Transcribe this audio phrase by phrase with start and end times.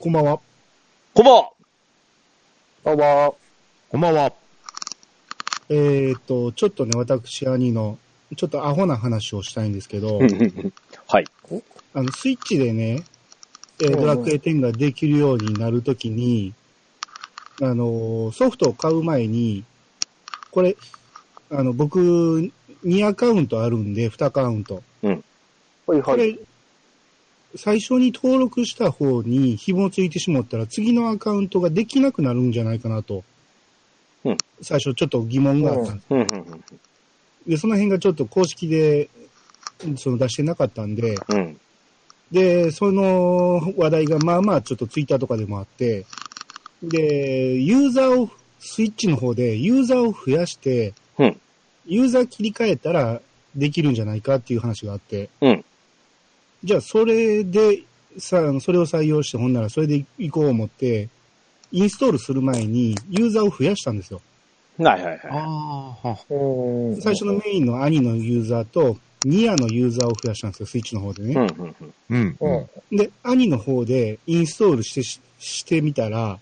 [0.00, 0.40] こんばんは。
[1.12, 1.50] こんばんは。
[2.86, 3.36] どうも。
[3.90, 4.32] こんばんは。
[5.68, 7.98] えーっと、ちょっとね、私、兄の、
[8.34, 10.18] ちょっとアホな話をしたいんですけど、
[11.06, 11.26] はい。
[11.92, 13.04] あの、スイッチでね、
[13.82, 16.54] えードラクエ10ができるようになるときに、
[17.60, 19.64] あのー、ソフトを買う前に、
[20.50, 20.78] これ、
[21.50, 22.50] あの、僕、
[22.86, 24.82] 2アカウントあるんで、2アカウント。
[25.02, 25.12] はい
[25.88, 26.02] はい。
[26.02, 26.38] これ、
[27.56, 33.24] 最初に登録した方に紐ついてしまったら、次のアカウントができなくなるんじゃないかなと。
[34.24, 36.06] うん最初ちょっと疑問があったんです。
[36.10, 36.64] うんうんうん
[37.46, 39.08] で、その辺がちょっと公式で、
[39.96, 41.58] その出してなかったんで、うん。
[42.30, 46.06] で、その話題がまあまあちょっとツイッターとかでもあって、
[46.82, 48.30] で、ユーザーを、
[48.60, 51.40] スイッチの方でユーザーを増やして、うん
[51.86, 53.20] ユーザー切り替えたら
[53.56, 55.64] できるんじゃないかっていう話があって、うん
[56.62, 57.82] じゃあそれで、
[58.18, 61.08] さ、それを採用して、ほんならそれで行こう思って、
[61.72, 64.20] インストールする前にユーザーを増やしたんですよ。
[64.78, 65.20] はいはいはい。
[65.24, 65.96] あ。
[67.00, 71.34] 最初のメインの兄のユーザーと、ニアのユーザーを増やしたんですよ、スイッチの方でね。
[71.34, 72.36] うんうんうん。
[72.40, 72.96] うん。
[72.96, 76.38] で、兄の方でインストールしてししてみたら、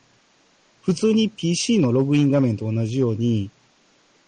[0.82, 3.50] 普通に PC のログイン画面と同じように、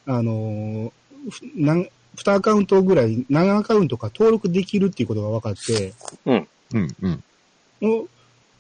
[0.06, 0.91] あのー、
[1.30, 5.92] ふなん2アカウントぐらい、何アカウントか登録できるっていうことが分かって、
[6.27, 6.48] うん。
[6.75, 7.25] うん。
[7.80, 8.02] も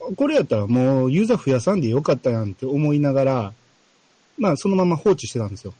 [0.08, 3.52] う、これやったらもうユーザー増やさんでよかったやんって思いながら、
[4.38, 5.74] まあそのまま放置してたんですよ。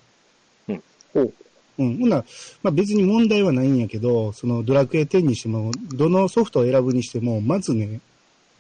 [0.69, 0.83] うん
[1.15, 1.33] ほう。
[1.79, 1.99] うん。
[1.99, 2.25] ほんなら
[2.63, 8.01] まあ別に問題はないんやけど、そのドラクエ10にしても、どのソフトを選ぶにしても、まずね、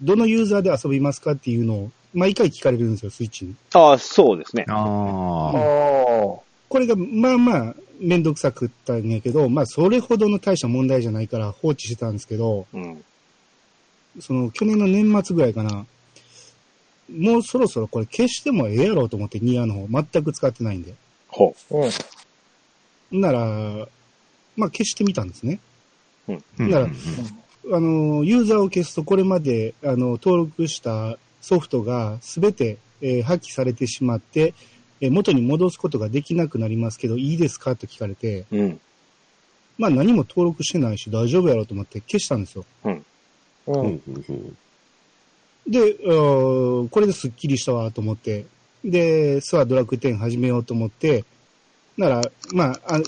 [0.01, 3.55] どのユーザーで遊びますかっていうのを、毎回聞かれるんですよ、スイッチに。
[3.75, 4.65] ああ、そうですね。
[4.69, 5.49] あああ。
[5.51, 5.53] あ。
[6.69, 13.05] これが、まあまあ、めんどくさくったんやけど、まあそれほどの大した問題じゃないから放置してたんですけど、うん。
[14.21, 15.87] その去年の年末ぐらいかな、
[17.15, 20.95] もうそろそろこれ消してもええやろうと思って、ニアの方、全く使ってないんで。
[21.29, 23.21] ほうん。
[23.21, 23.39] なら、
[24.57, 25.61] まあ消してみたんですね。
[26.29, 26.71] うん。
[26.71, 34.55] だからあの、ユーザーを消すとこれまで、あの、登録したソフトがすべて、えー破棄されてしまって、えー
[35.09, 37.75] 元に戻すことができなくなりますけど、いいですか？
[37.77, 38.57] と聞かれて、う。
[38.59, 38.81] うん。
[39.79, 42.67] まあ何も登録してないし大丈夫やろうと思って消したんですよ。
[42.85, 43.07] うん。
[43.65, 44.57] ほうほうほう
[45.71, 48.47] で、これでスッキリしたわと思って、
[48.85, 51.25] で、スワドラクエ10始めようと思って、
[51.97, 52.23] なら、
[52.53, 53.01] まあ、あ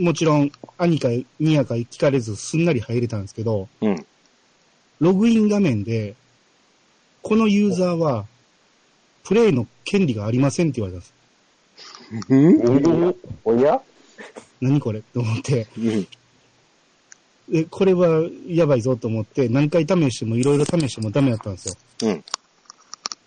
[0.00, 1.08] もちろん、兄か
[1.40, 4.06] ニアか聞かれずすんなり入れたんですけど、うん。
[5.00, 6.14] ログイン画面で、
[7.22, 8.26] このユーザーは、
[9.28, 11.14] プレイの権利がありませんって言われたんです。
[12.30, 13.14] うん？
[13.44, 13.80] おや？
[14.62, 15.02] 何これ？
[15.02, 16.08] と思って、うん。
[17.52, 21.74] え、これはやばいぞと思って、何回試してもいろいろ試してもダメだったんですよ。
[22.04, 22.24] うん。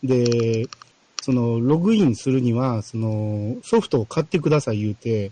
[0.04, 0.68] で、
[1.22, 5.32] その、ログインするには、その、ソフトを買ってください言うて、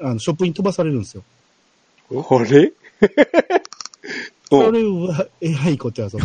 [0.00, 1.24] あの、ショップに飛ばされるんですよ。
[2.12, 2.72] あれ？
[4.48, 6.24] それは、えらいことやぞと。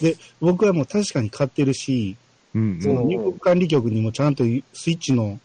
[0.00, 2.16] で、僕はもう確かに買ってるし、
[2.54, 2.80] うん。
[2.80, 5.38] その入国管理局にもちゃんとスイッチの、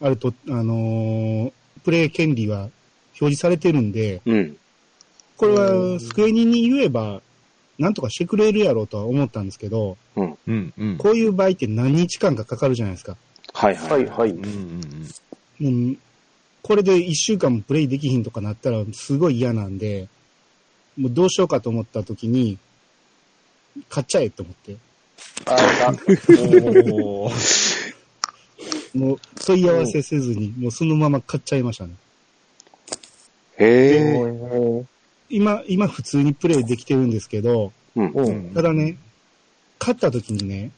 [0.00, 1.52] あると、あのー
[1.84, 2.72] プレイ権利は表
[3.18, 4.56] 示されてるんで、うん。
[5.36, 7.22] これはスクエニに言えば、
[7.78, 10.38] なんとかしてくれるやろうとは思ったんですけど、うん。
[10.46, 10.98] うん。
[10.98, 13.16] こういう場合って何日間かかかるじゃないですか。
[13.54, 13.88] はいは。
[13.88, 14.30] はいいはい。
[14.30, 14.44] うん。
[15.60, 15.66] うん。
[15.66, 15.98] うん、
[16.62, 20.08] これで一週間もプレイできひんとかなったらすごい嫌なんで、
[20.96, 22.58] もうどうしようかと思った時に、
[23.88, 24.76] 買っちゃえと思って、
[25.46, 25.54] あ
[25.88, 25.92] あ、
[26.40, 27.98] おー
[28.94, 31.94] もう問い合わせせずに、もうそのまま買っちゃいましたね。
[33.58, 33.98] へえ。
[33.98, 34.86] うん。
[35.30, 38.10] 今、今普通にプレイできてるんですけど、うん。
[38.12, 38.54] うん。
[38.54, 38.96] ただね、
[39.78, 40.70] 買った時にね、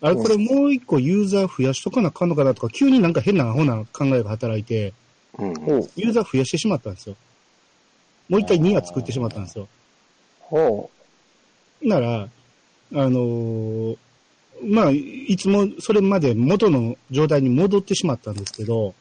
[0.00, 4.92] あれこれもう一個ユーザー増やしとかなあかんのかなとか、急になんか変なアホな考えが働いて、
[5.38, 5.54] うん。
[5.54, 5.90] ほう。
[5.96, 7.16] ユーザー増やしてしまったんですよ。
[8.28, 9.68] もう一回2が作ってしまったんですよ。
[10.40, 10.90] ほ
[11.82, 12.28] なら、あ
[12.94, 13.96] のー
[14.62, 18.94] まあ、いつもそれまで元の状態に戻ってしまったんですけど、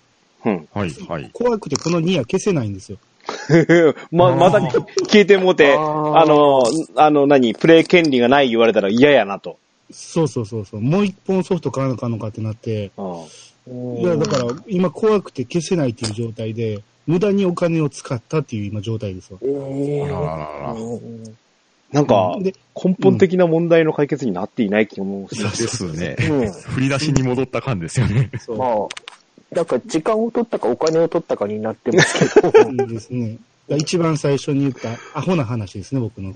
[0.44, 0.68] うん。
[0.74, 1.30] はい、はい。
[1.34, 2.98] 怖くてこの2は消せないんですよ。
[4.12, 4.84] ま、また消
[5.14, 6.64] えてもうて、あの、
[6.96, 9.58] あの、何、プレイ権利がない言われたら嫌やなと。
[9.92, 10.82] そうそうそうそう。
[10.82, 12.92] もう一本ソフト買わなあかんのかってなって。
[13.98, 19.40] いや、だから今怖くて消せないっていう状態で、無駄にお金を使ったっていう今状態ですよ。
[19.42, 21.38] ええあららららうん
[21.92, 25.44] なんか、で、根本的な問題の解決になっていない気もする。
[25.44, 26.16] ですね。
[26.20, 26.52] うん。
[26.52, 28.32] 振り出しに戻った感ですよね。
[28.40, 32.50] そうまあ、なんか時間を取ったかお金を取ったかになってますけど。
[32.72, 33.38] いいですね。
[33.70, 36.34] 一番最初に言ったアホな話ですね、僕の。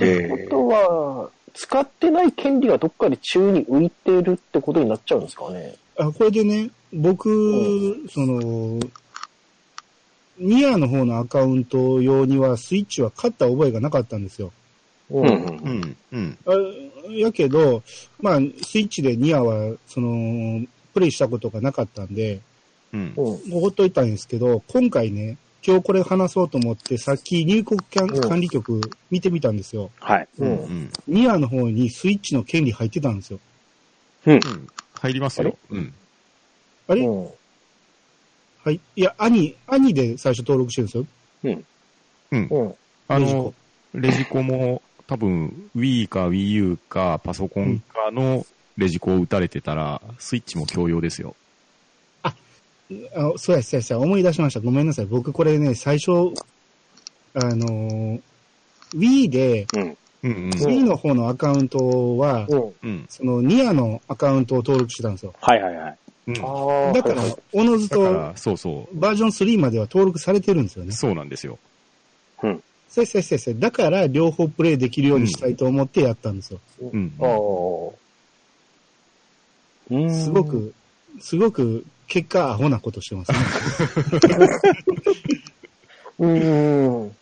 [0.00, 5.74] えあとは、使ってない権利がどっかで宙に浮いてるってことになっちゃうんですかね。
[5.96, 8.80] あ、これでね、僕、その、
[10.38, 14.52] ニアの方のアカウント用にはスイッチは買った覚えがなかったんですよ。
[15.10, 15.96] ううんうんうん。
[16.12, 16.38] うん。
[16.46, 16.52] あ
[17.10, 17.82] やけど、
[18.20, 20.64] まあ、スイッチでニアは、その、
[20.94, 22.40] プレイしたことがなかったんで、
[22.92, 23.12] うん。
[23.16, 23.50] うん。
[23.50, 28.08] ほっといたんですけど、今回ね、今日これ話そうと思って、さっき入国管
[28.40, 28.80] 理局
[29.10, 29.90] 見てみたんですよ。
[30.00, 30.28] はい。
[30.38, 30.44] う。
[30.44, 30.92] うんん。
[31.06, 33.38] ニアの方にスイッチの権利入ってたんですよ。
[34.26, 34.40] うん。
[34.94, 35.56] 入りますよ。
[35.70, 35.94] うん。
[36.88, 37.28] あれ、うん。
[38.64, 38.80] はい。
[38.96, 41.06] いや、兄、兄で最初登録してるんですよ。
[41.44, 41.64] うん。
[43.08, 43.54] あレジコ
[43.92, 51.34] の、レジコも多分 Wii か Wii U かパソコンかのレジコを打たれてたら、スイッチも共用ですよ。
[52.22, 52.34] あ、
[53.36, 54.60] そうや、そうや、そうや、思い出しました。
[54.60, 55.06] ごめんなさい。
[55.06, 56.12] 僕これね、最初、
[57.34, 58.20] あのー
[58.94, 59.80] Wii で、うん。
[59.80, 60.44] うんうん。
[60.44, 62.72] うん Wii の方のアカウントは、うん。
[62.82, 63.06] うん。
[63.08, 65.34] そのニアのアカウントを登録してたんですよ。
[65.40, 65.98] はいはいはい。
[66.26, 66.34] うん。
[66.34, 66.92] だああ。
[66.92, 67.22] だから
[67.52, 70.86] おのずとそうそバージョン3までは登録されてるんですよう。
[70.86, 70.92] ね。
[70.92, 71.58] そうなんですよ。
[72.92, 73.54] そうそうそうそう。
[73.58, 76.60] だから、両方プレイできるようにしたいと思ってやったんですよ。
[76.92, 77.10] うん。
[77.20, 77.28] ああ。
[79.90, 80.44] うんすご。
[80.44, 80.74] く、
[81.18, 83.38] すごく、結果、アホなことしてますね。
[86.18, 87.12] うーん。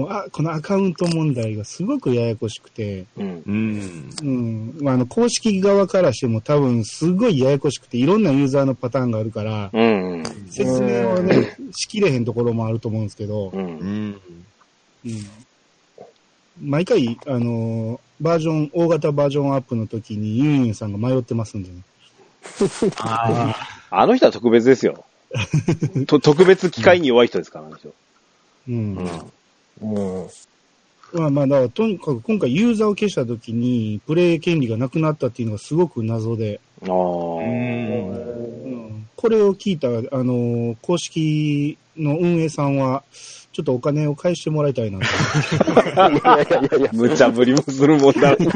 [0.00, 4.78] もうあこのアカウント問題がすごくややこしくて、うん。
[4.80, 10.24] まあ、あの、公式側からしても多分すごいややこしくて、いろんなユーザーのパターンがあるから、うん。
[10.48, 13.56] 説明をね、しきれへんところもあると思うんですけどう、。
[13.56, 14.20] うんん。
[15.04, 15.30] うん。
[16.62, 21.82] 毎回、あのーバージョン、大型バージョンアップの時にユンユンさんが迷ってますんでね。
[22.98, 23.54] あ
[23.90, 25.04] あの人は特別ですよ。
[26.06, 27.94] と特別機械に弱い人ですから、あの人。
[28.68, 28.96] うん。
[28.96, 29.32] うん。
[31.12, 36.88] まあまあ、だからとにかく今回ユーザーを消した時に、プレイ権利がなくなったっていうのがすごく謎で、ああ。
[39.16, 39.90] これを聞いた、あ
[40.22, 43.02] のー公式の運営さんは、
[43.52, 45.04] ちょっとお金を返してもらいたいなと。
[45.04, 45.08] い
[46.24, 48.20] やいやいやいや、無茶ぶりもするもんだ。
[48.30, 48.46] なんで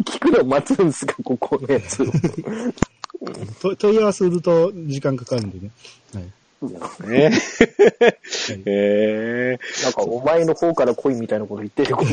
[0.00, 1.98] 聞くの待つんですか、ここのやつ。
[3.60, 5.70] と問い合わせすると時間かかるんでね。
[6.12, 6.24] はい。
[6.66, 6.88] ねは
[7.28, 7.32] い
[8.66, 12.10] ええなんか、お前の方から来いみたいなこと言ってること。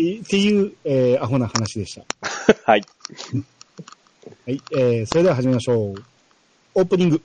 [0.00, 2.04] いっていう、えーアホな話でした。
[2.64, 2.82] はい。
[4.46, 5.94] はい、えー、それでは始めましょう。
[6.74, 7.22] オープニング。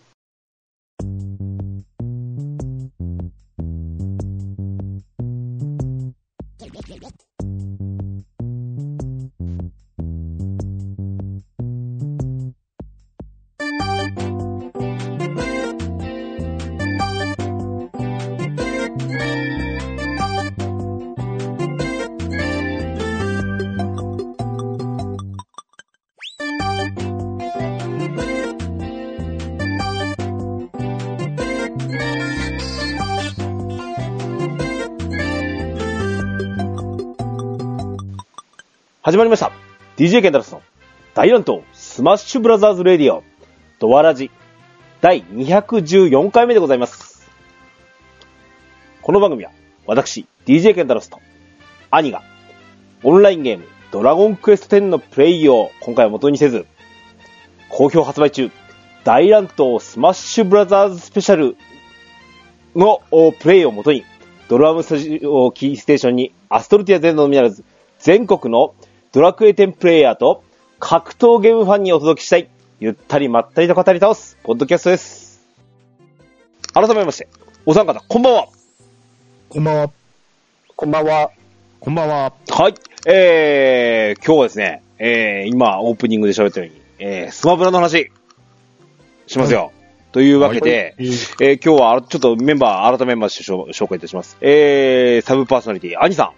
[39.09, 39.51] 始まりました。
[39.97, 40.61] DJ ケンタロスの
[41.15, 43.23] 大乱闘スマッシュブラザーズレディオ
[43.79, 44.29] ドアラジ
[45.01, 47.27] 第214回目でございます。
[49.01, 49.51] この番組は
[49.87, 51.19] 私 DJ ケンタロスと
[51.89, 52.21] 兄が
[53.01, 56.67] オンラインゲームドラゴンクエスト10のプレイを今回は元にせず
[57.67, 58.51] 好評発売中
[59.05, 61.57] 大乱闘スマッシュブラザーズスペシャル
[62.75, 63.01] の
[63.39, 64.05] プレイを元に
[64.49, 67.63] ドラムスタジオキーステーションにアストルティア全土のみならず
[67.97, 68.75] 全国の
[69.11, 70.43] ドラクエ10プレイヤーと
[70.79, 72.47] 格闘ゲームファンにお届けしたい、
[72.79, 75.47] ゆったりまったりと語り倒す、ポッドキャストです。
[76.75, 77.27] 改めまして、
[77.65, 78.47] お三方、こんばんは。
[79.49, 79.89] こんばんは。
[80.75, 81.31] こんばんは。
[81.79, 82.33] こんばんは。
[82.49, 82.75] はい。
[83.07, 88.11] えー、今日はですね、えー、今、オープニングで喋ったように、えー、スマブラの話、
[89.25, 89.71] しますよ。
[90.11, 94.37] というわけで、えーえー今日はちょっとメンバー改めまして紹紹介いたします。
[94.41, 96.33] えー、サブパーソナリティ、アニさん。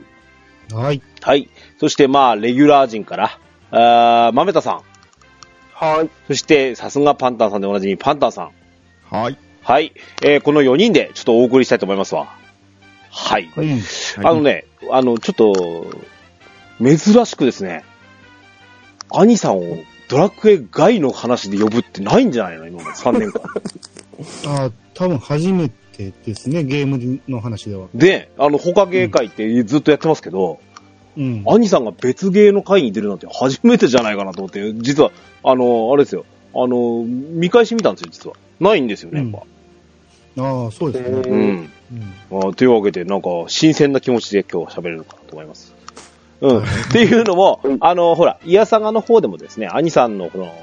[0.72, 1.01] はい。
[1.22, 1.50] はい。
[1.80, 3.39] そして、まあ、レギュラー陣から、
[3.72, 4.82] あー、豆田さん。
[5.74, 6.10] はい。
[6.27, 8.51] そして、さすがパンタンさんでおなじみ、パンタンさん。
[9.10, 9.38] はい。
[9.63, 9.94] はい。
[10.24, 12.36] えーこの4人でちょっとお送りしたいと思いますわ。
[13.10, 13.50] はい。
[13.56, 13.82] うん。
[14.25, 15.86] あのね、あの、ちょっと、
[16.84, 17.84] 珍しくですね、
[19.12, 19.63] 兄さんを
[20.08, 22.68] ドラクエ外の話で呼ぶってないんじゃないの？
[22.68, 23.41] 今まで3年間。
[24.63, 25.70] あー多分初め
[26.10, 27.88] てですね、ゲームの話では。
[27.93, 30.60] で、あの、他芸会ってずっとやってますけど、
[31.17, 31.43] うん。
[31.46, 35.12] 兄さんが別芸の会に出るなんて初めてじゃないかなと思って、実は、
[35.43, 38.36] あの、あれですよ、あの、見返し見たんですよ、実は。
[38.60, 40.43] ないんですよね、やっぱ。
[40.43, 41.17] ああ、そうですね。
[41.17, 41.70] えーうん。
[42.31, 42.50] うん。
[42.50, 45.75] あというわけで、なんか、新鮮な気持ちで今日は喋れるかなと思います。
[46.39, 46.58] うん。
[46.63, 50.53] っていうのもはい、あの、ほら、イヤサガの方でもですね、兄さんのこの、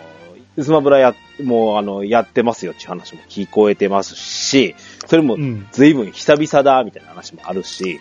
[0.62, 1.14] スマブラや、
[1.44, 4.74] もう、あの、やってますよっていう話も聞こえてますし、
[5.08, 5.66] それもうん。
[5.72, 8.00] 随分久々だ、みたいな話もあるし、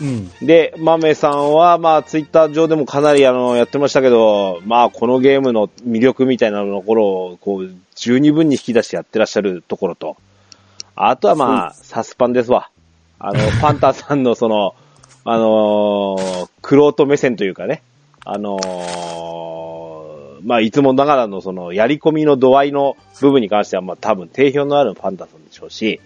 [0.00, 0.30] うん。
[0.46, 10.16] で、マメさんは、まあ、ツイッター上でもかなり、あの、やってましたけど、まあ、このゲームの魅力みたいなところを、こう、十二分に引き出してやってらっしゃるところと、
[10.96, 12.70] あとはまあ、サスパンですわ。
[13.18, 14.74] あの、 パンターさんのその、
[15.24, 17.82] あのー、クロート目線というかね、
[18.24, 26.00] あのー、まあ、いつもながらのその、やり込みの度合いの部分に関しては、まあ、多分、定評のあるパンターさんでしょうし、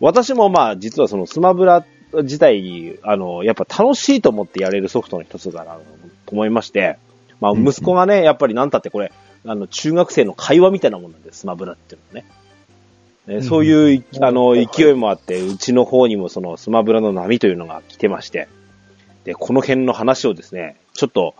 [0.00, 6.98] 私もまあ、実はそのスマブラ自体、あの、やっぱ楽しいと思ってやれるソフトの一つだなと思いまして、
[7.40, 7.68] まあ、うんうん。
[7.68, 9.12] 息子がね、やっぱりなんたってこれ、
[9.44, 13.36] あの、中学生の会話みたいなもんなんで、スマブラっていうのはね。
[13.40, 18.48] ねそういうい、あの、勢いもあって、うちの方にもそのスマブラの波というのが来てまして、
[19.24, 21.34] で、この辺の話をですね、ちょっと、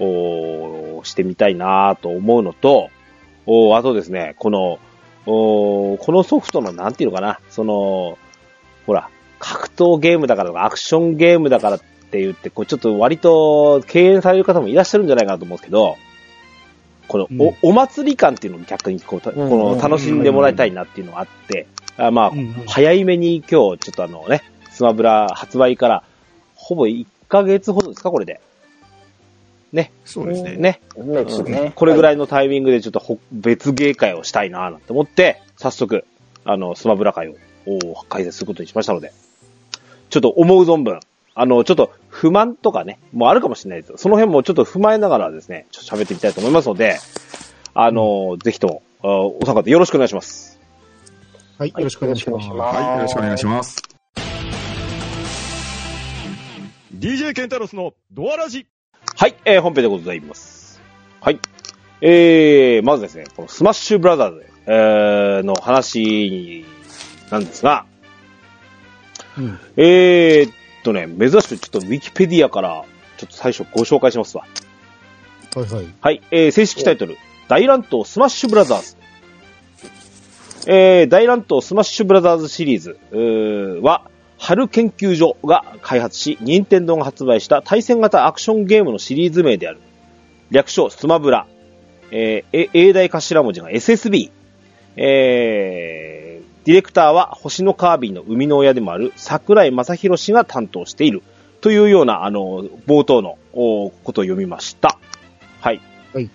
[0.00, 2.90] おーしてみたいなと思うのと、
[3.46, 4.78] おーあとですね、この、
[5.28, 8.18] このソフトのなんていうのかな、その、
[8.86, 11.80] ほら、格闘ゲームだからとか、アクションゲームだからっ
[12.10, 15.96] て言って、こうちょっと割と敬遠される方もいらっしゃるんじゃないかなと思うんですけど、
[17.08, 17.42] このうん。
[17.42, 21.66] お、お祭り感っていうのを逆にこう、たこの楽しんでもらいたいなっていうのがあって、
[21.96, 22.52] あまあ、うんうん。
[22.66, 26.02] 早いめに今日ちょっとあのね、スマブラ発売から、
[26.54, 28.40] ほぼ1ヶ月ほどですか、これで。
[29.72, 30.56] ね、そうですね。
[30.56, 30.80] ね。
[31.74, 36.04] これぐらいのタイミングでちょっとほ別芸会をしたいななんて思って、早速、
[36.44, 39.12] あの、スマブラ会をお開催することにしましたので、
[40.08, 41.00] ちょっと思う存分、
[41.34, 46.98] あの、ちょっと不満とかね、もうあるかもしれないですその辺もちょっと踏まえながらですね、ちょっと喋ってみたいと思いますので、
[47.74, 50.58] あの、ぜひとも、あお三方よろしくお願いします。
[51.58, 52.48] はい、よろしくお願いします。
[52.48, 53.82] はい、よろしくお願いします。
[56.98, 58.66] DJ ケンタロスのドアラジ。
[59.20, 60.80] はい、えー、本編でございます。
[61.20, 61.40] はい。
[62.00, 66.64] えー、まずですね、このスマッシュブラザーズ、えー、の話
[67.28, 67.84] なんですが、
[69.36, 69.58] うん。
[69.76, 70.52] えーっ
[70.84, 72.84] とね、珍しくちょっとウィキペディアから、
[73.16, 74.46] ちょっと最初ご紹介しますわ。
[75.56, 75.86] はいはい。
[76.00, 78.96] はい、えー、正式タイトル、大乱闘スマッシュブラザーズ。
[80.68, 84.08] えー、大乱闘スマッシュブラザーズシリーズは、
[84.48, 89.78] ハル研究所が開発し、任天堂が発売した対戦型アクションゲームのシリーズ名である。
[90.50, 91.46] 略称スマブラ。
[92.10, 94.30] えー、え英大頭文字が SSB。
[94.96, 101.22] えー、ディレクターは星のカービィの生みの親でもある桜井正宏氏が担当している。
[101.60, 104.98] というような、あの、冒頭のおことを読みました。
[105.60, 105.80] はい。
[106.14, 106.30] はい。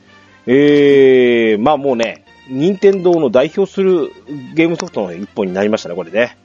[0.46, 4.12] えー、まあもうね、任天堂の代表する
[4.53, 6.38] ゲームソフトの一本になりましたね、これね。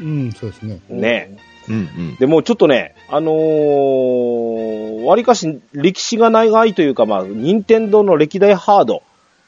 [0.00, 0.80] うん、そうですね。
[0.88, 1.38] ね。
[1.68, 2.16] うんうん。
[2.16, 9.02] でもうちょっとね、あのー、わりかし歴史が長いというか、まあ、任天堂の歴代ハード、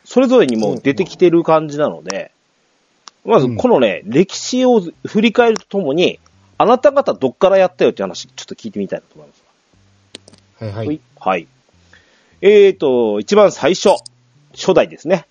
[0.05, 2.31] それぞれにもう出てきてる感じなので、
[3.25, 6.21] まずこのね、歴史を振り返るとともに、
[6.59, 9.45] あなた方どっからやったよって話、ちょっと聞いてみたいなと思います。
[10.65, 10.87] はいはい。
[10.87, 11.01] はい。
[11.19, 11.47] はい。
[12.41, 13.91] えーと、一番最初、
[14.55, 15.27] 初代ですね。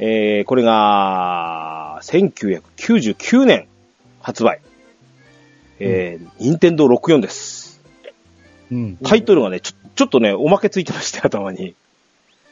[0.00, 3.68] えー、これが、1999年
[4.28, 4.60] 発売。
[5.80, 7.80] えー、任天堂64です。
[8.70, 8.96] うん。
[8.98, 11.74] タイトルがね、ちょ、ちょっとね、おまけついてまして、頭に。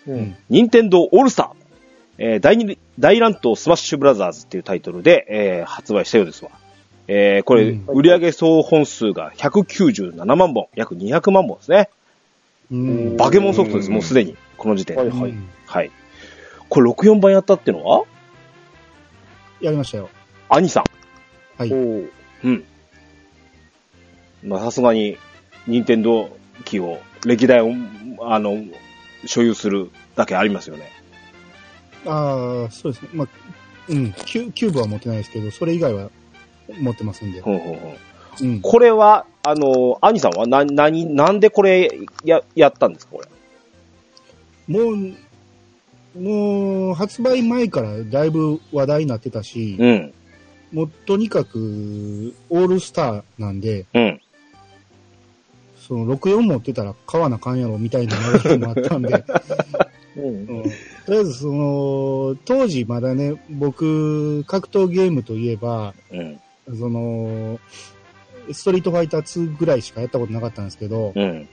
[0.07, 0.37] うん。
[0.49, 1.57] 任天堂オールスター。
[2.17, 6.51] えー、第二、大乱闘スマッシュブラザーズっていうタイトルで、えー、発売したようですわ。
[7.09, 11.91] えー、これ、うん売上総本数が197万本、約200万本ですね。
[12.73, 13.17] うん。
[13.19, 14.35] バケモンソフトです、もうすでに。
[14.57, 15.03] この時点で。
[15.03, 15.91] はいはいうんはい。
[16.71, 18.05] これ64番やったってのは？
[19.61, 20.09] やりましたよ。
[20.49, 20.96] 兄さん。
[21.59, 21.73] はい。
[21.73, 22.09] おー
[22.45, 22.65] うん。
[24.45, 25.17] まあ、さすがに、
[25.67, 27.73] 任天堂機を、歴代を、
[28.21, 28.63] あの、
[29.25, 30.91] 所有するだけありますよね。
[32.05, 33.09] ああ、そうですね。
[33.15, 33.29] まあ、
[33.89, 34.13] うん。
[34.13, 36.11] キュキューブは持ってないですけど、それ以外は
[36.79, 37.41] 持ってますんで。
[37.41, 37.97] ほんほんほん
[38.41, 38.61] うん。
[38.61, 41.91] これは、あの、兄さんはな、なに、なんでこれ、
[42.25, 43.23] や、やったんですか、こ
[44.69, 44.79] れ？
[44.79, 50.13] もう、もう、発売前からだいぶ話題になってたし、うん。
[50.73, 54.21] もうとにかく、オールスターなんで、うん。
[55.79, 59.25] その64持ってたら買わなあかんやろみたいな流れもあったんで、
[60.17, 60.25] うん。
[60.25, 60.63] うん
[61.07, 66.41] とりあえずその、当時まだね、僕、格闘ゲームといえば、うん。
[66.77, 67.61] その、
[68.53, 71.49] ストリートファイター2ぐらいしかやったことなかったんですけど、うん。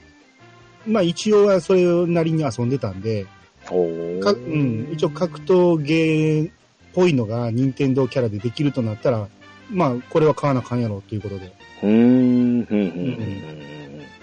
[0.88, 3.28] まあ一応はそれなりに遊んでたんで、
[3.70, 6.52] おーかうん、一応格闘ゲーっ
[6.94, 9.28] ぽいのが任天堂キャラでできるとなったら、
[9.70, 11.52] まあ、これは買わなあかんやろということで。
[11.82, 12.78] うーん、うん、うん、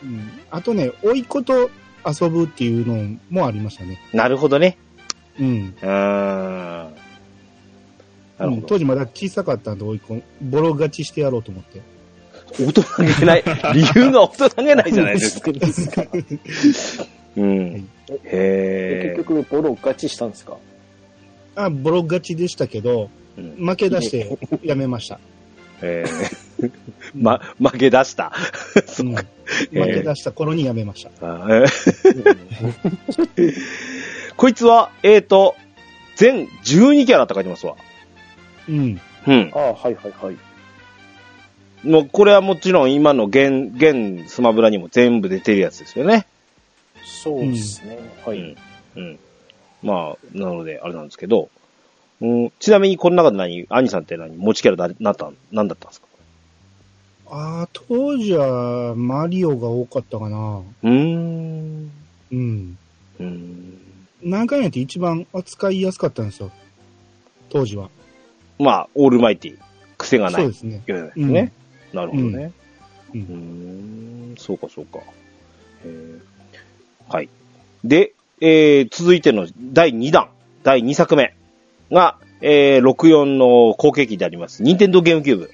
[0.04, 0.30] うん。
[0.50, 1.70] あとね、甥いっ子と
[2.06, 3.98] 遊ぶっていうのもありましたね。
[4.12, 4.78] なるほどね。
[5.38, 5.74] うん。
[5.80, 6.94] うーん。
[8.38, 8.66] なるうんほど。
[8.68, 11.80] 当時まだ小さかったんで、甥いっ子、ボロ勝ちしてやろうと思って。
[12.58, 12.82] 大人
[13.20, 13.44] げない。
[13.74, 15.50] 理由が大人げないじゃないですか。
[17.36, 17.88] うん。
[18.24, 20.56] へ結局、ボロ勝ちしたんですか？
[21.64, 23.40] あ、ボロ勝ちでしたけど、え。
[23.40, 25.18] うん負け出してやめました。
[25.82, 26.40] えー
[27.14, 28.32] ま、負け出した。
[29.00, 29.24] うん、負
[29.70, 31.10] け出した頃にやめました。
[31.22, 33.54] あえー
[34.36, 35.54] こいつは、えーと、
[36.16, 37.76] 全12キャラって書いてますわ。
[38.68, 39.00] うん。
[39.26, 39.58] うんあ。
[39.58, 40.36] あ、はいはいはい。
[41.86, 46.26] もう、これはもちろん今の現、現スマブラにも全部出てるやつですよね。
[47.04, 47.98] そうですね。
[48.24, 48.38] はい。
[48.38, 48.56] うん。
[48.96, 49.18] うん。
[49.82, 51.48] まあ、なので、あれなんですけど、
[52.20, 56.06] うん、ちなみにこの中で何、兄さんって何、持ちキャラだ、なった、何だったんですか？
[57.32, 60.58] ああ、当時はマリオが多かったかな。
[60.58, 61.90] うーん。
[62.32, 62.78] うん。
[63.18, 63.78] うーん。
[64.22, 66.50] 何回やって一番扱いやすかったんですよ。
[67.48, 67.88] 当時は。
[68.58, 69.58] まあ、オールマイティ。
[69.96, 70.42] 癖がない。
[70.42, 70.82] そうですね。
[70.86, 71.52] ですね。
[71.92, 72.52] なるほどね。
[73.14, 74.98] ううんーん、そうかそうか。
[75.84, 76.20] へー
[77.08, 77.28] はい。
[77.84, 80.30] で、えー、続いての第2弾、
[80.62, 81.34] 第2作目
[81.90, 85.50] が、えー、64の後継機であります、任天堂ゲームキューブ。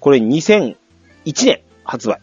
[0.00, 0.74] これ2001
[1.24, 2.20] 年発売。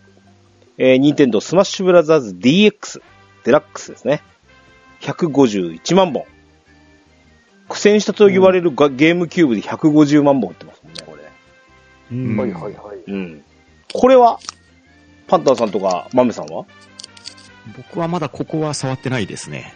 [0.78, 3.02] えー、任天堂スマッシュブラザーズ DX、
[3.46, 4.22] デラックスですね。
[5.02, 6.26] 151万本。
[7.70, 11.24] 苦戦したと言われるが、ゲームキューブで150万本売ってますもんね、これ。
[12.12, 12.38] うん。
[12.38, 13.12] はいはいはい。
[13.12, 13.44] うん。
[13.94, 14.40] これは、
[15.28, 16.66] パンタンさんとか、マメさんは？
[17.76, 19.74] 僕はまだここは触ってないですね。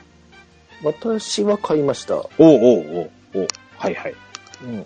[0.83, 2.15] 私は買いました。
[2.15, 4.13] おうおうおうおうはいはい。
[4.63, 4.85] うん。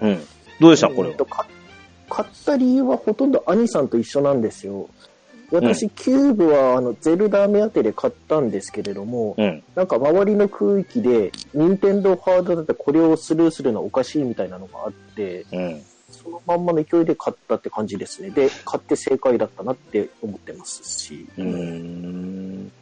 [0.00, 0.26] うん。
[0.60, 1.46] どうでしたこれは？
[2.08, 4.88] 買った理由はほとんど兄さんと一緒なんですよ。
[5.50, 9.62] 私、キューブはあのゼルダ目当てで買ったんですけれども、うん。
[9.74, 15.82] なんか周りの空気で、任天堂ハードだってこれをスルーするのはおかしいみたいなのがあって、うん。
[16.10, 18.30] そのまんまの勢いで買ったって感じですね。
[18.30, 21.26] で、買って正解だったなって思ってますし。
[21.36, 22.72] うーん。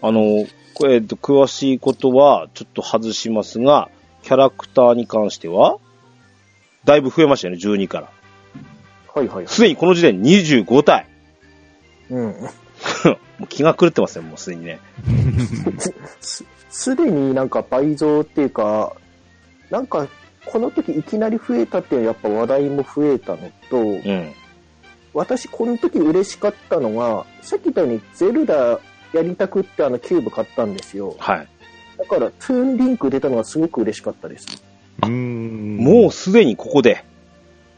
[0.00, 3.88] あの、これ、えっと詳しいことはちょっと外しますが、
[4.22, 5.78] キャラクターに関しては、
[6.84, 8.10] だいぶ増えましたよね、12から。
[9.14, 9.46] はいはいはい。
[9.46, 11.06] すでにこの時点25体。
[12.10, 12.26] うん。
[13.38, 14.80] もう気が狂ってますよ、もうすでにね。
[16.20, 18.96] すすでになんか倍増っていうか、
[19.70, 20.08] なんか
[20.46, 24.32] この時いきなり増えたっていうのはやっぱ話題も増えたのと、うん。
[25.14, 28.80] 私この時嬉しかったのが、さっき言ったようにゼルダ
[29.12, 31.14] やりたくってあのキューブ買ったんですよ。
[31.18, 31.48] はい。
[31.98, 34.46] だからトゥーンリンク出たのがすごく嬉しかったです。
[35.02, 35.76] うーん。
[35.76, 37.04] もうすでにここで。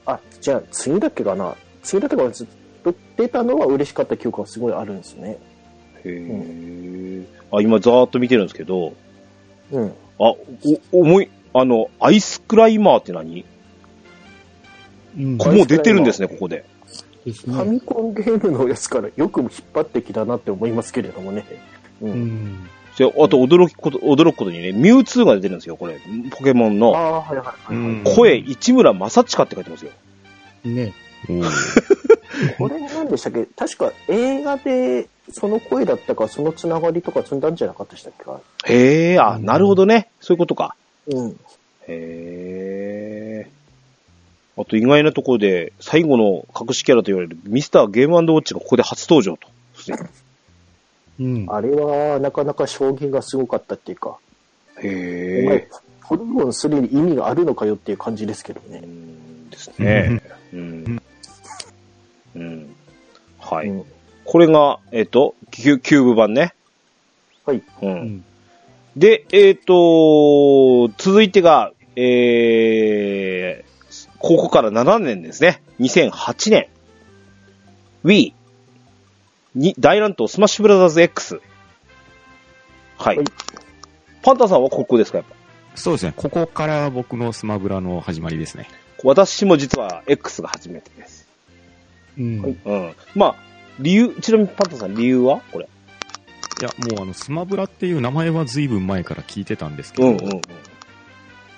[0.06, 1.54] あ、じゃあ次だっけかな？
[1.82, 2.30] 次だっけかな？
[2.30, 2.46] ずっ
[2.84, 5.38] と出たのは嬉しかった記憶がすごいあるんですね。
[6.04, 8.94] へーあ、今ざーっと見てるんですけど、
[9.72, 9.88] うん。
[9.88, 10.36] あ、お、
[10.92, 13.44] 重い、あの、アイスクライマーって何？
[15.16, 15.38] うん。
[15.38, 16.64] こもう出てるんですね、ここで。
[17.24, 17.70] ですファね。
[17.70, 21.44] ミコンゲームのやつからよく引っ張ってきたなって思いますけれどもね。
[22.02, 22.06] う。
[22.06, 22.68] うんん。
[22.98, 25.98] であと驚きこと、驚くことにね、ミュウツーが出てるんですよ、これ。
[26.30, 26.96] ポケモンあの。
[26.96, 29.92] あ、はいはいはい、はいうん声、市村正親って書いてますよ。
[30.64, 30.92] ね。
[31.28, 31.44] おー
[32.58, 33.46] これ何でしたっけ？
[33.56, 38.24] 確か映画でその声だったか、そのつながりとか積んだんじゃなかったでしたっけ？
[38.24, 40.08] かへえ、あ、なるほどね。
[40.20, 40.74] そういうことか。
[41.06, 41.30] うん。
[41.86, 43.50] へえ。
[44.56, 49.48] あと意外なところで、最後の隠しキャラと言われるミスターゲームウォッチがここで初登場と。
[51.20, 51.46] うん。
[51.48, 54.18] あれはなかなか衝撃がすごかったっていうか、
[54.78, 55.68] お前へえ。、
[56.02, 58.80] ポリゴンするに意味があるのかよっていう感じですけどね。
[58.84, 60.22] うんですね。
[60.52, 61.02] うん。
[62.34, 62.76] うん。
[63.38, 63.68] はい。
[63.68, 63.84] うん
[64.24, 66.54] これが、えっ、と、キュキューブ版ね。
[67.44, 67.58] はい。
[67.58, 67.62] う。
[67.82, 68.24] うんん。
[68.96, 75.62] で、えっ、と、続いてが、えー、ここから7年ですね。
[75.80, 76.68] 2008年。
[78.04, 78.32] Wii。
[79.54, 81.40] に、大乱闘スマッシュブラザーズ X。
[82.98, 83.16] はい。
[83.16, 83.26] はい
[84.22, 85.34] パンタさんはここですかやっぱ？
[85.76, 86.14] そうですね。
[86.16, 88.66] ここから僕のスマブラの始まりですね。
[89.04, 91.28] 私も実は X が初めてです。
[92.18, 92.40] うん。
[92.40, 92.94] はいうん。
[93.14, 93.36] まあ、
[93.80, 95.42] 理由、ちなみにパンタさん理由は？
[95.52, 95.68] これ。
[96.60, 100.42] いや、もうあの、スマブラっていう名前は随分前から聞いてたんですけど、うんうん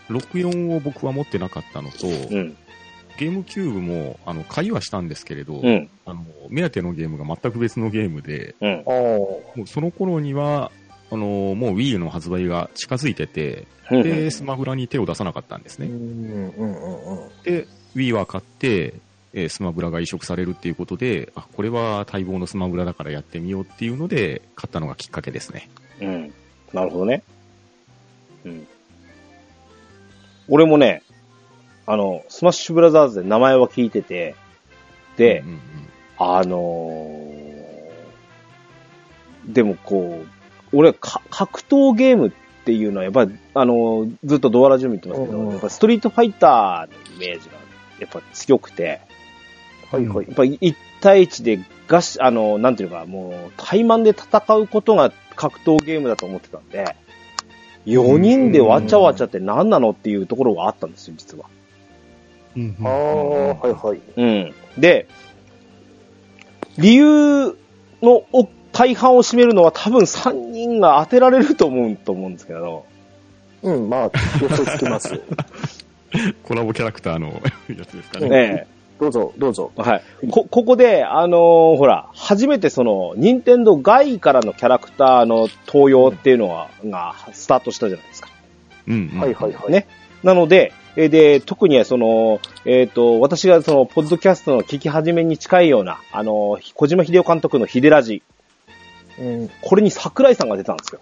[0.09, 2.57] 64を僕は持ってなかったのと、うん。
[3.19, 5.89] ゲームキューブも、あの、買いはしたんですけれど、うん。
[6.05, 8.83] あの、目当てのゲームが全く別のゲームで、うん。
[8.87, 10.71] もうその頃には、
[11.11, 16.53] あの、もう Wii U の発売が近づいてて、うんで、スマブラに手を出さなかったんですうんね。
[16.57, 17.43] うんうんうん。
[17.43, 18.95] で、Wii は買って、
[19.39, 25.69] えースマブラが移植されるっていうことで、あ、これは待望のスマブラだからやってみようっていうので、買ったのがきっかけですね。
[26.01, 26.35] うん。
[26.73, 27.23] なるほどね。
[28.47, 28.67] うん。
[30.49, 31.03] 俺もね、
[31.87, 34.35] あの、スマッシュブラザーズで名前は聞いてて、
[35.17, 35.61] で、うんうん
[36.19, 42.33] あのーでもこう、俺か、格闘ゲームっ
[42.65, 47.55] ていうのはやっぱり、あのーずっとドアラジオ見てますけど、うんうんやっぱストリートファイターのイメージが
[48.01, 49.03] やっぱ強くて、
[49.97, 50.35] はいはいやっ。
[50.35, 56.97] ぱり1対1でガシ、あの、なんていうか、もう、対マンで戦うことが格闘ゲームだと思ってたんで、
[57.87, 61.47] 4人でわちゃわちゃって何なのっていうところがあったんですよ、実は。
[62.57, 64.01] うんああ、はいはい。
[64.17, 64.55] うん。
[64.79, 65.07] で、
[66.79, 67.57] 理由
[68.03, 72.87] のお大半を占めるのは多分3人が当てられると思うと思うんですけど、
[73.63, 75.21] うん、まあ、予想つきます。
[76.45, 77.29] コラボキャラクターの
[77.69, 78.29] やつですかね。
[78.29, 78.67] ね
[78.99, 79.73] どうぞ、どうぞ。
[79.79, 80.29] え、はい。
[80.31, 88.31] こ、ここで、あのーほら、初めてその、任天堂外からのキャラクターの登用っていうのが、が、スタートしたじゃないですか。
[88.89, 89.73] うんうんはいはいはい。
[89.73, 89.87] ね。
[90.23, 98.23] なので、えーで、特にその、えっ、と、私がその、ポッドキャストの聞き始めに近いような、あの、小島秀夫監督のヒデラジ、
[99.19, 99.51] うん。
[99.61, 101.01] これに桜井さんが出たんですよ。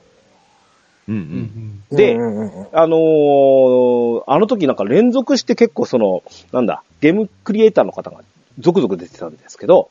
[1.09, 1.19] うんう。
[1.19, 8.23] うんんでうんうんうんあのーあの時なんか連続して結構その、なんだ、ゲームクリエイターの方が
[8.59, 9.91] 続々出てたんですけど、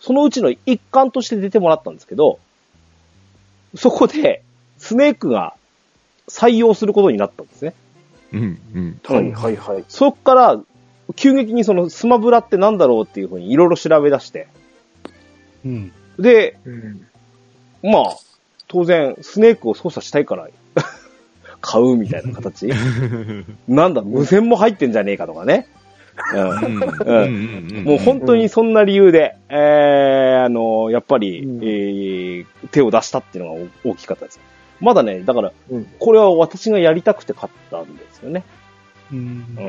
[0.00, 2.38] そのうちの一環として出てもらったんですけど、
[3.74, 4.42] そこで、
[4.78, 5.54] スネークが
[6.28, 7.74] 採用することになったんですね。
[8.32, 9.00] うんうん。
[9.04, 9.84] はいはいはい。
[9.88, 10.60] そっから、
[11.16, 14.46] 急激にそのスマブラってなんだろうっていうふうにいろいろ調べ出して、
[15.64, 15.92] うん。
[16.18, 17.06] で、うん。
[17.82, 18.16] まあ、
[18.68, 20.48] 当然、スネークを操作したいから、
[21.60, 22.70] 買うみたいな形？
[23.66, 25.66] なんだ、無線も入ってんじゃねえかとかね。
[27.84, 31.64] もう本当にそんな理由で、えー、あの、やっぱり、うん。
[31.64, 34.40] えー手を出したっていうのが大大きかったです。
[34.80, 35.86] まだね、だから、うん。
[35.98, 38.44] これは私がやりたくて買ったんですよね。
[39.12, 39.46] うん。
[39.58, 39.62] う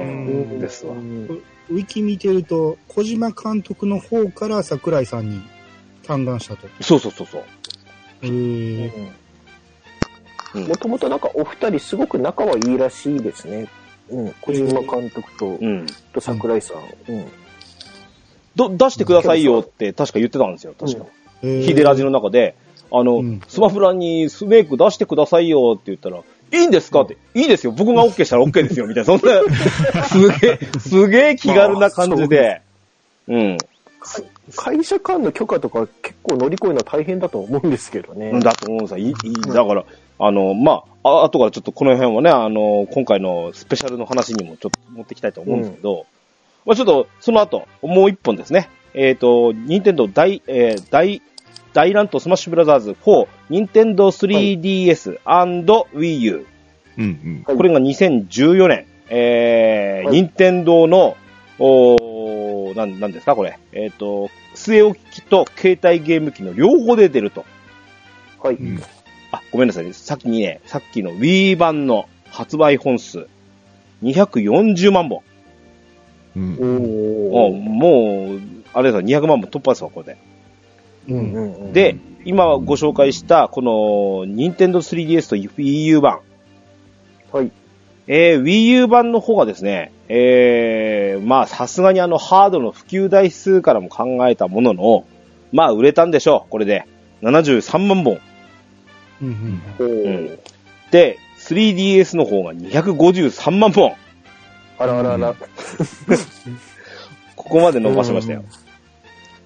[0.55, 0.59] ん。
[0.59, 0.93] ですわ。
[0.93, 1.41] うん。
[1.69, 5.29] ウィキ見てると、小島監督の方から桜井さん。
[5.29, 5.41] に
[6.05, 6.67] 嘆願したと。
[6.81, 7.43] そうそうそうそう。
[8.27, 9.11] も
[10.77, 13.67] ともとなんかお二人すごく仲はいいらしいですね。
[14.09, 14.33] うん。
[14.41, 15.85] 小島監督と、うん。
[16.13, 16.77] と桜井さん。
[17.11, 17.25] うん。
[18.55, 21.05] ど、出してくださいよって確か言ってたんですよ、確か。
[21.41, 22.55] ヒデラジの中で、
[22.91, 26.23] あの、うんスマフランにスネーク出してくださいよって言ったら、い
[26.63, 32.61] いんですかって、いいですよ、僕が OK したら OK ですよ、みたいな、そんな、すげえ、すげえ気軽な感じで、
[33.27, 33.57] うん。
[34.55, 38.39] 会社間の許可とか結構乗り越えるのは大変だと思うんですけどね。
[38.39, 38.97] だと思うんですよ。
[38.97, 39.85] いい、いいだから、
[40.19, 46.05] あの、まあ、あ後からちょっとこの辺はね、あの、今回のスペシャルの話にもちょっと持っていきたいと思うんですけど、
[46.65, 48.69] まあちょっと、その後、もう一本ですね。
[48.93, 51.21] えっ、と、任天堂大、えー大、
[51.73, 56.47] 大乱闘スマッシュブラザーズ4、任天堂 3DS&Wii U。
[56.97, 57.43] うんうん。
[57.45, 61.15] はいこれが2014年、えーはい任天堂の、
[61.59, 63.57] おーなん、なんですか、これ。
[63.71, 67.45] えっ、と、据え置き機と携帯ゲーム機の両方で出ると。
[68.41, 68.55] はい。
[68.55, 68.81] うん
[69.31, 69.93] あ、ごめんなさいね。
[69.93, 73.27] さっきにね、さっきの Wii 版の発売本数、
[74.03, 75.21] 240万本。
[76.35, 76.57] うん
[77.31, 78.39] おもう、
[78.73, 80.17] あれですよ、200万本突破ですわ、これで。
[81.09, 81.33] うん。
[81.33, 83.71] うんうんで、今ご紹介した、この、
[84.25, 86.19] Nintendo 3DS と Wii U 版。
[87.31, 87.51] はい。
[88.11, 95.05] えー、Wii U 版の方がですね、えー、まあ、さすがにあの、ハードの普及台数からも考えたものの、
[95.51, 96.87] まあ、売れたんでしょう、これで。
[97.21, 98.19] 73万本。
[99.21, 99.61] うん。
[99.79, 100.39] おうーん。
[100.89, 103.95] で、3DS の方が253万本。
[104.79, 105.35] あらあらあら。
[107.35, 108.43] ここまで伸ばしましたよ。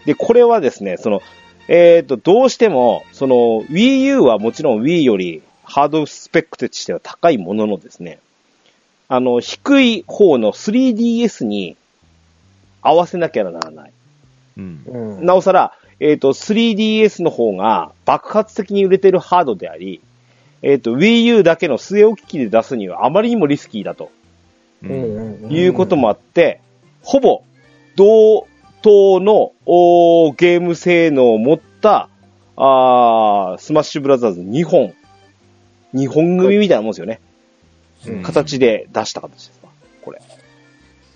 [0.05, 1.21] で、これはですね、その、
[1.67, 3.35] えっ、と、どうしても、その、
[3.69, 8.19] Wii U はもちろん Wii よりハードスペックとしては高いもののですね、
[9.13, 11.77] あの、低い方の 3DS に
[12.81, 13.91] 合わせなきゃならない。
[14.57, 15.23] うんうん。
[15.23, 20.01] なおさら、えっ、と、3DS の方が爆発的に売れてるハードであり、
[20.63, 24.09] えっ、と、Wii U だけの据え置き機で出すにはあまりにもリスキーだと。
[24.81, 26.59] いうこともあって、
[27.03, 27.43] ほぼ
[27.95, 28.47] 同
[28.81, 32.09] 等のおーゲーム性能を持った
[32.55, 34.95] あースマッシュブラザーズ2本、
[35.93, 37.19] 2本組みたいなもんですよね。
[38.07, 39.69] うん形で出した形ですわ、
[40.01, 40.21] これ。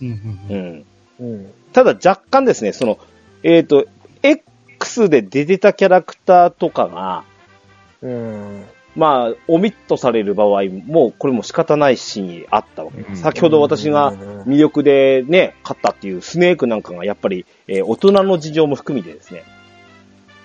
[0.01, 0.07] うん。
[0.49, 0.57] ううん。
[0.57, 0.85] ん。
[1.19, 1.53] うん。
[1.73, 2.97] ただ若干ですね、その、
[3.43, 3.85] えっ、と、
[4.23, 7.23] X で出てたキャラクターとかが、
[8.01, 8.63] うん。
[8.95, 13.09] まあ、オミットされる場合も、これも仕方ないシーンあったわけです。
[13.09, 19.43] うん先ほど私が魅力でね、勝ったっていうスネークなんかがやっぱり、えー大人の事情も含みでですね、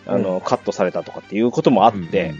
[0.06, 2.34] あの、うんカットされたとかっていうこともあって、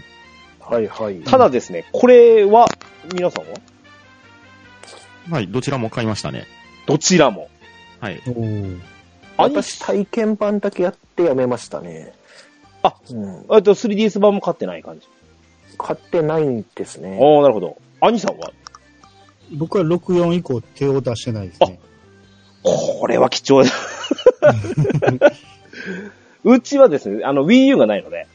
[0.59, 1.19] はいはい。
[1.21, 2.67] ただですね、これは、
[3.11, 3.53] 皆さんは？
[3.55, 3.72] うん
[5.29, 6.45] はい、どちらも買いましたね。
[6.85, 7.49] どちらも。
[7.99, 8.21] はい。
[8.27, 8.79] おー
[9.37, 12.13] 私体験版だけやってやめましたね。
[12.83, 13.45] あうん。
[13.51, 15.07] えっと、3DS 版も買ってない感じ。
[15.77, 17.17] 買ってないんですね。
[17.19, 17.77] ああ、なるほど。
[18.01, 18.51] 兄さんは？
[19.53, 21.79] 僕は64以降手を出してないですね。
[22.63, 23.71] これは貴重だ。
[26.43, 28.27] うちはですね、あの、Wii U がないので、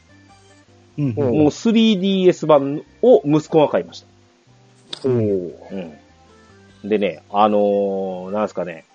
[0.97, 5.07] うんうんもう 3DS 版を息子が買いました。
[5.07, 5.93] おーうん。
[6.83, 8.85] でね、あのー、なんですかね。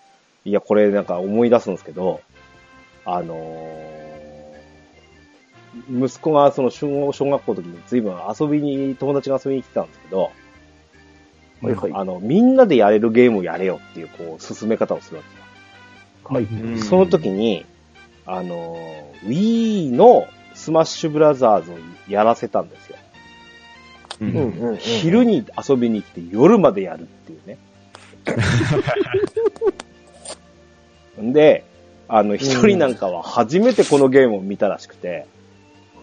[0.45, 2.21] いや、これなんか思い出すんですけど、
[3.05, 10.31] あのー、息子がその小小学校の時に随分遊びに、友達が遊びに来てたんですけど、
[11.63, 11.93] はいはい。
[11.95, 15.23] あの、みんなでやれるゲームをやれよっていう、こう、進め方をするわ
[16.29, 16.41] けよ。
[16.41, 16.79] はい。
[16.79, 17.65] その時に、
[18.27, 21.75] あのー、Wii のスマッシュブラザーズを
[22.09, 22.97] やらせたんですよ。
[24.21, 24.77] うんうん。
[24.77, 27.59] 昼に遊びに来て夜までやるっていうね。
[31.19, 31.65] で、
[32.09, 35.27] あの、一人なんかは初めてこのゲームを見たらしくて、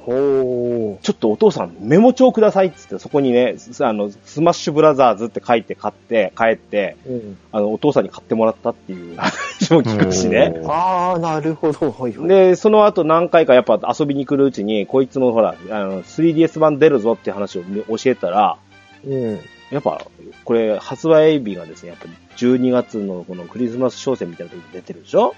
[0.05, 7.12] ほちょっとお父さんメモ帳くださいっつって、そこにね、すあの、スマッシュブラザーズって書いて買って、帰って、ー。
[7.12, 7.38] うん。
[7.51, 10.60] あの、お父さんに買ってもらったっていう話も聞くしね。
[10.65, 11.91] ああ、なるほど。
[11.91, 12.27] はいはい。
[12.27, 18.57] で、その後何回かやっぱ遊びに来るうちに、こいつのほら、あの、3DS 版出るぞって話を教えたら、
[19.05, 19.39] うん。
[19.71, 20.05] やっぱ、
[20.43, 22.07] これ、発売日がですね、やっぱ
[22.38, 25.34] 12月のこのクリスマス商戦みたいな時に出てるでしょ？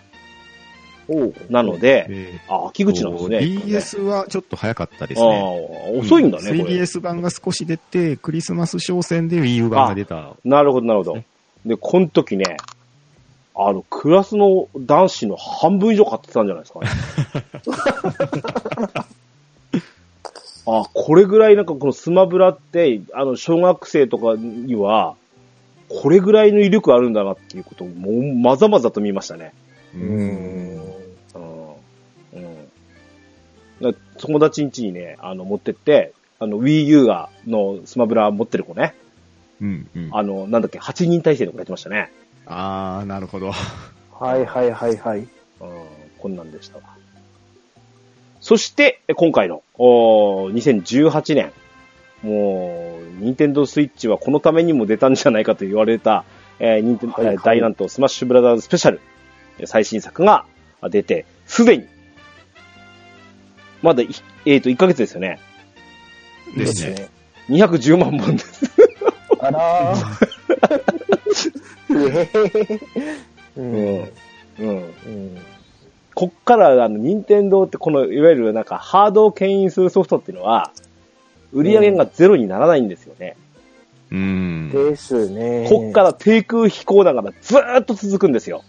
[1.09, 3.39] おうなので、であ、秋口なんですね。
[3.41, 5.39] DS はちょっと早かったですあね。
[5.39, 6.75] あ、遅いんだね、うこれ。
[6.75, 10.33] 3DS 版が少し出て、クリスマス商戦で Wii U 版が出た。
[10.45, 11.23] なるほど、なるほど。
[11.65, 12.57] で、この時ね、
[13.55, 16.87] あの、クラスの男子の半分以上買ってたんじゃないですかね。
[20.65, 25.15] あ、これぐらいなんかこのスマブラって、あの、小学生とかには、
[25.89, 29.54] これぐらいの威力あるんだなっていうことをもうまざまざと見ましたね。
[29.93, 30.08] ううん。
[30.08, 31.73] うん。
[32.34, 33.91] うん。
[33.93, 38.95] だ友達ん家にね、あの、持ってって、あの、Wii U が、のスマブラ持ってる子ね。
[39.62, 40.10] うんうん。
[40.12, 42.12] あの、なんだっけ、8人対戦の子やってましたね。
[42.45, 43.52] あー、なるほど。
[44.19, 45.19] はいはいはいはい。
[45.19, 45.28] うん、
[46.19, 46.84] こんなんでしたわ。
[48.43, 51.53] そして、え今回の、おー2018年。
[52.23, 56.25] もう、ニンテンドースイッチはこのためにも出たんじゃないかと言われた、
[56.60, 58.99] えー、ニンテンはい大乱闘スマッシュブラザーズスペシャル、
[59.60, 60.45] えー最新作が
[60.82, 61.86] あ出て、すでに、
[63.82, 64.10] まだい、
[64.45, 65.39] えっ、と、1ヶ月ですよね。
[66.58, 67.08] ですね。。
[67.47, 68.69] 210万本です。
[69.39, 70.29] あらー。
[73.56, 74.01] ううん。
[74.01, 74.12] ん。
[74.60, 74.67] うん。
[74.67, 75.52] うん。
[76.23, 80.71] こっから、あの、任天堂ってこの、いわゆるなんか、ハードを牽引するソフトっていうのは、
[81.51, 83.36] 売り上げがゼロにならないんですよね。
[84.09, 84.69] うん。
[84.71, 85.67] ですね。
[85.69, 88.63] こっから低空飛行ながらずーっと続くんですよ。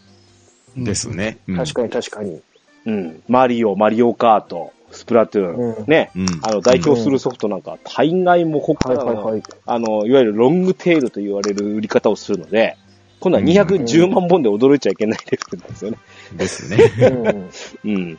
[0.77, 1.39] ですね。
[1.47, 2.41] うん確かに確かに。
[2.87, 3.23] うん。
[3.29, 6.11] マリオ、マリオカート、スプラトゥーン、うんね。
[6.17, 6.27] うん。
[6.43, 9.43] あの、代表するソフトなんか、大概もこっからの、はいはいはい。
[9.65, 12.77] あの、いわゆるロングテールと言われる売り方をするので、
[13.21, 15.99] 今度は210万本で驚いちゃいけないレベルなんですよね。
[16.37, 17.51] ですね。
[17.85, 17.93] うん。
[17.93, 18.19] うん。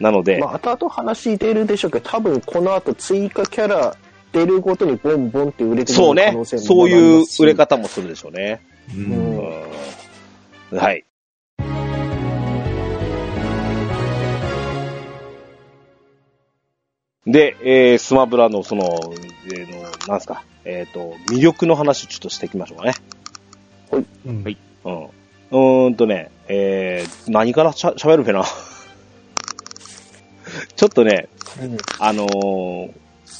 [0.00, 3.96] なので、まあ、後々話出るでしょうけど、多分この後追加キャラ
[4.32, 6.44] 出るごとにボンボンって売れてくそうねる可能。
[6.44, 8.60] 性もそういう売れ方もするでしょうね。
[8.94, 9.38] ううんん。
[10.70, 11.04] うんはい。
[17.26, 18.84] で、えー、スマブラのその、
[19.46, 22.94] えーの、なんすか、えっ、と、魅力の話をちょっとしていきましょうかね。
[23.92, 25.04] うんはいうん。
[25.04, 28.44] うーんとね、えー、何からしゃ喋るかな。
[30.76, 31.28] ちょっとね、
[31.62, 32.90] うんあのー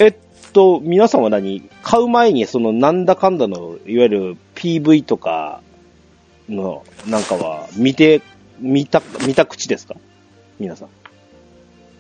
[0.01, 0.15] えっ
[0.53, 1.63] と、皆さんは何？
[1.83, 5.61] 買う前にそのなんだかんだの、いわゆる PV とか
[6.49, 8.23] の、なんかは見て、
[8.59, 9.95] 見た、見た口ですか？
[10.59, 10.89] 皆さん。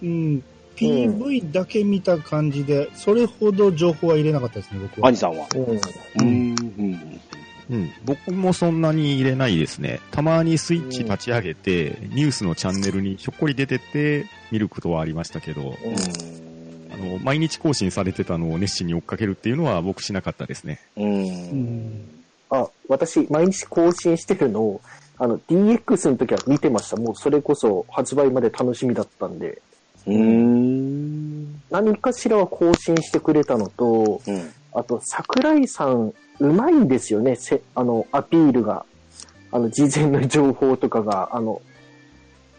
[0.02, 0.42] うん。
[0.76, 5.08] PV だけ見た感じで、それほど情報は入れなかったですね、僕は。
[5.08, 5.46] 兄さんは。
[5.54, 5.62] うん。
[5.62, 7.20] うーん。
[7.70, 7.92] うんうん。
[8.04, 10.00] 僕もそんなに入れないですね。
[10.10, 15.76] たまにスイッチ立ち上げて、ニュースのチャンネルにひょっこり出てって見ることはありましたけど、
[16.92, 20.80] あの、毎日更新されてたのを熱心に追っかけるっていうのは僕しなかったですね。
[20.96, 21.04] うん。
[21.04, 21.08] う。
[21.08, 21.60] うん
[21.94, 22.08] ん。
[22.50, 24.80] あ、私、毎日更新してるのを、
[25.18, 26.96] あの、DX の時は見てました。
[26.96, 29.60] もうそれこそ発売まで楽しみだったんで。
[30.06, 31.60] うーん。
[31.70, 34.50] 何かしらは更新してくれたのと、うん。
[34.72, 38.84] あと、桜井さん、うまいんですよね、せあの、アピールが。
[39.50, 41.62] あの、事前の情報とかが、あの、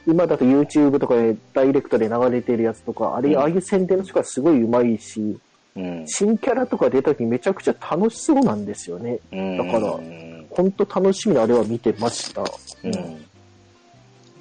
[0.08, 5.40] 今だと YouTube とかでダイレクトで流れてるやつとか、あれ、うんああいう宣伝の人がすごいうまいし、
[5.76, 6.08] うん。
[6.08, 9.20] 新キャラとか出た時めちゃくちゃ楽しそうなんですよね。
[9.32, 9.58] うん。
[9.58, 10.48] だからうん。
[10.50, 12.42] ほんと楽しみにあれは見てました。
[12.42, 12.46] う
[12.90, 13.26] ん。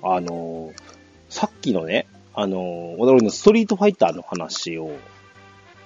[0.03, 0.73] あのー、
[1.29, 4.91] さっきのね、あのー、俺のストリートファイターの話を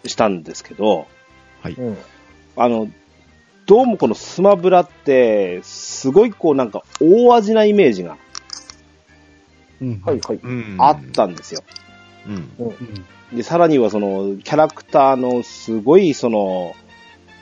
[0.06, 1.06] したんですけど、
[1.62, 1.74] はい。
[1.74, 1.98] うん。
[2.56, 2.88] あの、
[3.66, 8.16] どうもこのスマブラって、すごいこうなんか大味なイメージが
[9.80, 10.02] うん。
[10.04, 10.40] はいはい。
[10.42, 11.62] うんあったんですよ。
[12.26, 12.50] うん。
[12.58, 13.36] うん。
[13.36, 16.74] で、さらにはその、キャラクターのすごいその、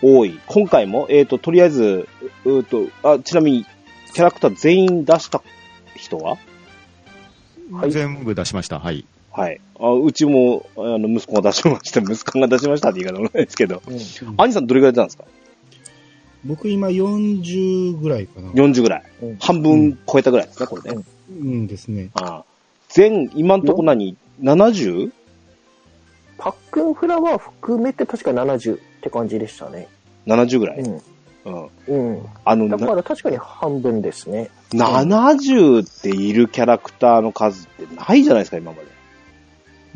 [0.03, 0.39] 多い。
[0.47, 2.09] 今回も、えっ、と、とりあえず、
[2.45, 3.67] うーと、あ、ちなみに、
[4.15, 5.43] キャラクター全員出した
[5.95, 6.39] 人は？
[7.71, 8.81] はい全部出しました。
[8.81, 9.05] はい。
[9.41, 9.61] はい。
[9.79, 12.01] あうちも、あの、息子が出しました。
[12.05, 13.83] 息子が出しましたって言い方もないですけど。
[13.87, 13.99] うん
[14.37, 15.25] 兄さんどれぐらい出たんですか？
[16.45, 18.49] 僕今40ぐらいかな。
[18.51, 19.03] ?40 ぐらい。
[19.23, 21.03] うん半分超えたぐらいですね、これね。
[21.31, 22.11] うんですね。
[22.15, 22.45] ああ
[22.89, 25.11] 全、今んとこ何 ?70?
[26.39, 29.87] パックンフラワー含めて確か70って感じでしたね。
[30.27, 30.79] 70ぐらい。
[30.81, 31.01] うん。
[31.45, 31.69] うん。
[31.89, 32.23] うん。
[32.45, 34.49] あの、だなから確かに半分ですね。
[34.73, 39.00] 70っているキャラクターの数ってないじゃないですか、今まで。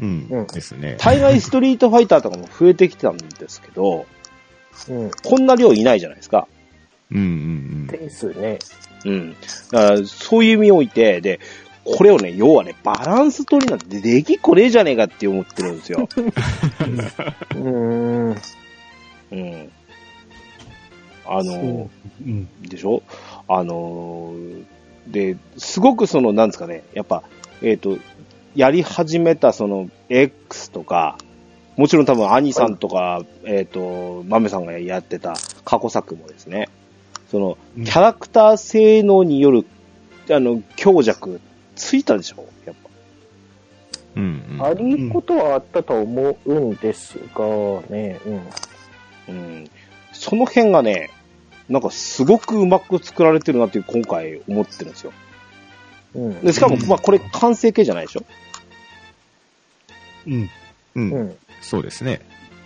[0.00, 0.26] うん。
[0.30, 0.96] うんですね。
[0.98, 4.06] 大概ストリートファイターとかも増えてきてたんですけど、
[4.88, 5.10] うん。
[5.24, 6.48] こんな量いないじゃないですか。
[7.12, 8.58] うんうんですね。
[9.04, 9.32] うん。
[9.32, 9.36] だ
[9.70, 11.38] から、そういう意味において、で、
[11.84, 16.08] これをね、要はね、バランス取りなんてできっこねえじゃねえかって思ってるんですよ。
[16.10, 18.36] うーん。
[19.32, 19.70] うん。
[21.26, 21.90] あそうの、
[22.26, 22.48] うん。
[22.62, 23.02] でしょ？
[23.48, 24.64] あのー
[25.06, 27.22] で、すごくその、なんですかね、やっぱ、
[27.60, 27.98] えっ、と、
[28.54, 31.18] やり始めたその、X とか、
[31.76, 36.68] もちろん多分、兄さんとか、えっ、と、マメさんがやってた過去作もですね、
[37.30, 39.66] その、うんキャラクター性能による、
[40.30, 41.40] あの、強弱、
[41.74, 42.46] ついたでしょ？
[42.64, 42.90] やっぱ。
[44.16, 44.22] うん。
[44.22, 44.64] うんうん。
[44.64, 47.44] ありことはあったとは思うんですが
[47.90, 48.20] ね。
[49.28, 49.34] うん。
[49.34, 49.70] うん。
[50.12, 51.10] その辺がね、
[51.68, 55.12] なんかすごくうまく作られてるなっていう今回思ってるんですよ。
[56.14, 56.40] うん。
[56.42, 58.22] で、しかも、うんまあこれ完成形じゃないでしょ？
[60.26, 60.42] うん。
[60.42, 60.50] う。
[60.96, 61.36] うんん。
[61.60, 62.20] そうですね。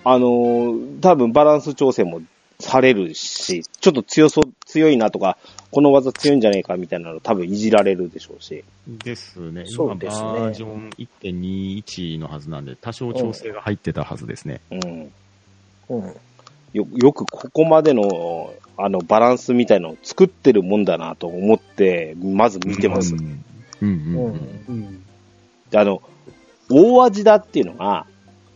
[0.04, 2.20] あのー多分バランス調整も
[2.60, 5.38] されるし、ちょっと強そう、強いなとか、
[5.70, 8.64] この技強いんじゃねえかみたいなの多分いじられるでしょうし。
[9.04, 9.64] ですね。
[9.68, 14.60] 今、そうですねバージョン1.21のはずなんで、多少調整が入ってたはずですね。
[14.70, 15.12] うん。
[15.90, 16.16] うん。
[16.72, 23.14] よ、よくここまでの、あの、バランスみたいのを作ってるもんだなと思って、まず見てます。
[23.14, 23.44] うん。
[23.80, 24.64] うんうんうん。
[24.68, 25.04] うん。
[25.70, 26.02] であの、
[26.70, 28.06] 大味だっていうのが、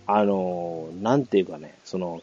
[0.07, 2.22] あの、なんていうかね、その、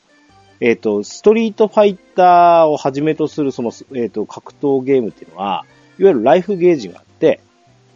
[0.59, 5.65] えっ、と、ストリートファイターをはじめとする、その、えっ、と、格闘ゲームっていうのは、
[5.97, 7.39] いわゆるライフゲージがあって、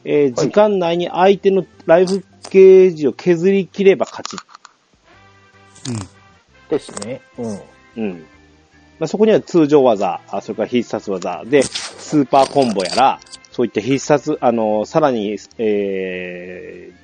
[0.06, 4.38] えーはい時間内に相手のライフゲージを削り切れば勝ち。
[6.70, 7.22] ですね。
[7.38, 7.62] うん。
[7.98, 8.26] うん。
[9.00, 13.20] まあ、そこには通常技、あそれから必殺技で、スーパーコンボやら、
[13.52, 17.03] そういった必殺、あの、さらに、えー、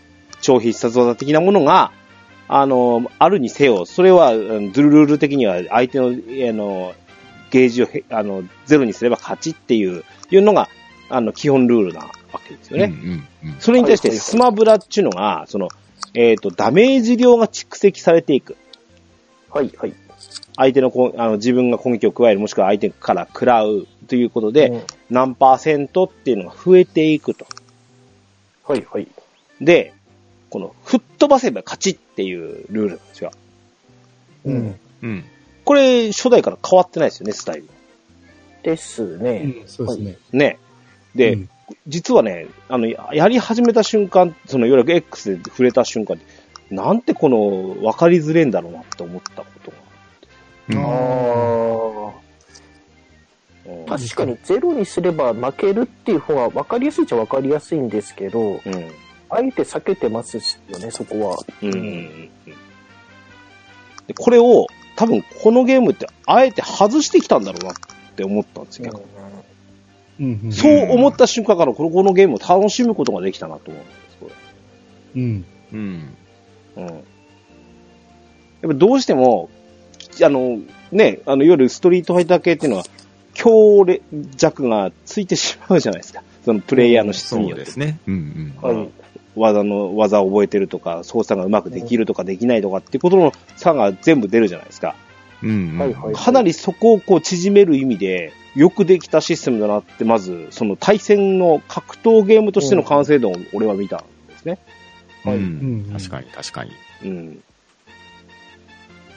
[0.49, 1.91] 超必殺技的なものが、
[2.47, 6.11] あの、あるにせよ、それは、うんズルルール的には相手の、あ
[6.53, 6.93] の、
[7.51, 10.67] ゲージをへ、あの、ゼロにすれば勝ちっていう、いうのが、
[11.09, 12.85] あの、基本ルールなわけですよね。
[12.85, 13.55] うんうんうん。
[13.59, 15.67] それに対して、スマブラっていうのが、その、
[16.15, 18.57] えっ、と、ダメージ量が蓄積されていく。
[19.51, 19.93] はい、はい。
[20.55, 27.47] 相手のこあの自分が攻撃を加える、もしくは相手から食らうということで、うん何パーセントっていうのが増えていくと。
[28.63, 29.07] はい、はい。
[29.61, 29.93] で、
[30.49, 33.31] この吹っ飛ばせば勝ちっていうルールなんですよ。
[34.45, 34.51] う。
[34.51, 35.23] うんうん。
[35.65, 37.69] これ、初代から変わってないですよね、スタイル。
[38.63, 39.39] ですうね。
[39.39, 39.63] ん。
[39.67, 40.17] そうですね。
[40.31, 40.59] ね。
[41.15, 41.49] で、うん
[41.87, 46.19] 実はね、あの、ややり始めた瞬間、その、いわゆる X で触れた瞬間
[46.71, 49.77] なんてこの、分かりづれんだろうなって思ったことが。
[50.69, 52.13] うんあ
[53.67, 53.97] うんあ。
[53.97, 58.59] 確かにゼロにすれば負けるっていう方が分かりやすいっちゃ分かりやすいんですけど、うん。
[59.29, 61.37] あえて避けてますよね、そこは。
[61.61, 62.29] うんうんうんうん
[64.09, 64.65] でこれを、
[64.95, 67.73] 多分このゲームって、あえて外してきたんだろうなっ
[68.15, 69.01] て思ったんですよ。
[70.19, 70.41] うん。
[70.43, 70.51] うん。
[70.51, 74.31] そう思った瞬間から、このこのゲームを楽しむことができたなと思うんです、こ
[75.15, 75.45] うん。
[75.71, 76.15] うん。
[76.75, 76.83] れ。
[76.83, 76.87] うん。
[76.87, 77.01] やっ
[78.63, 79.51] ぱどうしても、
[80.23, 80.57] あの、
[80.91, 82.85] ね、あの、いわゆるストリートファイター系っていうのは、
[83.35, 83.85] 強
[84.35, 86.23] 弱がついてしまうじゃないですか。
[86.43, 87.65] そのプレイヤーの質によって。
[87.65, 87.99] そうですね。
[88.07, 88.67] うんうん。
[88.67, 88.75] はい。
[88.75, 88.91] うん
[89.39, 94.95] 技の、技を覚えてるとか、操作がうまくできるとかできないとかっていうことの差が全部出るじゃないですか。
[95.41, 95.79] うん、うん。
[95.79, 104.59] はいはいかなりそこをこう縮める意味で、よくできたシステムだなって、まず、その対戦の格闘ゲームとしての完成度を俺は見たんですね。
[105.25, 106.71] うんうん確かに、確かに。
[107.03, 107.43] うん。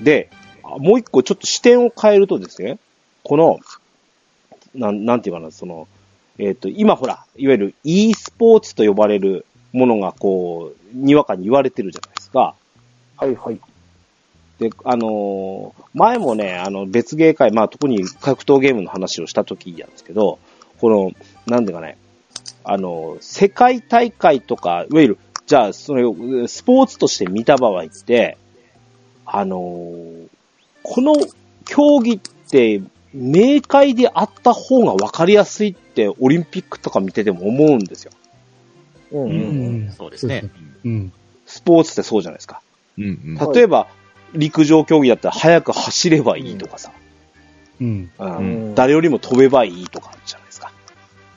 [0.01, 0.31] で、
[0.63, 2.79] あもう一個ちょっと視点を変えるとですね、
[3.25, 3.61] この、
[4.75, 5.87] なん、なんていうかな、その、
[6.39, 12.55] えっ、と、今ほら、いわゆる e スポーツと呼ばれるものがこう、にわかに言われてるじゃないですか。
[13.17, 13.61] はいはい。
[14.59, 20.39] で、あのー前もね、あの、別ゲー会、まあ、特に格闘ゲームの話をした時なんですけど、
[20.81, 21.13] この、
[21.47, 21.99] なんていうかね、
[22.65, 26.15] あの、世界大会とか、いわゆる、じゃあ、それを、
[26.49, 28.39] スポーツとして見た場合って、
[29.27, 30.29] あのー
[30.85, 31.15] この
[31.65, 32.21] 競技っ
[32.51, 32.83] て、
[33.15, 38.13] 明快であった方が分かりやすいって、オリンピックとか見てても思うんですよ。
[39.13, 40.45] うんそうですね。
[40.85, 41.13] うん。
[41.47, 42.61] スポーツってそうじゃないですか。
[42.99, 43.09] うん、う
[43.51, 43.53] ん。
[43.53, 43.89] 例えば、
[44.35, 46.93] 陸上競技だったら速く走ればいいとかさ、
[47.81, 48.11] うん。
[48.19, 48.41] うんう
[48.71, 50.73] ん誰よりも飛べばいいとかあるじゃないですか。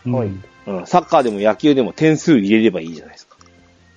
[0.06, 0.14] うん。
[0.14, 0.30] はい
[0.68, 3.38] うん、サッカーでも野球でも点数入れればいいじゃないですか。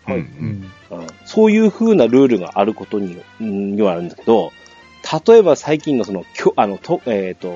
[0.09, 0.17] うん、う。
[0.19, 1.03] うんん。
[1.03, 4.53] うん、そういう風なルールがあることにうんにはあるんですけど、
[5.27, 7.55] 例えば最近のその、きょあの、と、えっ、と、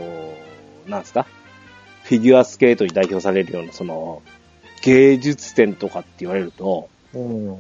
[0.89, 1.27] なんですか？
[2.05, 4.23] フィギュアスケートに代表されるような、その、
[4.83, 7.59] 芸術点とかって言われると、うん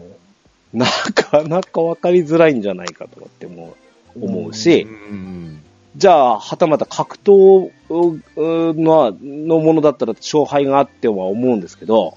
[0.73, 3.77] なかなかわかりづらいんじゃないかと思っても
[4.19, 5.63] 思うし、うん
[5.95, 12.17] じゃあ、はたまた格闘うののものだったら勝敗があっては思うんですけど、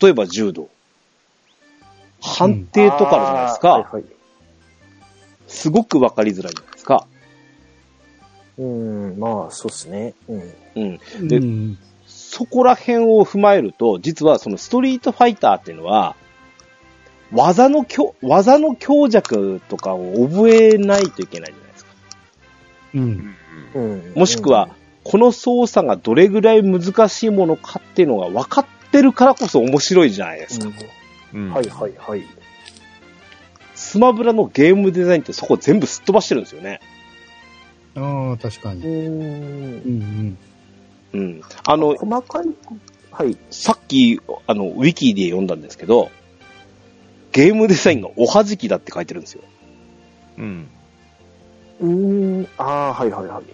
[0.00, 0.70] 例えば柔道。
[2.20, 3.68] 判定とかじゃないですか。
[3.72, 4.04] はいはい
[5.48, 7.06] すごくわかりづらいじゃないですか。
[8.58, 10.14] うん、まあ、そうですね。
[10.28, 10.52] うん。
[10.76, 11.28] うん。
[11.28, 11.78] でうん。
[12.38, 16.14] そこら辺を踏まえると、実はそのストリートファイターっていうのは、
[17.32, 21.90] 技の強、技の強弱とかを覚えないといけないじゃないですか。
[22.94, 23.34] うん。
[23.74, 24.12] うん。
[24.14, 24.68] もしくは、
[25.02, 30.68] この操作がどれぐらい難しいものかっていうのが分かってるからこそ面白いじゃないですか。
[31.34, 31.52] うん、うん。
[31.52, 32.22] はいはいはい。
[33.74, 36.78] スマブラのゲームデザインってそこ全部すっ飛ばしてるんですよね。
[37.96, 38.86] ああ、確かに。
[38.86, 39.88] うんう。
[39.88, 40.38] ん。
[41.12, 41.40] うん。
[41.64, 42.46] あの、細かい、
[43.10, 43.36] はい。
[43.50, 46.10] さっき、あの、ウィキで読んだんですけど、
[47.32, 49.42] ゲームデザインがおはじきだって書いてるんですよ。
[50.38, 50.68] うん。
[51.80, 52.48] うん。
[52.58, 53.44] ああ、はいはいはい。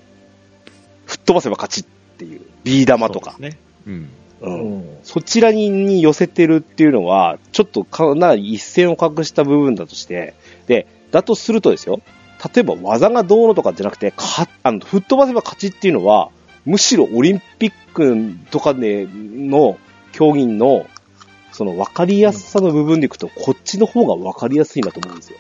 [1.07, 1.85] 吹っ飛ばせば勝ちっ
[2.17, 3.59] ていう、ビー玉とかね。
[3.87, 4.09] うん。
[4.41, 4.47] う。
[4.47, 4.99] うんん。
[5.03, 10.35] そちらにに寄せてるっていうのは、ちょっとかなり一線を画した部分だとして、
[10.67, 12.01] で、だとするとですよ、
[12.55, 16.31] 例えば技がどうのとかじゃなくて、か、あの、吹っ飛ばせば勝ちっていうのは、
[16.67, 19.79] むしろオリンピックとかでの
[20.13, 20.87] 競技の、
[21.53, 25.39] その分かりやすさの部分でいくと、こっちの方が分かりやすいなと思うんですよ。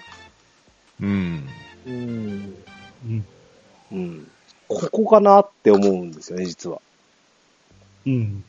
[1.00, 1.48] うん。
[1.86, 2.54] うん。
[3.06, 3.26] うん。
[3.92, 4.30] うん。
[4.68, 6.80] ここかなって思うんですよね、実は。
[8.06, 8.44] うん。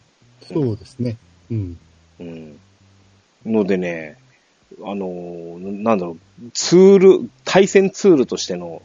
[0.47, 1.17] そうですね。
[1.49, 1.77] うん。
[2.19, 2.59] うん。
[3.45, 4.17] のでね、
[4.83, 8.81] あのーなんだろう、ツール、対戦ツールとしての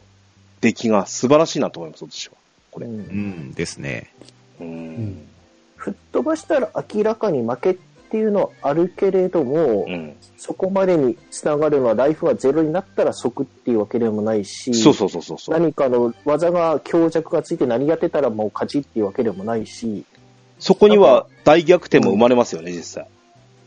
[0.61, 2.35] 出来が素晴らしいなと思います、私は。
[2.71, 2.87] これ。
[2.87, 4.13] ううんんですね。
[4.59, 5.07] うん。
[5.07, 5.27] ん
[5.75, 7.77] 吹っ飛ばしたら明らかに負けっ
[8.09, 10.15] ていうのはあるけれども、うん。
[10.37, 15.59] そこまでにつながるのはライフがゼロになったら即っていうわけでもないし、そうそうそうそうそう。
[15.59, 20.03] 何かの技が強弱がついて何やってたらもう勝ちっていうわけでもないし、
[20.59, 23.07] そこには大逆転も生まれますよね、実際。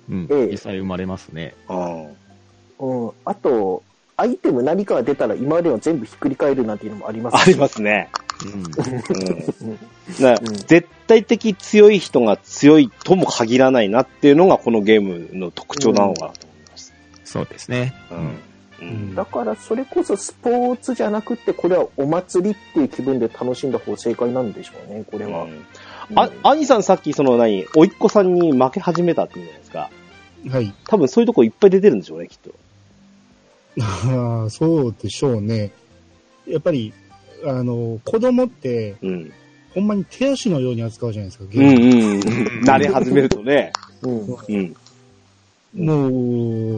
[0.08, 0.48] うんええ。
[0.50, 1.54] 実際生まれますね。
[1.68, 3.06] うん。
[3.06, 3.82] うん、あと、
[4.16, 8.10] アイテム何かが出たら今までの全部ひっくり返るなんていうのもありますありますね。
[8.42, 8.50] うん。
[8.52, 8.62] うん。
[8.64, 9.78] うん
[10.20, 16.94] だからうん絶対的強い人が強いとも限らないなっていうのがこのゲームの特徴なのかなと思います。
[17.24, 17.94] そうですね。
[18.10, 18.38] うん。
[18.80, 19.14] うん。
[19.14, 25.44] だからそれこそスポーツじゃなくて、これはお祭りっていう気分で楽しんだ方が正解なんでしょうね、これは。
[25.44, 25.64] うん
[26.14, 29.90] あ、兄さんさっきその何、おいっ子さんに負け始めたって言うじゃないですか。
[30.50, 30.74] はい。
[30.86, 32.50] 多分そういうとこいっぱい出てるんでしょうね、きっと。
[33.80, 35.70] ああ、そうでしょうね。
[36.46, 36.92] やっぱり、
[37.46, 39.32] あの、子供って、うん。
[39.74, 41.88] ほんまに手足のように扱うじゃないですか、ゲうーム。
[41.88, 42.64] んうん。
[42.64, 43.72] 慣れ始めるとね。
[44.02, 44.36] うん。
[44.48, 44.74] うん。
[45.74, 46.08] も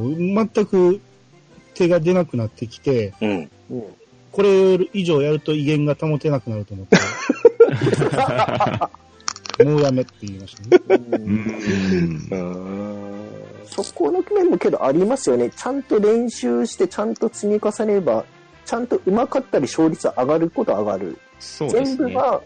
[0.09, 1.01] う、全く
[1.75, 3.51] 手が出なくなってきて、うん。
[3.71, 3.85] うん。
[4.33, 6.97] これ以上やると威厳が保てなくなると思って、
[9.65, 11.01] もうやめって言いましたね。
[11.13, 12.29] うん。
[12.31, 13.27] うん。
[13.67, 15.51] そこの面もけどありますよね。
[15.51, 18.25] ちゃんと練習して、ちゃんと積み重ねれば、
[18.67, 21.19] ちゃんと上手かったり勝率上がることは上がる。
[21.39, 21.97] そうですね。
[21.97, 22.41] 全部が、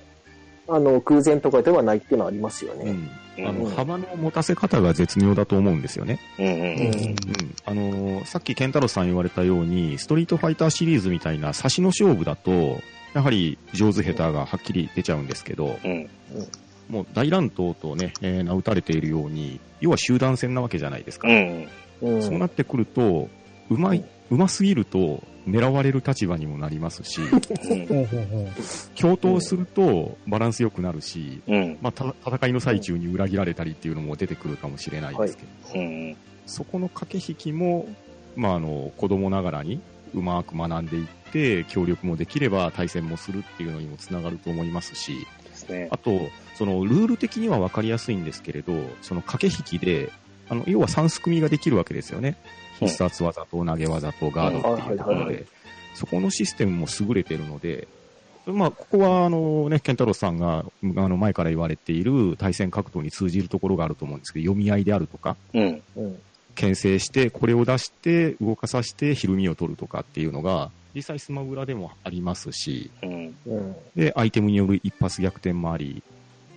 [0.68, 2.90] あの、空前とかではないっていうのはありますよね。
[3.36, 3.46] うん。
[3.46, 6.20] あの、うん幅の持たせ方が絶妙だと思うんですよね。
[6.38, 7.16] うんうんうんうん。
[7.64, 12.80] あのーさっきケンタロスさん言われたように、ストリートファイターシリーズみたいな差しの勝負だと、
[13.14, 16.08] やはり上手下手がはっきり出ちゃうんですけど、うん。
[16.88, 21.28] もう大乱闘とね、えー名打たれているように、要は集団戦なわけじゃないですか。
[21.28, 21.68] うん。
[22.02, 22.22] うん。
[22.22, 23.28] そうなってくると、
[23.70, 27.20] うまい、うますぎると狙われる立場にもなりますし。
[28.94, 31.78] 共闘するとバランス良くなるし、うん。
[31.82, 35.42] まあ、た戦いの最中に裏切られたりっていうのも出てくるかもしれないですけ
[35.74, 36.16] ど、うん。
[36.46, 37.88] そこの駆け引きも、
[38.36, 39.80] まあ、あの子供ながらに
[40.14, 45.26] うまく学んでいって協力もできれば対戦もするっていうのにもつながると思いますし。
[45.90, 48.72] あとそのルール的には分かりやすいんですけれど
[49.02, 50.10] その駆け引きで
[50.48, 55.46] あの要は3すくみができるわけですよねうん必殺技と投げ技とガードっていうところで
[55.94, 57.86] そこのシステムも優れてるので
[58.46, 60.64] まあ、ここは、あのね、ケンタロスさんが、
[60.96, 65.82] あの、前から言われている対戦格闘に通じるところがあると思うんですけど、読み合いであるとか、うん。
[65.96, 66.22] うん。
[66.54, 73.36] 牽制して、これを出して、動かさせて、ひるみを取るとかっていうのが、実際スマブラでもありますし、うん。
[73.46, 73.76] うん。
[73.94, 76.02] で、アイテムによる一発逆転もあり、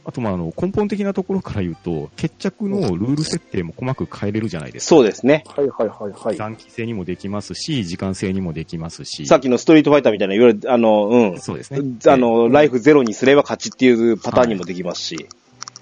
[0.05, 4.89] あと、まあ、あの、根本的なところから言うと、決着のルール設定も細かく変えれるじゃないですか。
[4.89, 5.45] そうですね。
[5.47, 6.37] はいはいはいはい。
[6.37, 9.25] 短期制にもできますし、時間制にもできますし。
[9.27, 11.39] さっきのストリートファイターみたいな、いわゆる、あの、うん。
[11.39, 11.79] そうですね。
[12.07, 15.27] あの、ライフゼロにすれば勝ちっていうパターンにもできますし。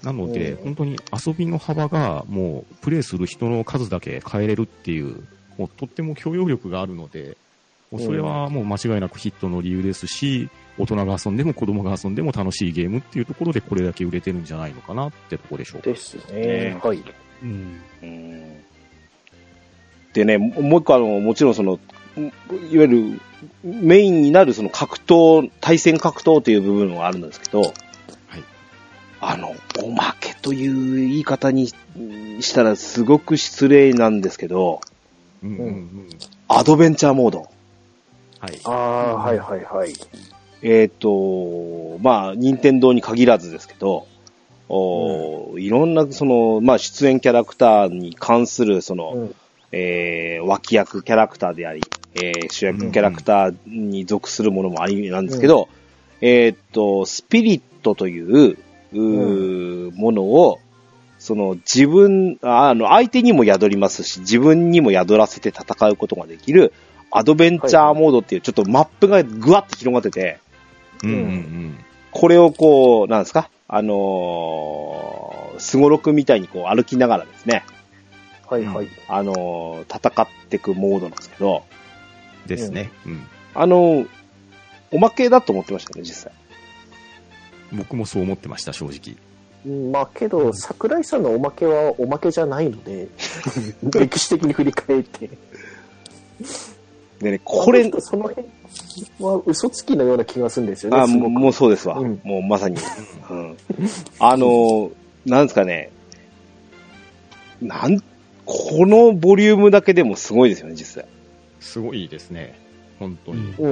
[0.04, 5.24] なので、うん本当に遊びの幅がもうプレイする人の数だけ変えれるっていう、
[5.58, 7.36] もうとっても許容力があるので、
[7.98, 15.90] それはもう間違いなくヒットの理由ですし、大人が遊んでも子供が遊んでも楽しいゲームっていうところでこれだけ売れてるんじゃないのかなってところでしょうか。
[15.90, 16.80] ですねね。
[16.82, 17.02] はい。
[17.42, 17.80] うん。
[18.02, 18.62] うん
[20.12, 21.78] でね、ももう一個あの、もちろんその、
[22.18, 22.30] いわ
[22.70, 23.20] ゆる
[23.64, 27.72] メインになるその格闘、対戦格闘という部分はあるんですけど、
[29.24, 34.80] あの、おまけという言い方にしたらすごく失礼なんですけど、
[35.44, 36.08] うんうんうん。
[36.48, 37.48] アドベンチャーモード。
[38.42, 38.60] はい。
[38.64, 39.92] ああ、はいはいはい。
[40.62, 44.08] えっ、と、まあ、任天堂に限らずですけど、
[44.68, 49.34] おいろんな、その、まあ、出演キャラクターに関する、その、うん。
[49.74, 51.80] えー脇役キャラクターであり、
[52.14, 55.68] えー主役キャラクターに属するものもありなんですけど、
[56.20, 58.58] えーっと、スピリットという、
[58.92, 60.58] うーものを、
[61.18, 66.72] その自分、ああの、相手にも宿りますし、自分にも宿らせて戦うことができる、
[67.12, 70.38] アドベンチャーモードっていう、ちょっとマップがぐわって広がってて、
[71.04, 71.78] うんうんうん。
[72.10, 73.48] これをこう、なんですか？
[73.68, 77.64] あのー、すごろくみたいにこう歩きながらですね、
[78.48, 78.88] はいはい。
[79.08, 81.64] あのー戦っていくモードなんですけど、
[82.46, 82.90] ですね。
[83.06, 83.26] うん。
[83.54, 84.08] あのー
[84.90, 86.32] おまけだと思ってましたね、実際。
[87.72, 89.16] 僕もそう思ってました、正直。
[89.64, 93.08] うんまあけど、桜井さんのおまけはおまけじゃないので、
[93.82, 95.30] 歴史的に振り返って。
[97.22, 98.46] でね、これその辺
[99.20, 101.30] は嘘つきのような気がするんですよね、あ、すごく。
[101.30, 101.98] もうそうですわ。
[101.98, 102.76] うんもうまさに。
[103.30, 103.56] うん。
[104.18, 104.92] あのー
[105.24, 105.92] なんですかね、
[107.60, 108.00] なん、
[108.44, 111.06] このボリュームだけでもすごいですよね、実際。
[111.60, 112.58] すごいですね。
[112.98, 113.54] 本当に。
[113.56, 113.68] う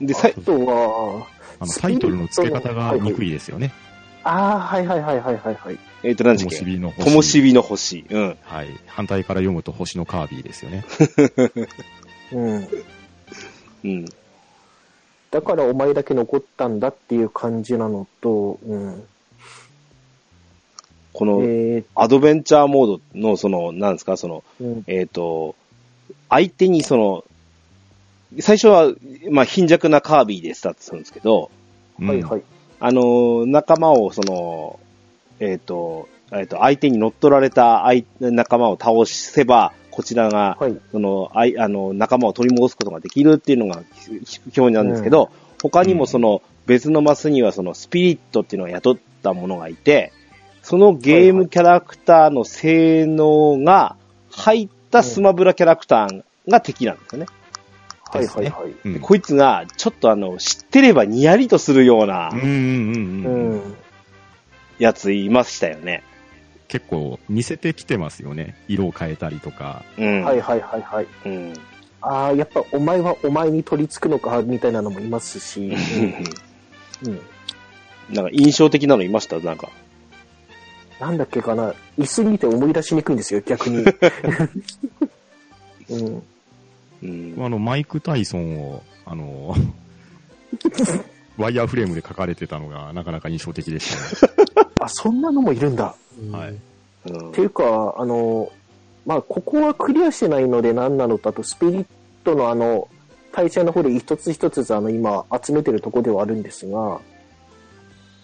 [0.00, 0.06] ん。
[0.06, 1.26] で、あとは、
[1.58, 3.72] あの、タイトルの付け方が憎いですよね。
[4.28, 5.78] ああ、はいはいはいはいはいはい。
[6.02, 7.04] えっ、と、何とも時っけしびの星。
[7.06, 8.04] ともしびの星。
[8.10, 8.38] うん。
[8.42, 8.68] はい。
[8.86, 10.84] 反対から読むと星のカービィですよね。
[12.32, 12.68] うん。
[13.84, 14.04] うん。
[15.30, 19.02] だからお前だけ残ったんだっていう感じなのと、うん。
[21.14, 25.56] この、えアドベンチャーモードの、その、なんですか、その、ーうんえっ、と、
[26.28, 27.24] 相手にその、
[28.40, 28.92] 最初は、
[29.30, 31.50] まあ、貧弱なカービィでスタートするんですけど、
[31.98, 32.42] はいはい。
[32.80, 34.78] あのー仲間を、その、
[35.40, 40.76] えっ、と、えっ、と、相手に乗っ取られた相仲間を倒せば、こちらが、はい。
[40.92, 50.12] その、あい、あの、仲間を取り戻すことができるっていうのがひ表示なんですけど、他にもその、別のマスにはその、スピリットっていうのを雇ったものがいて、
[50.62, 53.96] そのゲームキャラクターの性能が
[54.30, 57.26] 入ったスマブラキャラクターが敵なんですよね。
[58.10, 58.74] はいはいはい。
[58.84, 62.52] うんでこいつが、ちょっとあの、知ってればニヤリとするようなうんうんうん
[63.26, 63.56] ううん。
[63.70, 63.76] ん。
[64.78, 66.02] やついましたよね。
[66.68, 68.54] 結構似せてきてますよね。
[68.68, 69.82] 色を変えたりとか。
[69.98, 70.22] うん。
[70.22, 71.06] はいはいはいはい。
[71.24, 71.52] うん。
[72.00, 75.72] ああ、やっぱお前はお前に取り付くのか、みたいなのもいますし。
[77.04, 77.20] うん。
[78.14, 79.38] なんか印象的なのいました？
[79.40, 79.68] なんか。
[81.00, 81.74] なんだっけかな。
[81.98, 83.84] 椅子見て思い出しにくいんですよ、逆に。
[85.90, 86.22] うん。
[87.02, 87.34] うん。
[87.38, 89.54] あの、マイク・タイソンを、あの、
[91.36, 94.68] ワイヤーフレームで書かれてたのがなかなか印象的でしたね。
[94.80, 95.94] あ、そんなのもいるんだ。
[96.32, 96.58] はいうん
[97.30, 98.52] っていうか、あの、
[99.06, 101.86] まあ、ここはクリアしてないので何なのかと、スピリッ
[102.24, 102.88] トのあの、
[103.32, 107.00] 対戦の方で一つ一つあの、今集めてるとこではあるんですが、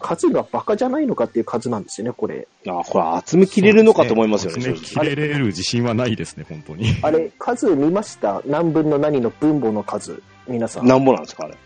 [0.07, 2.47] 数がバカじゃないのかっていう数なんですよね、これ。
[2.69, 6.95] あ、これ集めきれるのかと思いますよね、集めきれる自信はないですね、本当に。
[7.01, 8.43] あれ、数見ました？
[8.45, 10.23] 何分の何の分母の数？
[10.47, 10.87] 皆さん。
[10.87, 11.57] なんぼなんですか、あれ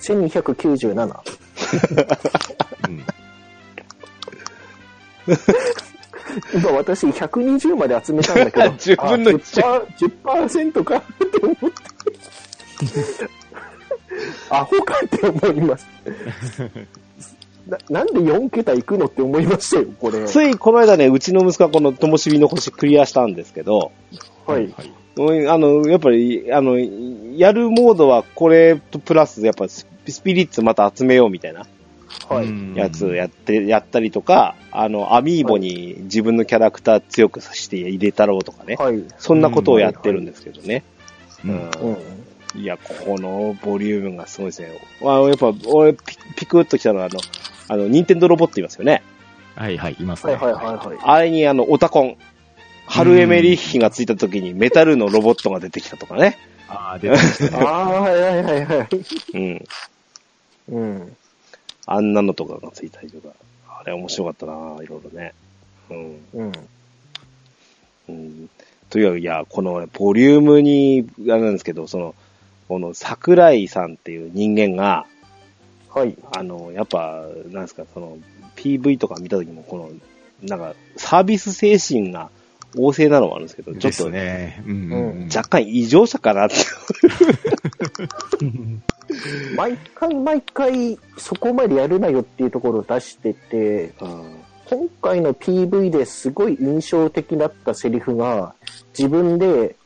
[0.00, 1.20] ？1297。
[2.88, 3.02] うん
[6.54, 10.12] 今私120まで集めたんだけど、 10分の1あ 10%,
[10.72, 10.96] 10%か？
[10.98, 11.66] って思って。
[14.50, 15.86] アホかって思います。
[17.66, 20.24] ななんで4桁いくのって思いましたよ、これ。
[20.26, 23.92] ついこの間ね、うちの息子はこのともしびの星クリアしたんですけど、
[24.46, 24.72] はい。
[25.16, 31.66] うんあの、やっぱり、あの、やるモードはこれとプラス、やっぱススピリッツまた集めようみたいな
[32.28, 32.46] はい。
[32.46, 38.76] うんやつやって、やったりとか、あの、アミーボに自分のキャラクター強くさせて入れたろうとかね。
[38.76, 39.04] はい。
[39.18, 40.84] そんなことをやってるんですけどね。
[41.44, 41.70] うん
[42.54, 42.60] うん。
[42.60, 44.80] いや、このボリュームがすごいですね。
[45.02, 47.20] あやっぱ、俺ピ、ピクッときたのは、あの、
[47.68, 49.02] あの、ニンテンドロボットいますよね。
[49.54, 50.34] はいはい、いますね。
[50.34, 50.98] はいはいはいはい。
[51.02, 52.16] あれにあの、オタコン。
[52.86, 56.38] ハルエメリッヒがついた時にメタルのロボットが出てきたとかね。
[56.68, 57.64] ああ、出てましたね。
[57.64, 58.88] ああ、はいはいはいはい。
[59.34, 59.64] うん。
[60.68, 61.16] うん。
[61.86, 63.34] あんなのとかがついたりとか。
[63.68, 65.34] あれ面白かったなぁいろいろね。
[65.90, 66.20] うん。
[66.34, 66.52] うん。
[68.08, 68.50] うん。
[68.88, 72.14] といういや、このねボリュームに、あれなんですけど、その、
[72.68, 75.06] この桜井さんっていう人間が、
[75.96, 76.14] はい。
[76.36, 78.18] あの、やっぱ、なんですか、その、
[78.54, 79.90] PV とか見た時も、この、
[80.46, 82.28] なんか、サービス精神が
[82.74, 84.62] 旺盛なのもあるんですけど、ちょっと、ね。
[84.66, 86.56] うんうんうん若干異常者かなって。
[89.56, 98.54] 毎回毎回そこまでやるなよっていうところを出してて、うん今回の PV ですごい印象的だったセリフが、
[98.98, 99.76] 自分で、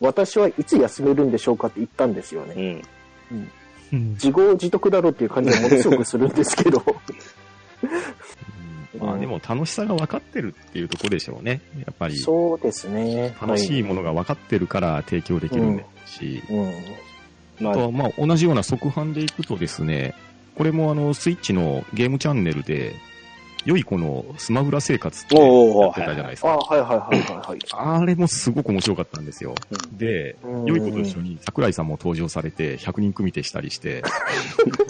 [0.00, 2.82] 私はいつ休めるんでしょうかって言ったんですよね。
[3.30, 3.36] うん。
[3.36, 3.52] うん
[3.92, 6.82] 自業自得だろうっていう感じがものすごくするんですけど。
[6.84, 7.86] う
[8.98, 11.60] んまあでも楽しさが分かってるっていうところでしょうね。
[11.78, 13.34] やっぱりそうですね。
[13.40, 16.58] 楽しいものが分かってるから提供できるんですし、はい。
[16.58, 16.72] うん。
[17.60, 20.14] まああとはまあ同じような側販でいくとですね、
[20.54, 22.94] これもあのスイッチのゲームチャンネルで、
[23.64, 26.74] 良い子のスマブラ生活ってやってたじゃないですあか。
[26.74, 27.58] はいはいはいはいはい。
[27.72, 29.54] あれもすごく面白かったんですよ。
[29.70, 34.02] うんで、うん良い子と一緒に桜井さんも登場されて、100人組手したりして、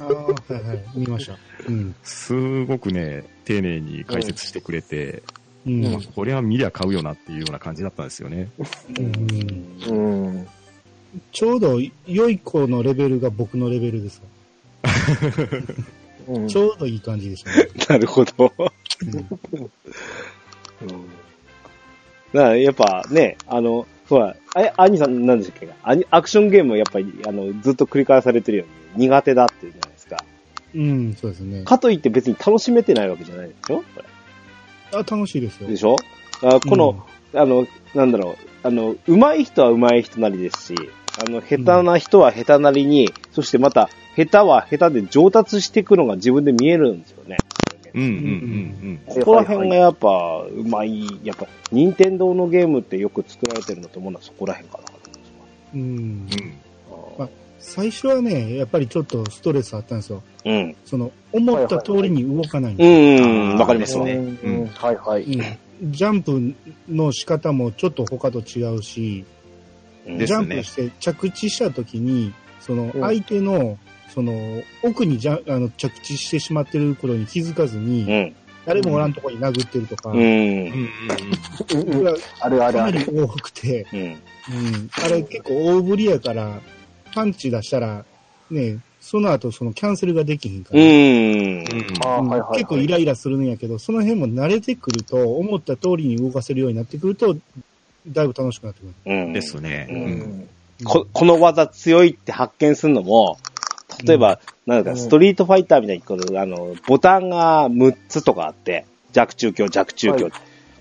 [0.01, 1.37] ああ、はいはい、見ました。
[1.69, 1.95] うん。
[2.03, 5.23] すごくね、丁寧に解説してくれて、
[5.67, 5.85] うん。
[5.85, 8.49] うんこれは見りゃ買うよなっていうような感じだったんですよね。
[8.99, 9.03] う
[9.93, 10.47] んうん。
[11.33, 14.23] ちょうど良い子のレベルが僕のレベルです
[14.83, 14.91] わ
[16.35, 17.69] うんちょうどいい感じでしたね。
[17.89, 18.53] なるほど。
[22.33, 25.69] だからやっぱね、あの、ほら、あれ、アニさんなんでしたっけ？
[25.83, 28.65] アニアクションゲームをやっぱり、あの、ずっと繰り返されてるよ
[28.97, 30.25] うに苦手だっていうじゃないですか。
[30.75, 31.65] うん、そうですね。
[31.65, 33.79] かといって別に楽しめてないわけじゃないでしょ？
[33.79, 33.85] こ
[34.93, 35.73] あ、楽しいですよれ。
[35.75, 35.97] でしょ？
[36.43, 37.05] あこの、
[37.35, 40.75] あの、なんだろう、あの、上手い人は上手い人なりですし、
[41.19, 47.39] あの、下手な人は下手なりに、そしてまた、下手は下手で上達していくのが自分で見えるんですよね。
[47.93, 55.81] うんうんうんここら辺がやっぱ、うまい、やっぱ、任天堂のゲームってよく作られてるのと思うのはそこら辺かなと思いますうん。
[55.81, 55.87] うん。
[55.89, 57.19] うん。
[57.19, 57.29] わ。
[57.59, 60.23] 最初はね、やっぱりちょっとストレスあったんですよ。
[60.45, 60.77] うん。
[60.85, 63.29] その、思った通りに動かないんうですよ。
[63.29, 64.05] ん、わかりますわ。
[64.05, 64.67] ねうん。
[64.67, 65.25] はいはい。
[65.25, 65.43] うん
[65.83, 66.55] ジャンプ
[66.91, 69.25] の仕方もちょっと他と違うし、
[70.07, 73.79] うんジですねャンプして着地した時に、そのうん相手の、
[74.15, 78.37] その奥にじゃあの着地してしまってることに気づかずに、うん。
[78.67, 80.19] 誰もおらんとこに殴ってるとか、うん。
[80.19, 83.25] うんうんうんこれはあるあるかなりある。
[83.25, 84.01] 多くて、うん。
[84.01, 86.61] うん、あれ結構大振りやから、
[87.15, 88.05] パンチ出したら、
[88.51, 90.89] ね、その後そのキャンセルができひんから、うん。
[90.89, 91.63] うん。
[91.63, 92.59] うんあはいはいはい。
[92.59, 97.37] 結構イライラするんやけど、その辺も慣れてくると、思った通りに動かせるようになってくると、
[98.07, 98.95] だいぶ楽しくなってくる。
[99.07, 99.33] うん。
[99.33, 99.87] ですね。
[99.91, 100.49] ううんん。
[100.85, 103.39] こ、この技強いって発見するのも、
[104.05, 110.33] 例えば、なんか、ストリートファイターみたいに、この、あの、ボタンが6つとかあって、弱中強、弱中強、はい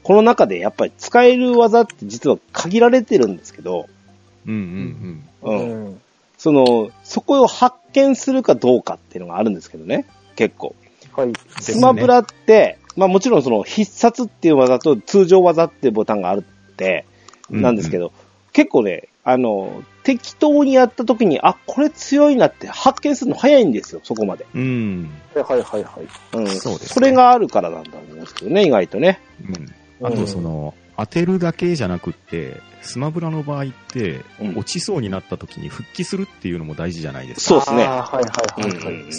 [0.09, 3.88] この中でやっぱり使える技って実は限られてるんですけど、
[4.47, 5.86] うんうんうん。
[5.86, 6.01] うん。
[6.38, 10.05] その、そこを発見するかどうかっていうのがあるんですけどね、
[10.36, 10.74] 結構。
[11.13, 11.34] はい。
[11.59, 17.05] スマブラって、まあもちろんその必殺っていう技と通常技っていうボタンがあるって、
[17.51, 17.61] うん。
[17.61, 18.11] なんですけど、
[18.53, 24.45] 結構ね、あの、適当にやった時に、あ、これ強いなって発見するの早いんですよ、そこまで。
[24.55, 25.09] うん。
[25.36, 26.07] はいはいはいはい。
[26.34, 26.47] うん。
[26.47, 29.20] そうですねそれがあるからなんだと思うんですけどね、意外とね。
[30.01, 30.07] うん。
[30.07, 37.41] あと、その、当てるだけじゃなくって、スマブラの場合って、うん落ちそうになった時に復帰するっていうのも大事じゃないですか。
[37.41, 37.84] そうですね。
[37.84, 38.93] はいはいはいはい。
[38.93, 39.09] うん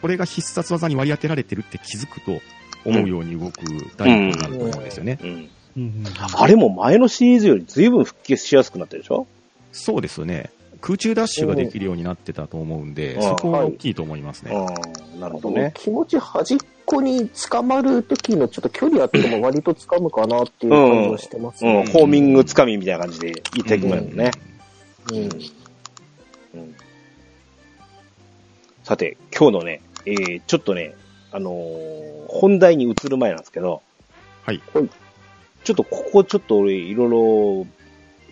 [0.00, 2.40] これが必殺技に割り当てられてるって気づくと、
[2.86, 3.60] 思うように動く
[3.98, 5.18] 第一歩になると思うんですよね。
[5.22, 5.28] うん。
[5.28, 6.04] うんうん
[6.36, 9.26] あれも前のシリーズより随分復帰しやすくなってるでしょ？
[9.72, 10.50] そうですね。
[10.80, 14.52] 空中ダッシュができるようになってたと思うんで、うんそこは大きいと思いますね。
[14.52, 15.20] うん。
[15.20, 15.72] なるほどね。
[15.76, 21.72] 気持ち端っこに捕まる時のちょっと距離あっても割と掴むかなっていう感じはしてますうん。
[21.84, 21.86] ね。
[21.92, 24.30] ホーミングつかみみたいな感じで言っていくもんね。
[25.12, 25.16] うん。
[25.18, 25.30] うん
[28.82, 30.94] さて、今日のね、えー、ちょっとね、
[31.30, 33.82] あのー本題に移る前なんですけど、
[34.44, 34.60] はい。
[35.64, 37.66] ちょっとここちょっと俺、いろいろ、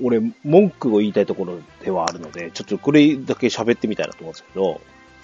[0.02, 4.80] 俺、文句を言いたいところではあるので、ちょっとこれだけ喋ってみたいなと思うんですけど、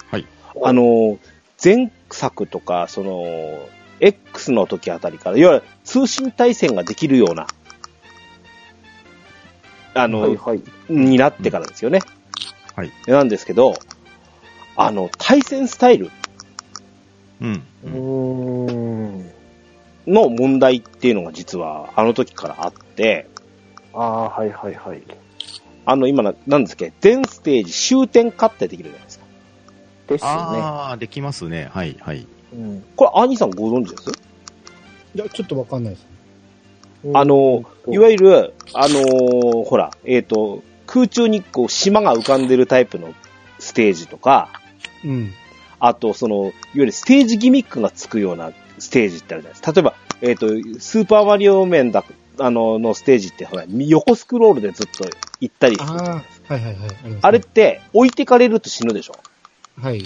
[0.09, 0.25] はい。
[0.63, 1.17] あのー
[1.63, 3.23] 前作とか、その、
[3.99, 7.47] X の時あたりから、いわゆる通信対戦ができるような、
[9.93, 10.61] あの、はいはい。
[10.89, 11.99] になってからですよね。
[12.75, 12.91] はい。
[13.07, 13.75] なんですけど、
[14.75, 16.11] あの、対戦スタイル
[17.41, 17.63] うん。
[17.85, 19.31] うーん。
[20.07, 23.27] の問題っていうのが実はあの時からあって、
[23.93, 25.03] ああ、はいはいはい。
[25.85, 29.25] あの今な、なんですっけ、全ステージ終点化ってできるじゃないですか。
[30.07, 30.35] ですよね。
[30.59, 31.69] ああ、できますね。
[31.71, 32.27] はい、はい。
[32.53, 34.09] うんこれ、アニさんご存知です？
[35.15, 36.07] いや、ちょっとわかんないです。
[37.13, 43.13] あの、いゆわゆる、あのーほら、えっ、と、空中にこう島が浮かんでるタイプの
[43.59, 44.49] ステージとか、
[45.03, 45.31] うん。
[45.79, 49.71] あと、その、いわゆるステージギミックがつくようなステージってあるじゃないですか。
[49.71, 50.47] 例えば、えっ、と、
[50.79, 52.03] スーパーマリオ面だ、
[52.39, 55.05] あの、のステージって、ほら、横スクロールでずっと
[55.39, 56.89] 行ったりするじゃないですかああ、はいはいはい。
[57.03, 59.15] あねあれって、置いてかれると死ぬでしょ
[59.81, 60.03] はい。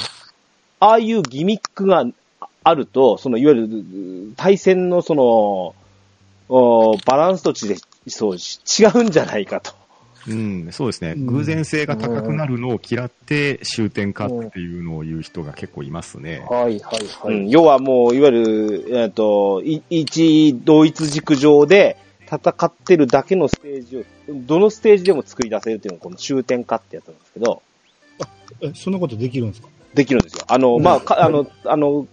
[0.80, 2.06] ああいうギミックが
[2.64, 5.76] あると、その、いわゆる、対戦のその、
[6.52, 7.76] おバランスとちで、
[8.08, 9.79] そう、違うんじゃないかと。
[10.28, 11.14] うん、そうですね。
[11.18, 16.46] うん偶然性が高くなるのを嫌って終点化っていうのを言う人が結構いますね。
[16.50, 17.36] はいはいはい。
[17.36, 27.62] うん、要はもう、いわゆる、えっ、と、い一同一軸上で戦ってるだけのステージを、どのステージでも作り出せるっていうのがこの終点化ってやつなんですけど、
[28.62, 29.70] え、そんなことできるんですか？
[29.94, 30.44] できるんですよ。
[30.48, 32.08] あの、まあ、かあの、あの、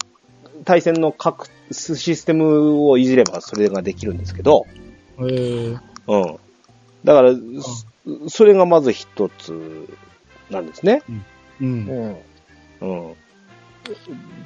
[0.65, 4.67] 対戦の各システムをいじればそれができるんですけど、
[5.19, 6.37] えー、うん。
[7.05, 7.33] だから、
[8.07, 9.89] そそれがまず一つ
[10.51, 11.03] なんですね。
[11.61, 12.17] うん。
[12.81, 13.09] うん。
[13.09, 13.15] うん。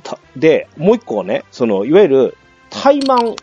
[0.02, 2.36] たで、もう一個はね、その、いわゆる、
[2.70, 3.36] 怠慢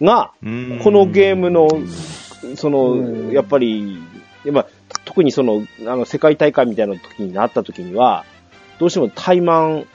[0.00, 1.68] が、うんこのゲームの、
[2.56, 3.98] その、うんやっぱり、
[4.46, 4.66] まあ、
[5.04, 8.24] 特にその、あの、世界大会みたいな時になった時には、
[8.78, 9.86] どうしても怠慢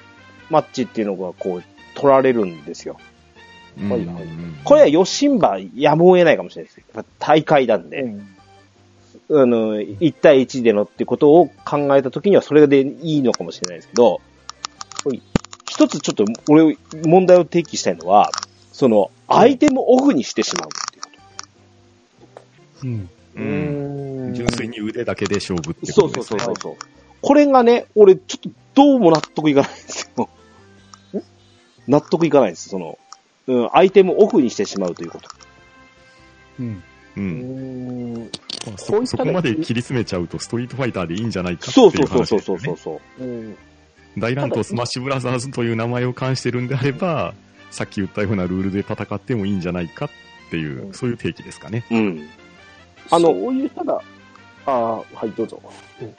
[0.49, 1.63] マッチっていうのがこう、
[1.95, 2.97] 取られるんですよ。
[3.79, 4.25] うんはいはい
[4.63, 7.05] これはヨシンバやむを得ないかもしれないです。
[7.19, 8.34] 大会なんで、うん
[9.29, 14.21] あの、1対1でのってことを考えた時にはそれでいいのかもしれないですけど、
[15.67, 18.29] 一つちょっと俺問題を提起したいのは、
[18.71, 21.09] その、アイテムオフにしてしまうっていうこ
[22.81, 22.87] と。
[22.87, 23.09] うん。
[23.35, 24.33] ううんん。
[24.33, 26.39] 純粋に腕だけで勝負ってそうことですね。
[26.39, 26.75] そうそうそう。
[27.21, 30.29] これがね、俺ちょっとどうも納得いかないんですよ。
[31.87, 32.69] 納得いかないです。
[32.69, 32.99] その、
[33.47, 35.29] うん、アイテムオフにしてしまうということ。
[36.59, 36.83] うん。
[37.15, 37.19] う。
[37.19, 38.31] う
[38.71, 38.77] んん。
[38.77, 42.63] そそこまで切り詰めちゃうとストリートファイターでいいんじゃないかってそういうそうそう話ですよね。
[42.63, 43.27] そうそうそう。
[43.27, 43.57] うん。
[44.17, 47.33] 大乱闘スマッシュブラザーズという名前を冠してるんであれば、
[47.71, 50.09] さっき言ったようなルールで戦ってもいいんじゃないかっ
[50.49, 51.85] ていう、うんそういう定義ですかね。
[51.91, 52.29] うん。
[53.11, 54.01] あのそういう、ただ、
[54.65, 55.61] ああ、はい、どうぞ。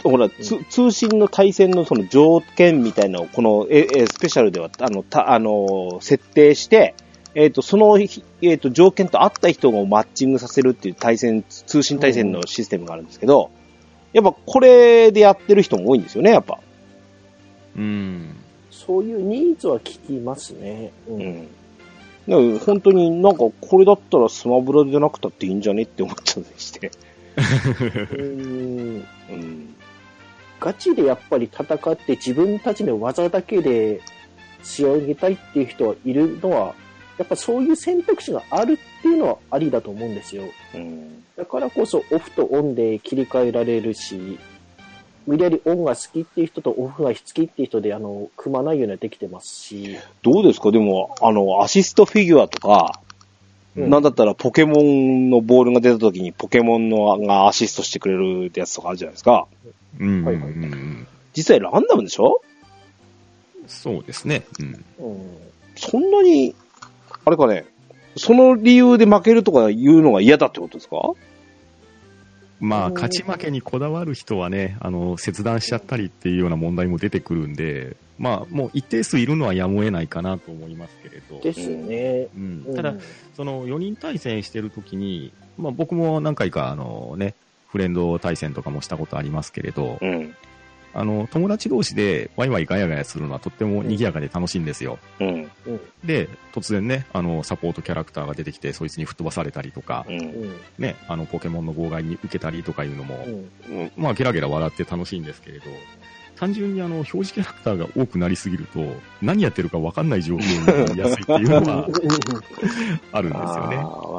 [0.05, 6.95] ほら、つ通信の対戦のその条件みたいなのを、このええスペシャルでは、あの、た、あの、設定して、
[7.39, 13.51] えっ、と、その、ひえっ、と、条件と合った人をマッチングさせるっていう対戦、通信対戦のシステムがあるんですけど、
[14.15, 16.59] やっぱこれでやってる人も多いんですよね、やっぱ。
[17.77, 18.37] うん。
[18.71, 20.93] そういうニーズは聞きますね。
[21.07, 21.13] う。
[21.13, 21.43] うんん。
[22.27, 26.91] だから本当になんかこれだったらスマブラじゃなくたっていいんじゃねって思っちゃったりして。
[28.17, 29.05] うん。
[29.29, 29.75] うん。
[30.59, 34.01] ガチでやっぱり戦って自分たちの技だけで
[34.63, 36.75] 仕上げたいっていう人はいるのは、
[37.19, 40.45] やっぱそういう選択肢があるっていうのはありだと思うんですよ。
[40.75, 41.25] うん。
[41.37, 44.39] だからこそオフとオンで切り替えられるし、
[45.27, 50.71] 無理やりオンが好きっていう人とオフが好きっていう人で、あの、組まないようにはできてますし、どうですか？
[50.71, 59.47] でも、あの、アシストフィギュアとか、うんなんだったらポケモンのボールが出た時にポケモンのがアシストしてくれるやつとかあるじゃないですか。
[60.01, 60.25] うん。
[60.25, 60.55] はいはい
[61.37, 62.41] 実際ランダムでしょ？
[63.67, 64.45] そうですね。
[64.59, 64.85] うん。
[64.99, 65.37] うん。
[65.77, 66.55] そんなに、
[67.27, 67.67] あれかね、
[68.17, 71.13] その理由で負けるとか言うのが嫌だってことですか？
[72.61, 81.41] まあ、うん勝ち負けにこだわる人はね、あの、切断しちゃったりっていうような問題も出てくるんで、まあ、もう一定数いるのはやむを得ないかなと思いますけれど。
[81.41, 82.29] ですね。
[82.35, 82.95] うんうんただ、
[83.37, 87.35] その4人対戦してるときに、まあ僕も何回かあのね、
[87.69, 90.35] フレンド対戦とかもしたことありますけれど、うん。
[90.95, 94.99] あの、友達同士でワイワイガヤガヤするのはとっても賑やかで楽しいんですよ。
[95.21, 95.51] うん。
[95.67, 95.81] うん。
[96.05, 100.13] で、突然ね、あの、サポートキャラクターが出てきて、そいつに吹っ飛ばされたりとかう、。
[100.13, 100.57] うんん。
[100.79, 103.79] ね、あの、ポケモンの妨害に受けたりとかいうのも、うん。
[103.79, 103.93] うん。
[103.97, 105.67] まあ、ゲラゲラ笑って楽しいんですけれど、
[106.39, 108.85] 単純にあの、表示キャラクターが多くなりすぎると、
[109.23, 111.89] 何やってるか分かんない状況になりやすいっていうのは
[113.13, 113.77] あるんですよね。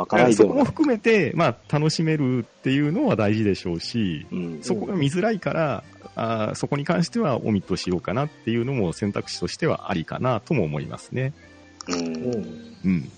[0.07, 0.49] からないでも。
[0.49, 4.59] そこも含めて、まあ、楽しめるっていうのは大事でしょうし、うん。
[4.61, 5.83] そこが見づらいから、
[6.15, 11.33] あーそこに関してはオミットしようかなっていうのも選択肢としてはありかなとも思いますね。
[11.87, 11.95] う。
[11.95, 12.77] うんん。
[12.83, 13.11] うん。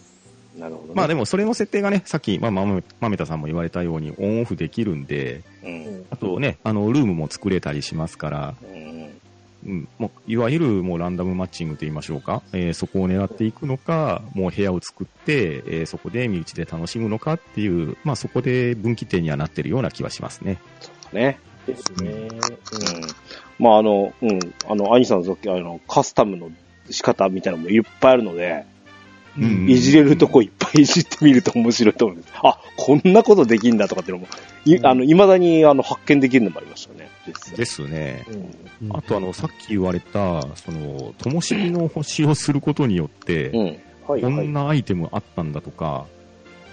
[0.59, 0.93] なるほどね。
[0.95, 6.05] まあでもそれの設定がね、さっき、まあ、まめまめたさんも言われたようにオンオフできるんで、うん。
[6.09, 8.89] あとね、あの、ルームも作れたりしますから、うん。
[9.65, 20.59] うん、もういわゆるもうランダムマッチングと言いましょうか、えーそこを狙っていくのか、もう部屋を作って、えーそこで身内で楽しむのかっていう、まあそこで分岐点にはなってるような気はしますね。
[20.79, 21.39] そうだね。
[21.67, 22.11] ですね。
[22.11, 22.29] うん。
[23.59, 24.39] まあ、あの、うん。
[24.67, 26.51] あの、アニさんの時、あの、カスタムの
[26.89, 28.65] 仕方みたいなのもいっぱいあるので、
[29.37, 32.33] うんいじれるとこいっぱいいじってみると面白いと思うんです。
[32.43, 34.27] あ、こんなことできんだとかっていうのも、
[34.65, 37.09] い、うんあの、未だに、あの、発見できるのもありましたね。
[37.55, 38.25] ですね。
[38.81, 38.95] うん。
[38.97, 43.65] あとあの、さっき言われた、その、ともしびの星をすることによって、うん。
[43.65, 44.21] はいはい。
[44.21, 46.05] こんなアイテムあったんだとか、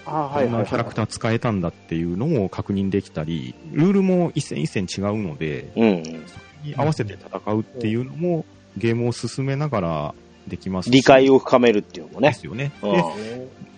[0.05, 6.03] あこんなキャラクター使えたんだっていうのも確認できたり、ルールも一戦一戦違うので、うん。
[6.63, 8.45] に合わせて戦うっていうのも、
[8.77, 10.15] ゲームを進めながら
[10.47, 12.29] できますし理解を深めるっていうのもね。
[12.29, 12.71] ですよね。
[12.81, 13.03] うんで、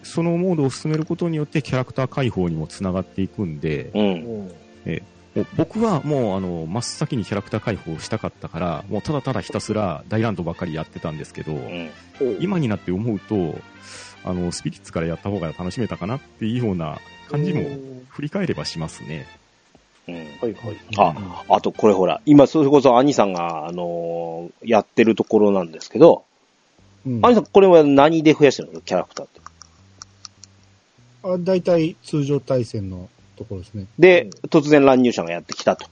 [0.03, 3.99] そのモードを進めることによってキャラクター解放にもつながっていくんで、う。
[3.99, 4.13] うん
[4.45, 4.51] ん。
[5.35, 11.91] もう僕はもうあの、真っ先にキャラクター解放をしたかったから、もうただただひたすら大乱闘ばっかりやってたんですけど、うん。
[12.39, 13.59] 今になって思うと、
[14.23, 16.99] あの、スピリッツからやった方が楽しめたかなっていうような
[17.29, 19.27] 感じもうん振り返ればしますね。
[20.07, 20.15] うん。
[20.15, 20.55] はいはい。
[20.97, 26.23] あ、あとこれほら、今それこそ兄さんが、あのーやってるところなんですけど、
[27.05, 28.81] うん兄さんこれは何で増やしてるの？
[28.81, 29.39] キャラクターって。
[31.23, 33.87] あ大体通常対戦のところですね。
[33.97, 35.87] で、うん突然乱入者がやってきたと。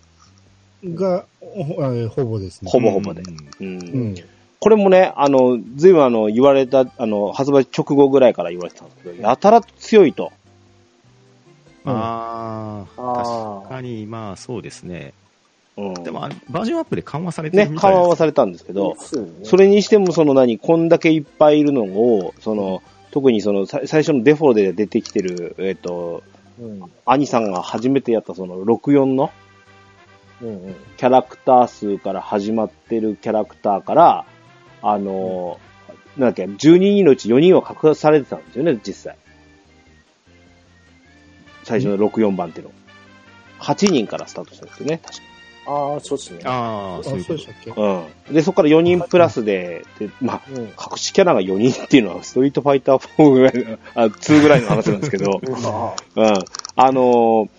[0.83, 2.69] が、ほあほぼですね。
[2.71, 3.21] ほぼほぼで。
[3.59, 3.79] うんうん。
[3.79, 4.15] うん。
[4.59, 10.31] これもね、あの、ずいぶんあの、言われた、あの、発売直後ぐらいから言われてたんですけど、やたら強いと。
[11.85, 15.13] ああ、確かに、まあそうですね。
[15.77, 15.93] うん。
[16.03, 18.97] でも、バージョンアップで緩和されてるね、みたいです緩和はされたんですけど、ね
[19.43, 26.23] それにしてもその何、こんだけいっぱいいるのを、その、特にその、さ最初のデフォで出てきてる、えっ、と、
[26.59, 26.83] うん。
[27.05, 29.31] 兄さんが初めてやったその64の
[30.41, 30.75] うんうん。
[30.97, 34.25] キャラクター数から始まってるキャラクターから、
[34.81, 35.59] あの、
[36.17, 39.17] なんだっけ、12人のうち4人は隠されてたんですよね、実際。
[41.63, 42.71] 最初の64番っていうの。
[43.59, 45.23] 8人からスタートしたんですよね、確か
[45.67, 46.39] ああ、そうですね。
[46.45, 47.71] ああ、あ、そうでしたっけ？
[47.75, 48.33] うん。
[48.33, 50.61] で、そこから4人プラスで、でまあ、うん。
[50.63, 56.33] 隠しキャラが4人っていうのは、ストリートファイター4ぐらいの、あ、2ぐらいの話なんですけど、あ うん。
[56.75, 57.49] あのー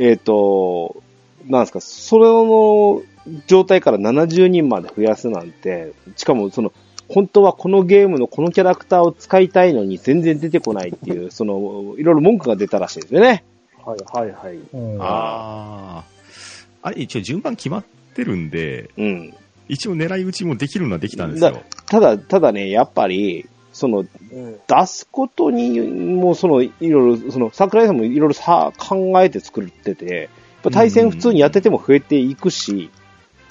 [0.00, 1.02] えっ、と、
[1.48, 3.02] なんですか、それの
[3.48, 6.72] 状態から70人まで増やすなんて、しかもその、
[7.08, 13.44] 本当はこのゲームのこのキャラクターを使いたいのに全然出てこないっていう、その、いろいろ文句が出たらしいんですよね。
[13.84, 14.58] あはいはいはい。
[14.72, 16.17] うんああ。
[16.88, 17.84] あれ、一応順番決まっ
[18.14, 19.34] てるんで、うん。
[19.68, 21.62] 一応狙い撃ちもできるのはできたんですよ。
[21.86, 24.06] ただ、ただね、やっぱり、その、うん。
[24.66, 30.30] 出すことにも、その、いろいろ、その、桜井さんもいろいろさ、考えて作ってて、
[30.72, 32.90] 対戦普通にやってても増えていくし、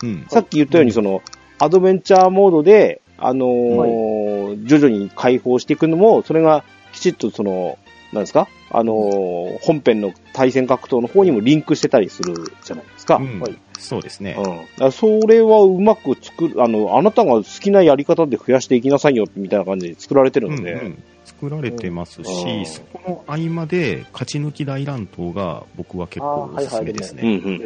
[0.04, 0.26] うん。
[0.30, 1.22] さっき言ったように、その、
[1.60, 6.64] アドベンチャーモードで、あのー徐々に解放していくのも、それが
[6.94, 7.78] きちっとその、
[8.14, 8.48] なんですか？
[8.70, 13.18] あのー本編の対戦格闘の方にもリンクしてたりするじゃないですか。
[13.18, 13.32] うん。
[13.34, 14.34] うんはいそうですね。
[14.34, 27.66] だからそれはうまく作る、あの、あなたが好きなやり方で増やしていきなさいよ、みたいな感じで作られてるので、うんうん作られてますし、うんそこの合間で勝ち抜き大乱闘が僕は結構おすすめですうん、うん、ね。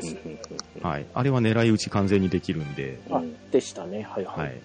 [0.81, 1.05] はい。
[1.13, 3.21] あれは狙い撃ち完全にできるんで、あ、
[3.51, 4.01] でしたね。
[4.01, 4.33] はいは。
[4.33, 4.57] はい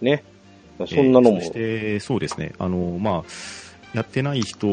[0.00, 0.04] い。
[0.04, 0.22] ね。
[0.86, 2.52] そんなのもえーそし、て、そうですね。
[2.58, 3.30] あの、まあ、
[3.94, 4.66] やってない人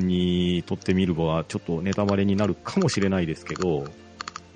[0.00, 3.86] にとってみれば、ちょっとネタバレになるかもしれないですけど、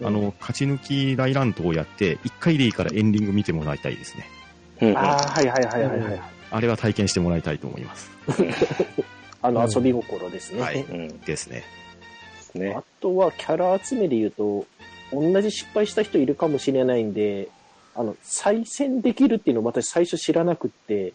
[0.04, 4.28] あの、勝ち抜き大乱闘をやって、一回でいいからエンディング見てもらいたいですね。
[4.82, 6.22] うんああ、はいはいはいはいはい。
[6.50, 8.10] あれは体験してもらいたいと思います。
[9.40, 10.84] あの、遊び心ですね。
[10.88, 11.64] でですね。
[12.40, 12.84] すねあ。
[13.00, 14.66] とはキャラ集めで言うと、
[15.12, 17.48] 同じ失敗した人いるかもしれないんで、
[17.94, 21.12] あの、再戦できるっていうのを私最初知らなくって、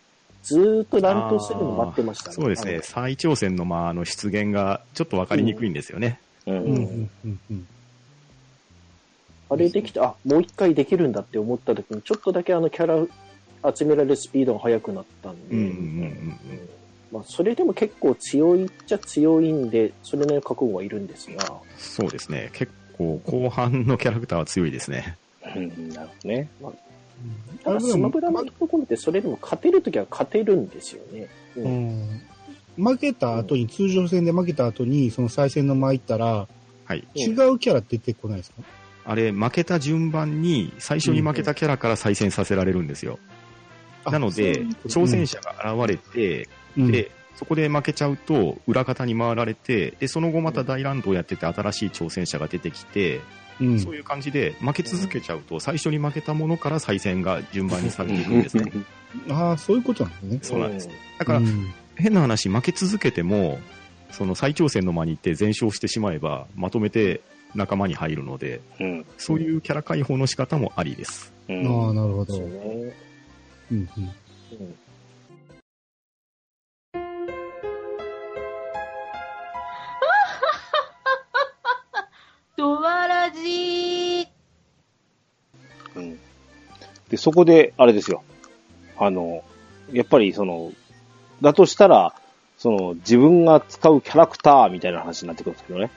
[0.47, 2.35] ずーっと乱闘するの待ってましたね。
[2.35, 2.79] そうですね。
[2.81, 6.21] 再挑戦の、まあ、あの、出現がちょっとわかりにくいんですよね。
[6.45, 6.51] う。
[6.51, 7.67] うんんうんうんうん。
[9.49, 15.73] あれできて、あ、もう一回できるんだって思った時に、ちょっとだけあのキャラ集められるスピードが速くなったんで、うんうんうんう
[16.53, 16.69] ん。
[17.11, 22.49] まあ、それでも結構強いっちゃ強いんで、それなりの覚悟はいるんですが、そうですね。
[22.53, 25.17] 結構、後半のキャラクターは強いですね。
[25.55, 26.49] うんなるほどね。
[27.63, 31.27] ただスマブラのところってそれでも勝てるときは勝てるんですよね。
[31.55, 32.01] ううん。
[32.13, 32.21] ん
[32.77, 36.47] 負けた後に、通常戦で負けた後に、その再戦の前行ったら、
[36.85, 37.07] はい。
[37.15, 38.61] 違うキャラ出てこないですか？
[39.03, 43.17] あれ、負けた順番に、最初に負けたキャラから再戦させられるんですよ。
[44.05, 46.47] なので、挑戦者が現れて、
[46.77, 53.21] うん、で、そこで負けちゃうと、裏方に回られて、で、その後また大乱闘やってて新しい挑戦者が出てきて、
[53.59, 58.71] うん、そういう感じで負け続けちゃうと、最初に負けたものから再戦が順番にされていくんですね。
[59.29, 60.39] ああ、そういうことなんですね。
[60.43, 60.89] そうなんです。
[61.17, 63.59] だからう、ん変な話、負け続けても、
[64.11, 67.21] その再挑戦の間に行って全勝してしまえば、まとめて
[67.55, 69.05] 仲間に入るので、うん。
[69.17, 71.33] そういうキャラ解放の仕方もありです。
[71.49, 71.89] うあん。
[71.89, 72.33] あ、なるほど。
[72.35, 72.93] そううんね。
[73.71, 74.75] うんうん
[82.57, 84.27] ドワ ラジー。
[85.95, 86.19] うん。
[87.09, 88.23] で、そこで、あれですよ。
[88.97, 89.43] あの、
[89.91, 90.71] やっぱりその、
[91.41, 92.13] だとしたら、
[92.57, 95.91] その、自分が使うキャラクターみたいな話になってくるんですけどね。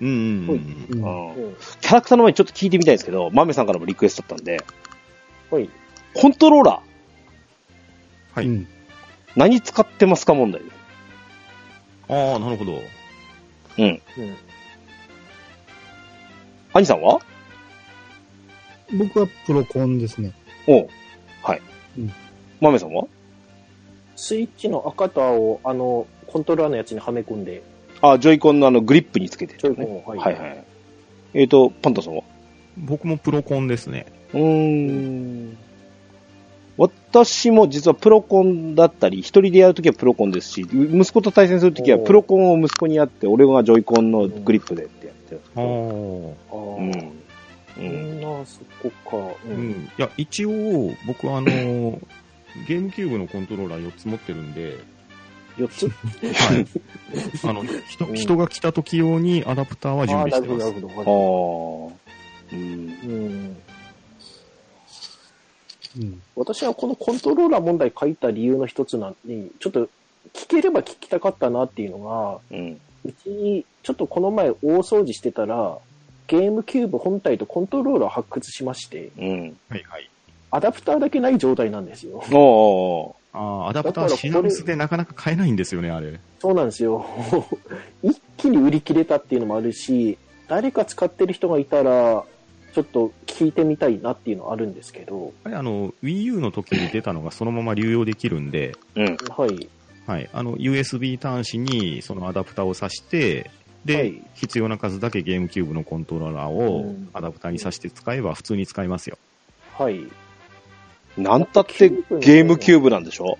[0.00, 1.02] うんうんうんうん。
[1.02, 1.44] うんうん。
[1.44, 1.56] うん。
[1.80, 4.64] キャラクターの前にちょっと聞いてみたいんですけど、マメさんからもリクエストだったんで、
[5.50, 5.68] はい。
[6.14, 8.68] コントローラー、はいうん
[9.34, 10.62] 何使ってますか問題。
[12.08, 12.80] ああ、なるほど。
[13.78, 14.00] うん。
[16.76, 16.80] うん。
[16.80, 17.20] 兄さんは？
[18.98, 20.32] 僕はプロコンですね。
[20.66, 20.88] おう
[21.42, 21.62] はい。
[21.98, 22.12] うん
[22.60, 23.06] マメさんは？
[24.16, 27.62] スイッチの赤と青を、あの、コントローラーのやつにはめ込んで、
[28.00, 30.04] あ、ジョイコンのあの、グリップにつけてちょるね。
[30.06, 30.18] いはい。
[30.18, 30.64] はいはい。
[31.34, 32.22] えっ、と、パンタさんは？
[32.78, 34.06] 僕もプロコンですね。
[34.32, 35.58] うーん。
[36.78, 45.62] 私も実はプロコンだったり、一人でやるときはプロコンですし、息子と対戦するときはおープロコンを息子にやって、俺がジョイコンのグリップでってやってああ。
[45.62, 46.36] ど。
[46.50, 46.56] ああ。
[46.56, 46.90] うん。
[46.90, 47.12] う。
[47.78, 49.34] うんんな、そこか。
[49.46, 49.50] う。
[49.50, 49.72] うんん。
[49.72, 51.46] いや、一応、僕はあの、
[52.66, 54.78] ゲームキューブのコントローラー4つ持ってるんで、
[55.58, 55.88] 4つ？
[55.88, 55.92] は
[56.58, 56.66] い。
[57.44, 60.96] あの、人うん人が来た時用にアダプターは準ああ、備なるほど、してます。
[60.96, 61.92] なるほど。
[61.92, 62.56] ああ。
[62.56, 62.68] うん。
[62.68, 63.56] うん。
[65.98, 66.22] うん。
[66.34, 69.88] 私はこのコントローラー問題書いた理由の一つなんに、ちょっと
[70.34, 72.80] 聞ければ聞きたかったなっていうのが、うん。
[73.06, 75.78] うちにちょっとこの前大掃除してたら、
[76.26, 79.56] ゲームキューブ本体とコントローラーを発掘しまして、うん。
[79.68, 80.10] はいはい。
[80.50, 82.22] アダプターだけない状態なんですよ。
[82.32, 86.18] おーああ、アダプター品薄でなかなか買えないんですよね、あれ。
[86.40, 87.04] そうなんですよ。
[88.02, 92.24] 一気に売り切れたっていうのもあるし、誰か使ってる人がいたら、
[92.72, 99.18] ちょっと聞いてみたいなっていうのはあるんですけど、あれ、あの、Wii U の時に出たのがそのまま流用できるんで、うん。
[99.36, 99.68] はい。
[100.06, 100.30] はい。
[100.32, 103.50] あの、USB 端子にそのアダプターを挿して、
[103.84, 109.18] で、はい必要な数だけゲームキューブのコントローラーをうんアダプターに挿して使えば普通に使えますよ。
[109.78, 110.00] はい。
[111.16, 113.38] なんたってゲームキューブなんでしょ？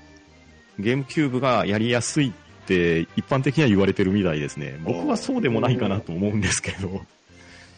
[0.79, 2.33] ゲームキューブがやりやすいっ
[2.67, 4.79] て一般的には言われてるみたいですね。
[4.85, 7.03] 僕はそうでもないかなと思うんですけど。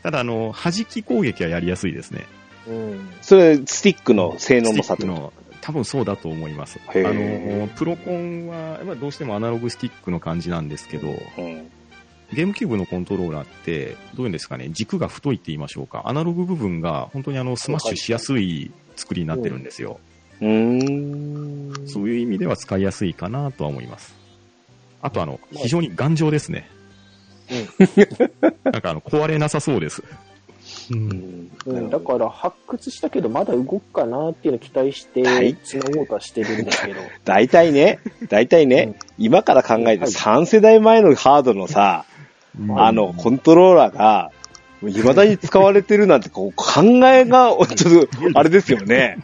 [0.02, 2.26] ただ、あの、弾き攻撃はやりやすいですね。
[2.68, 3.08] うん。
[3.22, 5.14] それ、スティックの性能の差ってこと？
[5.14, 5.32] の、
[5.68, 6.80] 多分そうだと思います。
[6.88, 11.12] あの、プロコンは、まあ、どうしてもアナログスティックの感じなんですけど、う
[11.42, 11.70] ん。
[12.32, 16.04] ゲームキューブのコントローラーって、どういうんですかね、軸が太いって言いましょうか。
[16.06, 20.00] アナログ部分が本当にあの、スマッシュしやすい作りになってるんですよ。
[20.40, 21.86] うーん。
[21.86, 24.14] そういう意味では使いやすいかなとは思います。
[25.02, 26.70] あとあの、まあ非常に頑丈ですね。
[28.64, 30.02] なんかあの、壊れなさそうです。
[30.90, 30.96] う。
[30.96, 31.08] うん。
[31.08, 40.10] んうん、だから発掘したけどまだ動くかなっていうのを期待してはい繋ごうとはしてるんですけど、 大体ね、大体ね、今から考えてはい。
[40.10, 42.04] 3世代前のハードのさ、
[42.76, 42.92] あ。
[42.92, 44.30] の、コントローラーが、
[44.80, 49.18] 未だに使われてるなんて、こう、考えが、ちょっと、あれですよね。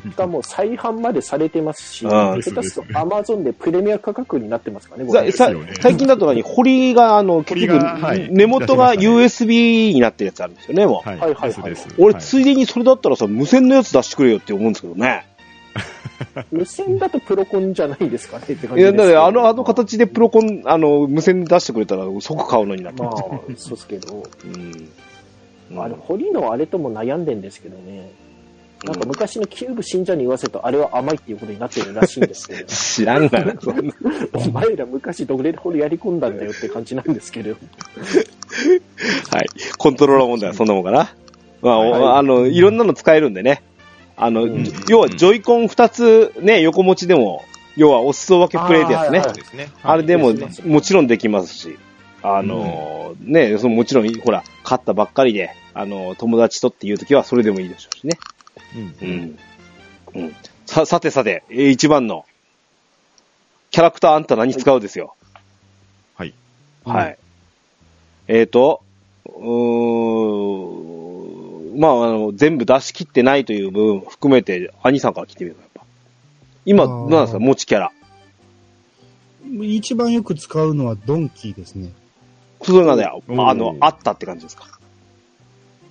[0.00, 7.78] しかも再販までされてますし、うん下手すると Amazon でプレミア価格になってますからね、最近だと何堀が、あの、結局、
[8.30, 11.08] 根元が USB になってるやつあるんですよね、もう。
[11.08, 11.18] はい。
[11.18, 11.54] はいはい
[11.98, 12.22] 俺、はい。
[12.22, 15.26] ついでにそれだったらさ、無線のやつ出してくれよって思うんですけどね。
[16.50, 19.14] 無線だとプロコンじゃないですかねって感いや、じですけど。
[19.14, 24.22] だからあの、あの形でプロコン、あの、無線で出してくれたら即買うのになってまあそうですけど、
[25.70, 25.80] うん。
[25.80, 28.10] あれ、堀のあれとも悩んでんですけどね、
[28.84, 33.94] なんか昔のキューブ信者に言わせると、あれは甘いっていうことになってるらしいんですけど、 知らんがな、そんな。
[34.34, 39.46] お前ら昔どれほどやり込んだんだよって感じなんですけど、はい。
[39.78, 41.14] コントローラー問題はそんなもんかな。
[41.62, 43.62] まあ、おはいあの、いろんなの使えるんでね。
[44.16, 47.44] あの、うん要は、ジョイコン2つね、横持ちでも、
[47.76, 49.18] 要は、お裾分けプレイってやつね。
[49.18, 49.68] あーはいそうですね。
[49.82, 50.32] あれでも、
[50.64, 51.78] もちろんできますし、
[52.22, 58.18] あのーね、そのもちろん、ほら、勝ったばっかりで、あのー友達とっていう時はそれでもいいでしょうしね。
[58.76, 59.38] うんうん。
[60.14, 60.34] うん。
[60.66, 62.24] さ、さてさて、えー一番の、
[63.70, 65.14] キャラクターあんた何使うですよ？
[66.14, 66.32] はい。
[66.84, 67.18] はい。
[68.28, 68.82] えっ、と、
[69.26, 75.82] うーん、まあ、あの、全部出し切ってないという部分も含めて、兄さんから聞いてみるか、やっぱ。
[76.64, 77.92] 今、なんですか、持ちキャラ。
[79.62, 81.90] 一番よく使うのはドンキーですね。
[82.62, 84.75] それがね、うんあの、あったって感じですか？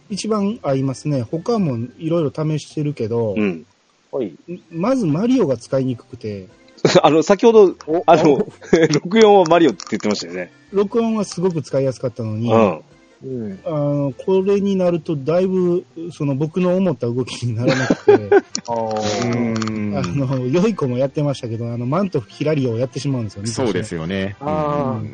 [0.10, 1.22] 一番合いますね。
[1.22, 3.66] 他もいろいろ試してるけど、うん。
[4.12, 4.28] はい。
[4.28, 4.36] ん
[4.72, 6.48] まずマリオが使いにくくて、
[7.02, 10.52] あの、先ほど、おあの、64 はマリオって言ってましたよね。
[10.72, 12.82] 録音はすごく使いやすかったのに、うん。
[13.24, 13.60] うん。
[13.66, 18.30] あのこれになるとだいぶその僕の思った動きにならなくて、
[18.68, 20.18] あうーあん。
[20.18, 23.50] の、良い子もやってましたけど、あの、マントヒラリオをやってしまうんですよね。
[23.50, 24.36] そうですよね。
[24.40, 25.06] あーうん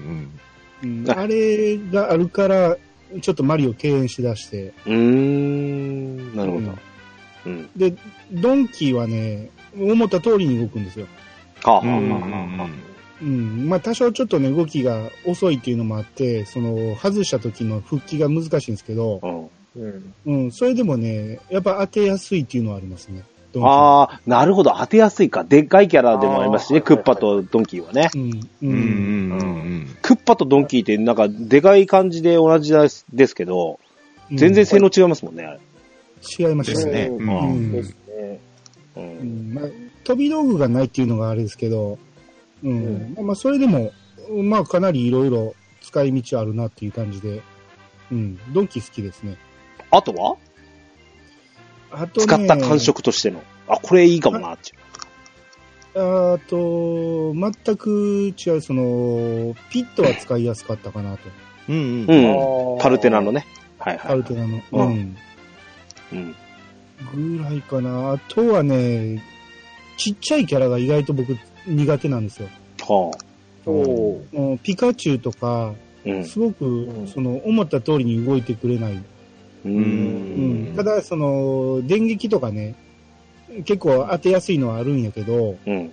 [0.84, 2.76] うんあれがあるから、
[3.20, 6.36] ちょっとマリオ敬遠しだして、うーん。
[6.36, 6.78] なるほど。
[7.46, 7.70] うん。
[7.76, 7.96] で、
[8.32, 11.08] ドンキーはね、思った通りに動くんですよ。
[11.64, 12.70] はあ、はあ、うんうんはあ、はあ。
[13.22, 13.70] うん。
[13.70, 19.20] まあ、多少ちょっとね、動きが遅いっていうのもあって、その、外した時の復帰が難しいんですけど、
[19.76, 19.84] うん。
[19.84, 20.14] うん。
[20.26, 23.24] うん、それでもね、やっぱ当てやすいっていうのはありますね。
[23.60, 24.76] ああ、なるほど。
[24.80, 25.44] 当てやすいか。
[25.44, 26.82] でっかいキャラでもありますしね。
[26.82, 28.10] クッパとドンキーはね。
[28.16, 28.22] うん。
[28.22, 28.40] う。
[28.62, 29.46] うんんうんう
[29.80, 33.80] んクッパとドンキーってなんかでかい感じで同じですですけど、
[34.32, 35.60] 全然性能違いますもんね、あれ。
[36.40, 36.92] 違いましたね。
[36.92, 37.18] ですね。
[37.18, 38.40] うんうんうんですね。
[38.96, 39.00] う。
[39.00, 39.66] うんんまあ、
[40.04, 41.98] 飛び道具がないっていうのがあれですけど、
[42.64, 42.72] うん。
[42.72, 43.92] うんまあまあ、それでも、
[44.44, 47.42] まあ、かなりいろいろ使い道あるなっていう感じで、
[48.12, 48.40] うん。
[48.54, 49.38] ドンキ好きですね。
[49.90, 50.38] あとは？
[51.92, 53.42] あとね、使った感触としての。
[53.68, 54.82] あ、これいいかもな、っていう。
[55.94, 61.20] あと、全く違う、その、ピットは使いやすかったかなと。
[61.70, 62.80] うんうんうん。
[62.80, 63.46] パルテナのね。
[63.78, 64.12] はいはい。
[64.14, 64.58] アルテナの。
[64.58, 65.18] ううんん。
[66.14, 66.36] うん。
[67.38, 68.14] ぐらいかな。
[68.14, 69.22] あとはね、
[69.98, 71.38] ちっちゃいキャラが意外と僕
[71.68, 72.48] 苦手なんですよ。
[72.82, 74.58] はあ。
[74.64, 75.74] ピカチュウとか、
[76.06, 76.26] うん。
[76.26, 79.04] すごく、んその、思った通りに動いてくれない。
[79.66, 80.76] ううんん。
[80.76, 82.76] ただ、その、電撃とかね、
[83.66, 85.92] 結構当てやすいのはあるんやけど、うん。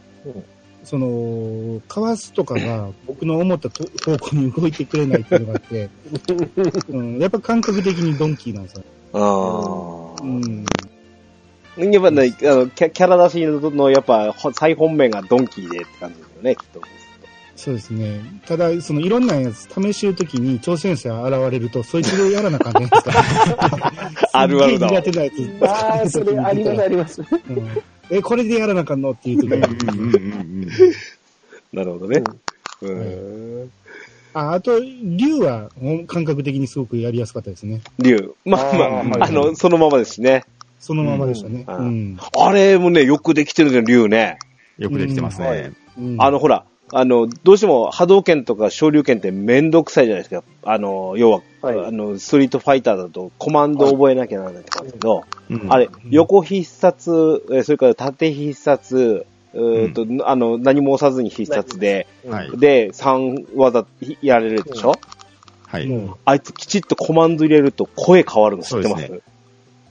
[0.85, 5.91] その、かわすとかが僕の思ったと方向に動いてくれないっていうのがあって、
[6.89, 8.85] うん、やっぱ感覚的にドンキーなんですよ。
[9.13, 10.23] ああ。
[10.23, 10.65] うん。
[11.93, 16.81] やっぱね、あのキャキャラ出しの、やっぱ、ほ最本命がドンキーでって感じですよね、きっと。
[17.59, 18.21] そうですね。
[18.47, 23.93] ただ、そのいろんなやつ試してるときに挑戦者が現れると、そいつでやらなあかんねんですか。
[24.33, 25.67] あるあるだ苦手なやつ。
[25.67, 27.21] ああ、それありますあります。
[27.21, 27.69] うん
[28.11, 29.11] え、これでやらなあかんの？
[29.11, 30.69] っていう時があるうんうんうん
[31.73, 32.23] なるほどね。
[32.81, 33.71] うん。
[34.33, 35.69] あ、あと、竜は
[36.07, 37.81] 感覚的にすごくやりやすかったですね。
[37.99, 38.35] 竜。
[38.45, 40.45] まあまあーあ、あの、そのままですね。
[40.79, 41.65] そのままでしたね。
[41.67, 42.19] ううんん。
[42.39, 44.39] あれもね、よくできてるね、竜ね。
[44.79, 46.01] よくできてますねい。
[46.01, 50.43] うんあの、ほら、あの、どうしても波動拳とか昇竜拳ってめんどくさいじゃないですか。
[50.65, 51.87] あの、要は、はい。
[51.87, 55.73] あの、ストリートファイターだとコマンドを覚えなきゃならないとかですけど、うん。
[55.73, 60.19] あれ、横必殺、えそれから縦必殺、うーん。
[60.19, 62.57] と、あの、何も押さずに必殺で、はい。
[62.59, 63.87] で、3技
[64.23, 64.93] やれるでしょ、
[65.67, 65.87] はい。
[65.87, 69.07] もあいつきちっとコマンド入れると声変わるの知ってます？
[69.07, 69.23] そうで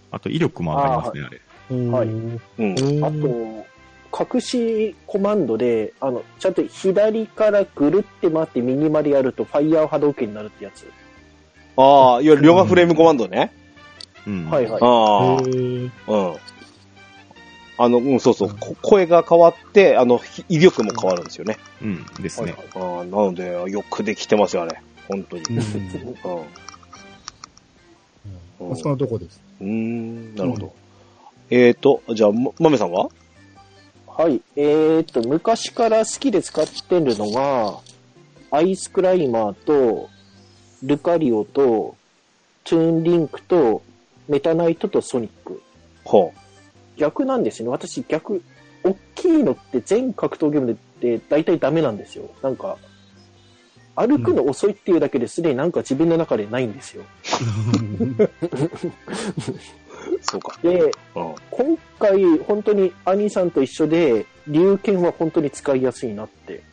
[0.10, 1.41] あと威力も上がりますね、あれ。
[1.69, 2.07] う、はい。
[2.07, 3.03] うん。
[3.03, 3.68] あと、
[4.12, 10.90] 隠しコマンドで、あの、ちゃんと左からぐるって回って右までやると、ファイヤー波動拳になるってやつ。
[11.76, 13.54] ああ、いわゆる両側フレームコマンドね。
[14.26, 14.82] うんはいはい。
[14.82, 15.92] ああ、うん。
[17.80, 21.58] あの、うん、そうそう、こ声が変わって、あの、ひ威力も変わるんですよね。
[21.82, 22.06] うん。
[22.20, 22.56] ですね。
[22.76, 24.82] ああ、なので、よくできてますよ、あれ。
[25.08, 25.44] 本当に。
[25.44, 25.64] うんうん。
[28.70, 29.40] まあそのとこです。
[29.62, 30.74] うーん、なるほど。
[31.50, 33.10] えーと、じゃあ、ま、まめさんは？
[34.18, 34.41] はい。
[34.56, 37.81] えーっと、昔から好きで使ってるのが、
[38.49, 40.10] アイスクライマーと、
[40.81, 41.95] ルカリオと、
[42.64, 43.84] トゥーンリンクと、
[44.27, 45.61] メタナイトとソニック。
[46.03, 46.34] ほ
[46.98, 47.72] 逆なんですよね。
[47.72, 48.41] 私逆、
[48.84, 52.27] 大きいのって全格闘ゲームで大体ダメなんですよ。
[52.41, 52.77] なんか、
[53.95, 57.03] 歩くの遅いっていうだけですでになんか自分の中でないんですよ。
[60.16, 60.20] う。
[60.22, 60.58] そうか。
[60.62, 61.36] で、うん。
[61.52, 66.64] 今回本当に兄さんと一緒で、龍剣は本当に使いやすいなって。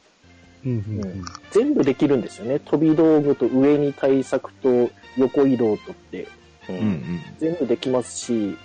[0.64, 2.58] うんうんうん全部できるんですよね。
[2.58, 6.26] 飛び道具と上に対策と横移動とって
[6.68, 7.22] ううんうん。
[7.38, 8.56] 全部できますし、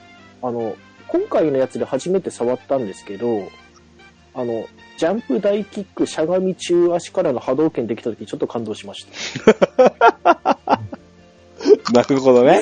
[0.42, 0.76] あの、
[1.08, 3.50] 今回のやつで初めて触ったんですけど、
[4.34, 4.68] あの、
[4.98, 9.06] ジャンプ大キック、しゃがみ中足からの波動拳できた時ちょっと感動しまし
[9.44, 10.70] た。
[11.94, 12.62] なるほどね。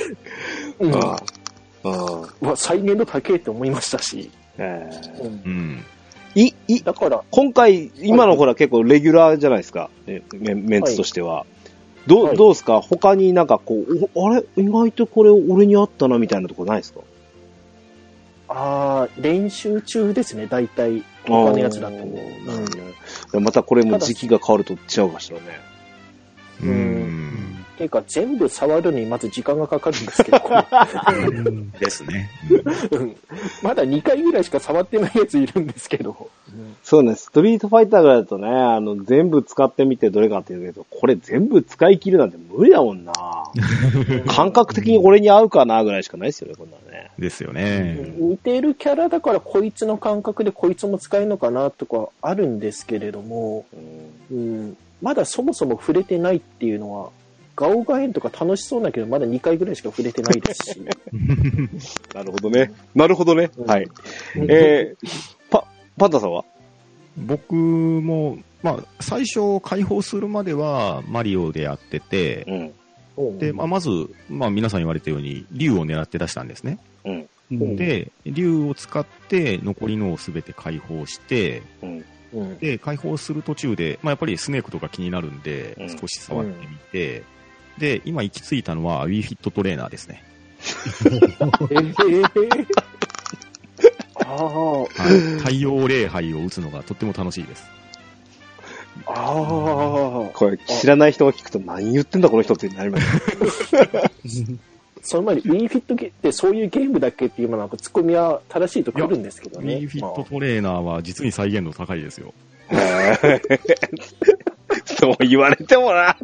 [0.79, 0.93] うん。
[0.93, 1.01] うん。
[1.83, 1.93] うん。
[1.93, 4.31] うわ、再現度高えって思いましたし。
[4.57, 5.85] えーうんうん。
[6.35, 9.89] い、い、だから、今回、今のほら結構レギュラーじゃないですか。
[10.05, 11.45] えメメンツとしては。
[12.05, 12.79] どう、はいどうですか？
[12.81, 14.43] 他になんかこう、おあれ？
[14.55, 17.01] 意外とこれ俺にあったなみたいなとこないですか？
[18.49, 21.03] あー練習中ですね、大体。
[21.25, 21.95] 他のやつだと。
[21.95, 22.15] うんほ
[23.31, 25.43] どねまたこれも時期が変わると違うかしらね。
[26.61, 27.16] ううんん。
[27.77, 32.29] ていうか、全部触るのにまず時間がかかるんですけど、こうんですね。
[32.49, 33.15] れうん
[33.63, 36.29] まだ2回ぐらいしか触ってないやついるんですけど。
[36.83, 43.13] そうね、ストリートファイターぐらいだとね、あの、全部使ってみてどれかっていうけど、これ全部使い切るなんて無理だもんな
[44.27, 47.11] 感覚的に俺に合うかなぐらいしかないですよね、こんなのね。
[47.19, 48.13] ですよね。
[48.17, 53.65] 似てるキャラだからこいつの感覚でこいつも使えるのかなとかあるんですけれども、
[54.31, 57.09] うんうん、まだそもそも触れてないっていうのは、
[57.57, 60.81] ガオガエンとか楽しそうだけど、まだ2回ぐらいしか触れてないですし。
[62.13, 62.71] なるほどね。
[62.93, 63.49] なるほどね。
[63.57, 63.87] うんはい。
[64.35, 65.09] えー、
[65.49, 65.65] パ、
[65.97, 66.45] パンタさんは？
[67.17, 72.73] 僕も、まあ、最初解放するまではマリオでやってて、うん。
[73.17, 73.89] うんで、まあ、まず、
[74.29, 76.77] まあ、皆さん言われたように、竜を狙って出したんですね。
[77.05, 77.29] うん。
[77.51, 82.05] うんで、竜を使って残りのをすべて解放して、うん。
[82.33, 87.23] うんで、解放する途中で、まあ、やっぱりスネークとか気になるんでうん、少し触ってみて、
[87.77, 90.23] で、今行き着いたのは Wii フィットトレーナーですね。
[90.59, 92.67] えー、
[94.25, 95.39] あはい。
[95.39, 97.65] 太陽礼拝を打つのがとっても楽しいです。
[99.05, 103.85] あ、ああ、これ知らない人が聞くと何言ってんだこの人ってなりますよ。
[105.03, 109.75] その前に Wii フィットゲってそういうゲームだっけっていうなんかツッコミは正しいと来るんですけどね。
[109.75, 112.33] Wii フィットトレーナーは実に再現度高いですよ。
[114.85, 116.17] そう言われてもな。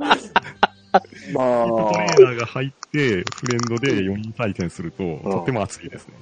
[1.34, 3.00] まあ、フィットトレーまあナーが入って、
[3.36, 6.14] フレンドで4人対戦すると、とっても熱いですね。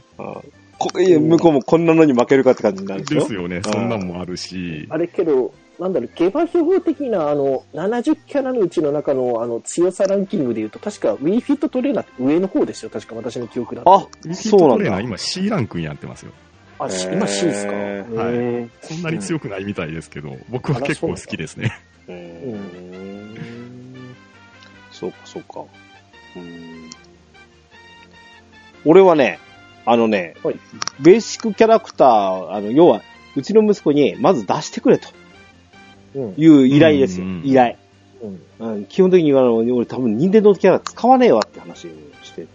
[0.78, 3.20] こいや向こうもこんなのに負けるかって感じになるでしょ？
[3.22, 3.62] ですよね。
[3.64, 12.90] そんなんもあるし、あれけど、なんだろう、下馬評的なあの、70キャラのうちの中のあの、強さランキングで言うと、確か Wii フィットトレーナーって上の方ですよ。
[12.90, 13.94] 確か私の記憶だと。
[13.94, 15.02] あ、フィッそうなんだトトレーナー。
[15.04, 16.32] 今 C ランクになってますよ。
[16.80, 17.74] あ、し今 C ですか？
[17.74, 21.72] はいーそんなに強くないみたいですけど、僕は結構好きですね。
[22.08, 22.16] うー
[23.08, 23.11] ん。
[25.02, 25.66] そうか、そうか。
[26.36, 26.90] うん
[28.84, 29.40] 俺はね、
[29.86, 30.60] あのね、はい
[31.00, 33.02] ベーシックキャラクター、あの、要は、
[33.36, 35.10] うちの息子に、まず出してくれと
[36.16, 36.34] うん。
[36.38, 37.26] いう依頼ですよ。
[37.26, 37.76] うん依頼。
[38.60, 38.74] うん。
[38.74, 41.90] うん、基本的に言われるのに、俺多分、任天堂キャラ使わねえわって話を
[42.24, 42.48] してて。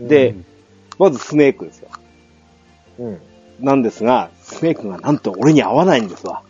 [0.00, 0.34] で、
[0.98, 1.88] まずスネークですよ。
[2.98, 3.20] うん。
[3.60, 6.42] なんですが、スネークがなんと俺に合わないんですわ。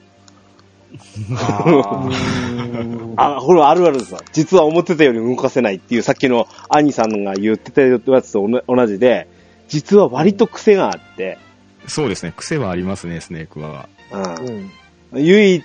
[3.17, 4.21] あ、これはあるあるですわ。
[4.33, 9.27] 実は思ってたより動かせないっていう、さっきの兄さんが言ってたやつと同同じで、
[9.69, 11.39] 実は割と癖があって、
[11.89, 12.33] そうですね。
[12.37, 13.89] 癖はありますね、スネークは。
[14.13, 14.71] うんうん。
[15.25, 15.63] 唯一、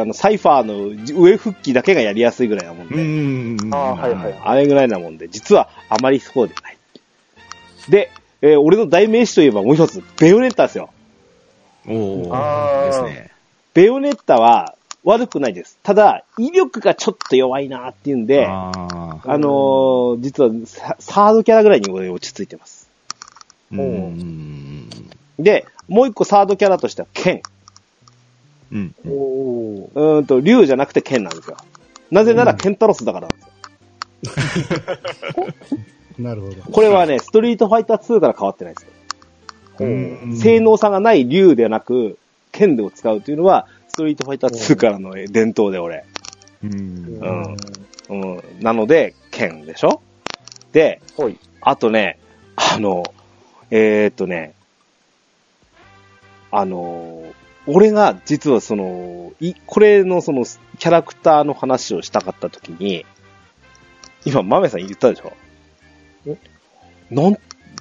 [0.00, 3.56] あの、サイファーの上復帰だけがやりやすいぐらいなもんうで、ん。
[3.74, 6.76] あーはいはいはいあれぐらいなもんで、実はあまりそうではない。
[7.88, 8.10] で、
[8.42, 10.90] えー俺の代名詞といえばもう一つ、ベヨネッタですよ。
[11.88, 13.30] おあーーですね。
[13.76, 14.74] ベヨネッタは
[15.04, 15.78] 悪くないです。
[15.82, 19.38] ただ、威力がちょっと弱いなっていうんで、あああ。
[19.38, 22.90] のー実はササードキャラぐらいに俺落ち着いてます。
[23.70, 24.88] うん。
[25.38, 27.42] で、もう一個サードキャラとしては剣。
[28.72, 28.94] うん。
[29.06, 31.58] おーうーんと、竜じゃなくて剣なんですよ。
[32.10, 33.44] なぜならケンタロスだからなんで
[34.32, 34.60] す
[35.38, 35.46] よ。
[36.24, 36.62] なるほど。
[36.72, 38.90] これはね、ストリートファイター2から変わってないですよ。
[39.80, 42.18] うん性能差がない竜ではなく、
[42.56, 46.04] 剣を使うというのは、ストリートファイター2からの伝統で俺。
[46.64, 46.72] うん。
[46.78, 47.56] うん
[48.08, 48.42] うん。
[48.60, 50.00] なので、剣でしょ？
[50.72, 51.38] で、はい。
[51.60, 52.18] あとね、
[52.56, 53.02] あの、
[53.70, 54.54] えーっとね、
[56.50, 57.32] あのー
[57.68, 63.04] 俺が実はその、い、これのそのキャラクターの話をしたかった時に、
[64.24, 65.32] 今、マメさん言ったでしょ？
[66.26, 66.38] え？
[67.10, 67.36] なん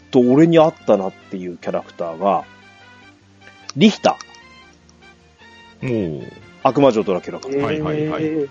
[0.10, 2.46] と俺にあったなっていうキャラクターが、
[3.78, 4.35] リヒター、
[5.86, 6.24] もう、
[6.64, 7.48] 悪魔女ドラキュラか。
[7.48, 8.48] はいはいはいえ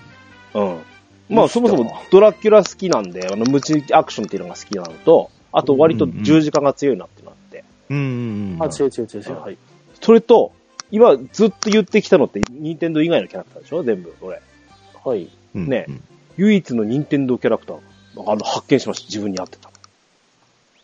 [0.54, 0.82] ーうん。
[1.28, 8.04] まあそもそもドラキュラ好きなんで、あの、無知アクションっていうのが好きなのと、あと割と十字架が強いなっていうのがあって、うんうん
[8.54, 8.62] うん。
[8.62, 9.40] あ、違う違う違う違う。
[9.40, 9.58] はい。
[10.00, 10.52] それと、
[10.90, 13.82] 今ずっと言ってきたのって、ニンテンドー以外のキャラクターでしょ？
[13.82, 14.40] 全部、俺。
[15.04, 15.28] はい。
[15.54, 16.02] うんねうん
[16.36, 17.76] 唯一のニンテンドーキャラクター、
[18.26, 19.06] あの、発見しました。
[19.06, 19.70] 自分に合ってた。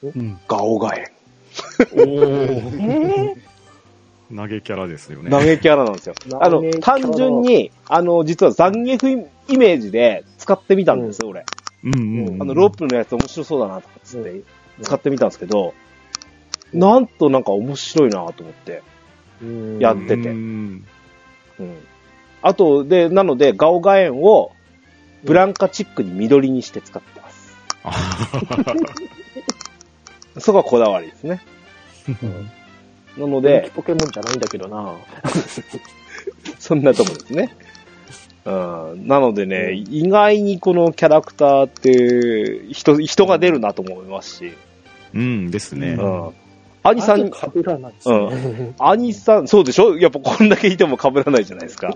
[0.04, 0.38] うん。
[0.46, 1.06] ガオガエン。
[1.96, 3.36] え
[4.34, 5.30] 投げキャラですよね。
[5.30, 6.14] 投げキャラなんですよ。
[6.40, 11.44] あの単純に、あの、実は残虐イメージで使ってみたんですよ、俺。
[11.84, 12.42] うんうんうん。
[12.42, 14.42] あの、ロープのやつ面白そうだなとかつって、
[14.82, 15.74] 使ってみたんですけど、
[16.72, 18.82] なんとなんか面白いなと思って。
[19.42, 20.86] ーやっててうん
[21.58, 21.78] うん。
[22.42, 24.52] あと、で、なので、ガオガエンを、
[25.24, 27.56] ブランカチックに緑にして使ってます。
[30.38, 31.42] そこはこだわりですね。
[33.18, 34.94] なのでで、ポケモンじゃないんだけどな。
[36.58, 37.54] そんなとこですね。
[38.44, 38.50] う
[38.96, 39.06] ん。
[39.06, 44.52] なのでね、意外にこのキャラクターって、人、人が出るなと思いますし、
[45.14, 45.96] うんですね。
[45.98, 46.30] うん。
[46.82, 48.72] 兄さん、かぶらないですね。
[48.78, 49.98] 兄さん、そうでしょ？
[49.98, 51.94] やっぱこんだけいても被らないじゃないですか。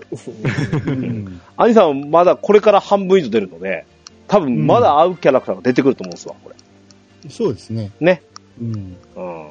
[0.86, 3.86] うん兄さんまだこれから半分以上出るので、
[4.28, 7.30] 多分まだ合うキャラクターが出てくると思うんですわ、これ。
[7.30, 7.90] そうですね。
[8.00, 8.20] ね。
[8.60, 8.96] うん。
[9.16, 9.46] うん。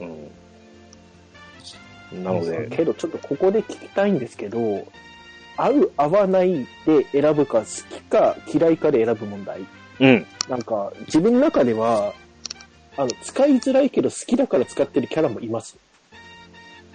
[0.00, 0.30] うん。
[2.12, 4.86] なので、けどちょっとここで聞きたいんですけど、
[5.56, 9.66] 合う合わないで選ぶか、好きか嫌いかで選ぶ問題。
[10.00, 10.26] うん。
[10.48, 12.14] なんか、自分の中では、
[12.96, 15.76] あの、使いづらいけど好きだから使ってるキャラもいます。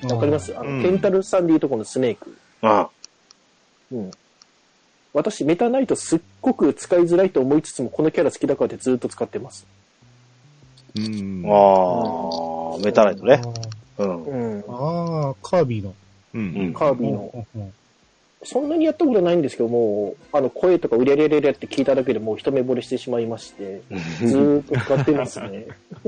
[0.03, 0.57] わかります？
[0.57, 2.37] あの、うんケンタルさんでいうとこのスネーク。
[2.61, 2.89] あ
[3.91, 4.11] うん。
[5.13, 9.67] 私、メタナイトすっごく使いづらいと思いつつも、このキャラ好きだからってずっと使ってます。
[10.95, 11.43] うん。
[11.45, 13.41] あー、メタライトね。
[13.97, 14.23] うん。
[14.23, 14.63] うん。
[14.67, 15.93] ああ、カービィの。
[16.33, 17.31] うんうんカービィの。
[17.55, 17.73] うんうん
[18.45, 23.81] そんなにやったことないんですけども、あの、声とかうれれれれって聞いただけでもう一目惚れしてしまいまして、
[24.19, 25.67] ずーっと使ってますね。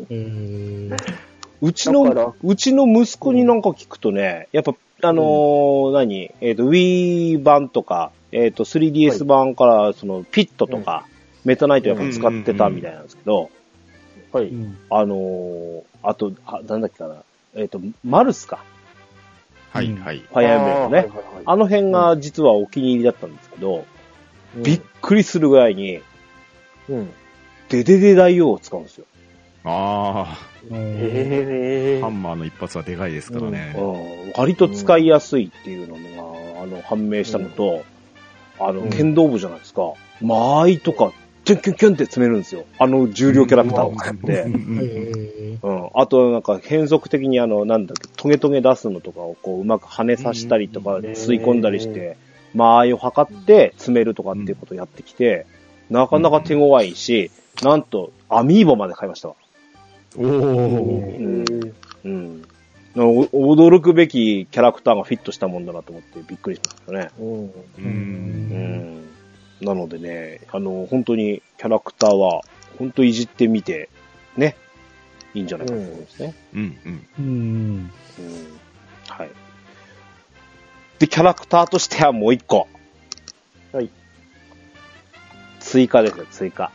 [0.09, 0.97] えー
[1.61, 6.31] うちだからの、うちの息子になんか聞くとね、やっぱ、あのー何？
[6.41, 11.05] えっ、と、Wii 版とか、えっ、と、3DS 版から、その、ピットとか、
[11.45, 13.49] メタナイトやっぱ使ってたみたいなんですけど、
[14.33, 14.47] はい。
[14.47, 17.23] うんあのーあと、あ、なんだっけかな。
[17.55, 18.63] えっ、と、マルスか。
[19.71, 20.19] はいはい。
[20.19, 21.07] ファイアーエンブレムのね。
[21.45, 25.99] ああの辺が実はお気に入りだったんですけど、うんびっくりするぐらいに、
[26.87, 27.09] うん。
[27.67, 29.05] デデデ大王を使うんですよ。
[29.65, 30.37] あ
[30.71, 32.09] へあ、ハえ。
[32.09, 33.75] ンマーの一発はでかいですからね。
[33.77, 37.83] うん、割と使いやすいっていうのが、あの、判明したのと、
[38.59, 39.93] あの、うん剣道部じゃないですか。
[40.21, 41.11] 間合いとか、
[41.45, 42.65] キュンキュンキュンって詰めるんですよ。
[42.79, 44.41] あの重量キャラクターを使って。
[44.41, 45.89] うん。
[45.93, 52.17] あと、なんか変則的にあの、なんだっけ、トゲトゲ出すのとかをこう、うまく跳ねさせたりとか、吸い込んだりして、
[52.55, 55.45] 間合いを測って詰めるとかっていうことをやってきて、
[55.89, 57.29] なかなか手強いし、
[57.61, 59.35] なんと、アミーボまで買いましたわ。
[60.17, 61.73] おー。
[62.05, 62.43] うん。
[62.95, 67.09] 驚くべきキャラクターがフィットしたもんだなと思ってびっくりしましたね。
[67.19, 67.51] うん。
[67.77, 67.81] う。
[67.81, 69.14] ん。
[69.61, 72.41] なのでね、あの、本当にキャラクターは、
[72.77, 73.89] 本当いじってみて、
[74.35, 74.55] ね、
[75.33, 76.33] いいんじゃないかと思いますね。
[76.53, 77.07] うんうん。
[77.19, 77.25] ーうん。
[77.25, 78.59] うん。
[79.07, 79.29] はい。
[80.99, 82.67] で、キャラクターとしてはもう一個。
[83.71, 83.89] はい。
[85.59, 86.71] 追加ですよ、追加。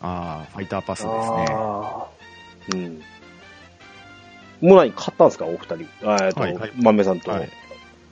[0.00, 1.46] ああ、ファイターパスですね。
[1.50, 2.06] あ
[2.72, 3.02] うん。
[4.60, 5.86] もう何買ったんですか、お二人？
[6.04, 7.30] あえっと、はいはい豆さんと。
[7.32, 7.50] はい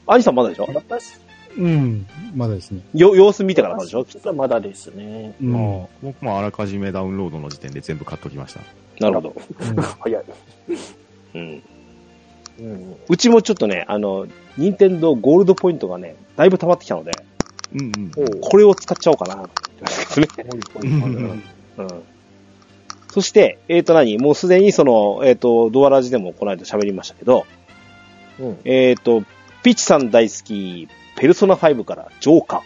[0.06, 0.66] 兄さんまだでしょ？
[1.59, 2.06] うん。
[2.35, 2.82] まだですね。
[2.94, 4.05] よ様子見てからでしょ？
[4.05, 4.28] きっと。
[4.28, 5.35] はまだですね。
[5.43, 5.52] うん。
[5.52, 8.60] まあ、僕もあらかじめダウンロードの時点で全部買っときました。
[9.01, 9.35] なるほど。
[10.01, 10.24] 早い。
[11.35, 11.62] うん。
[12.60, 12.97] うん。
[13.09, 17.12] うちもちょっとね、あの、任天堂ゴールドポイントがね、だいぶ溜まってきたので、
[17.74, 18.40] うんうん。
[18.40, 19.48] これを使っちゃおうかな。
[20.82, 21.43] うん
[21.78, 22.02] うん。
[23.12, 24.18] そして、えっ、と何？
[24.18, 27.47] もうすでにその、えっ、と、ドアラジでもこの間喋りましたけど、
[28.39, 28.59] うん。
[28.64, 29.22] えっ、と、
[29.62, 30.89] ピッチさん大好き、
[31.20, 32.62] ペルソナ5からジョーカ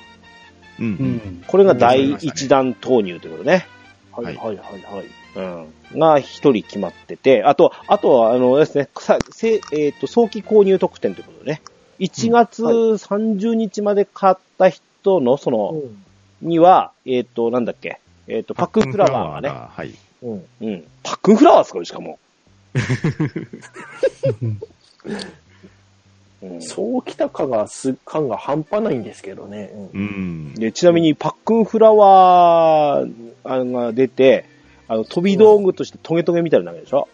[0.78, 0.80] ー。
[0.80, 1.42] うん。
[1.48, 3.66] これが第一弾投入ということね。
[4.12, 5.06] はいはいはいはい。
[5.92, 5.98] うん。
[5.98, 11.62] が一人決まってて、あと、あとは、あのですね、させえっ、と、早期購入特典ということでね、
[11.98, 15.74] 1月30日まで買った人の、その、
[16.40, 17.98] には、えっ、と、なんだっけ、
[18.28, 19.92] えっ、と、パックンフラワーがね、はい。
[20.22, 20.44] うん。
[20.60, 20.84] うん。
[21.02, 22.20] パックンフラワーですかしかも。
[26.52, 29.70] うんそうきたかが、す、感が半端ないんですけどね。
[29.94, 30.54] うんうん。
[30.54, 33.12] でちなみに、パックンフラワー
[33.44, 34.44] あのが出て、
[34.88, 37.08] あの、飛び道具としてトゲトゲみたいなのでしょ？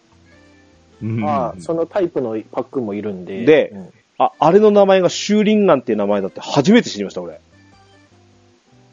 [1.03, 3.45] うんああ、そのタイプのパックもいるんで。
[3.45, 3.93] でうん
[4.23, 7.41] あ、あれの名前がシューリンガンっていう名前だって初めて知りました、俺。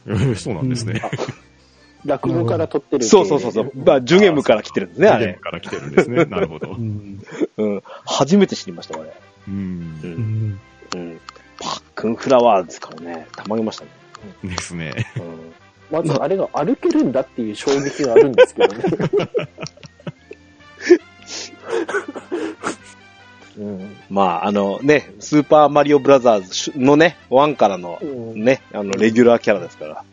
[0.07, 1.01] え ーそうなんですね。
[2.05, 3.03] 落語から取ってる。
[3.03, 3.72] そうそうそうそう。
[3.76, 5.26] まあ、ジュゲムから来てるんですね、あれ。
[5.26, 6.23] ゲームから来てるんですね。
[6.23, 6.73] なるほどう。
[6.76, 7.19] ん。
[7.57, 7.84] うん。
[8.05, 9.09] 初めて知りました、俺。
[9.09, 9.11] う。
[9.48, 9.99] うん。
[10.03, 10.60] うんん。
[10.95, 11.19] うん。
[11.60, 13.28] パックンフラワーですからね。
[13.36, 13.91] たまげましたね。
[14.44, 14.94] ですね。
[15.18, 15.53] うん。
[15.90, 18.84] まずあれが歩けるんだっていう衝撃があるんですけどね。
[23.57, 30.03] うんまあ、あのね、スーパーマリオブラザーズのね、1からのうんね、あの、レギュラーキャラですから。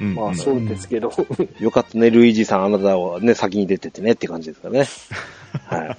[0.00, 1.12] うんまあそうですけど。
[1.60, 4.86] よかったね、ルイージさん、あなたをね、先に出てってねって感じですからね。
[5.66, 5.96] は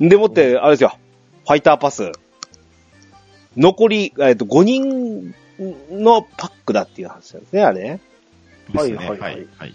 [0.00, 0.08] い。
[0.08, 2.12] でもって、あれですよ、ファイターパス。
[3.56, 5.34] 残り、えっと、5人
[5.90, 8.00] のパックだっていう話なんですね、あれね。
[8.72, 8.96] ですね。
[8.96, 9.48] はいはいはいはい。
[9.58, 9.74] はい。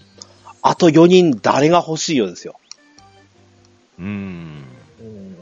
[0.61, 2.59] あと4人、誰が欲しいようですよ。
[3.99, 4.05] うん。
[4.99, 5.35] うん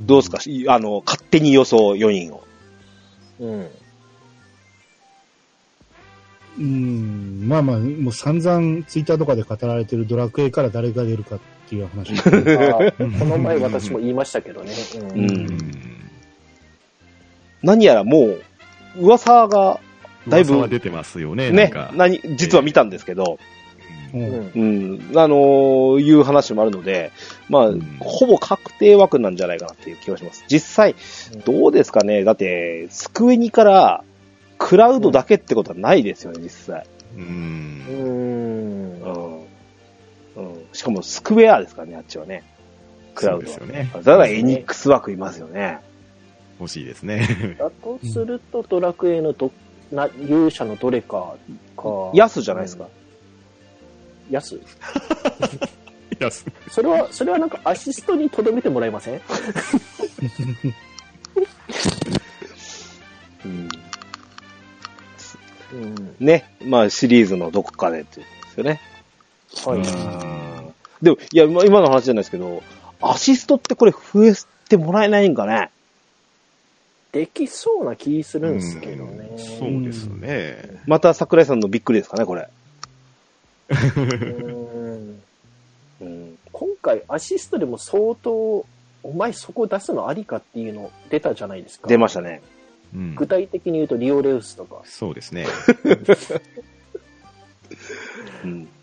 [0.00, 0.38] どうですか？
[0.46, 2.44] いあの、勝手に予想4人を。
[3.40, 3.70] うん。
[6.58, 7.48] うん。
[7.48, 11.38] まあまあ、もう散々ツイッターとかで語られてるドラクエから誰が出るかっ
[11.68, 14.72] ていう話この前私も言いましたけどね。
[14.96, 15.58] うんうんうん。
[17.62, 18.42] 何やらもう、
[18.98, 19.80] 噂が、
[20.28, 21.50] だいぶ噂は出てますよね。
[21.50, 23.38] ねなんか、何、実は見たんですけど、
[24.14, 27.12] うんうんうん、あのーいう話もあるので、
[27.50, 30.44] まあ、うんほぼ確定枠なんじゃないかなっていう気がします。
[30.48, 30.94] 実際、
[31.44, 34.02] どうですかねだって、スクエニから、
[34.56, 36.86] クラウドだけってことはないですよね、実際。
[37.16, 38.87] うん。
[40.72, 42.42] しかも、スクエアですからね、あっちはね。
[43.14, 43.90] クラウドはそうですよね。
[43.94, 45.80] だからエニックス枠いますよね。
[46.60, 47.56] 欲しいですね。
[47.58, 49.50] だとすると、ドラクエのど、
[49.92, 51.34] な、勇者のどれか
[51.76, 51.84] か。
[52.14, 52.86] ヤスじゃないですか。
[54.30, 54.60] ヤスい
[56.18, 59.20] や、す それは、それはなんかアシストに留めてもらえません？
[63.44, 63.68] うん。
[65.72, 66.16] うん。
[66.18, 66.44] ね。
[66.64, 68.80] まあ、シリーズのどこかでっていうんですよね。
[69.64, 69.78] はい。
[69.78, 70.38] うん
[71.02, 72.62] でも、いや、今今の話じゃないですけど、
[73.00, 74.32] アシストってこれ増え
[74.68, 75.70] てもらえないんかね？
[77.12, 79.30] できそうな気するんですけどね。
[79.36, 80.82] そうですね。
[80.86, 82.48] また桜井さんのびっくりですかね、これ。
[83.70, 85.22] うん
[86.00, 86.38] うん。
[86.52, 88.66] 今回アシストでも相当、
[89.02, 91.86] お前そこ出すのありかっていうの出たじゃないですか。
[91.88, 92.42] 出ましたね。
[92.94, 94.80] うん具体的に言うとリオレウスとか。
[94.84, 95.46] そうですね。
[98.44, 98.68] うん。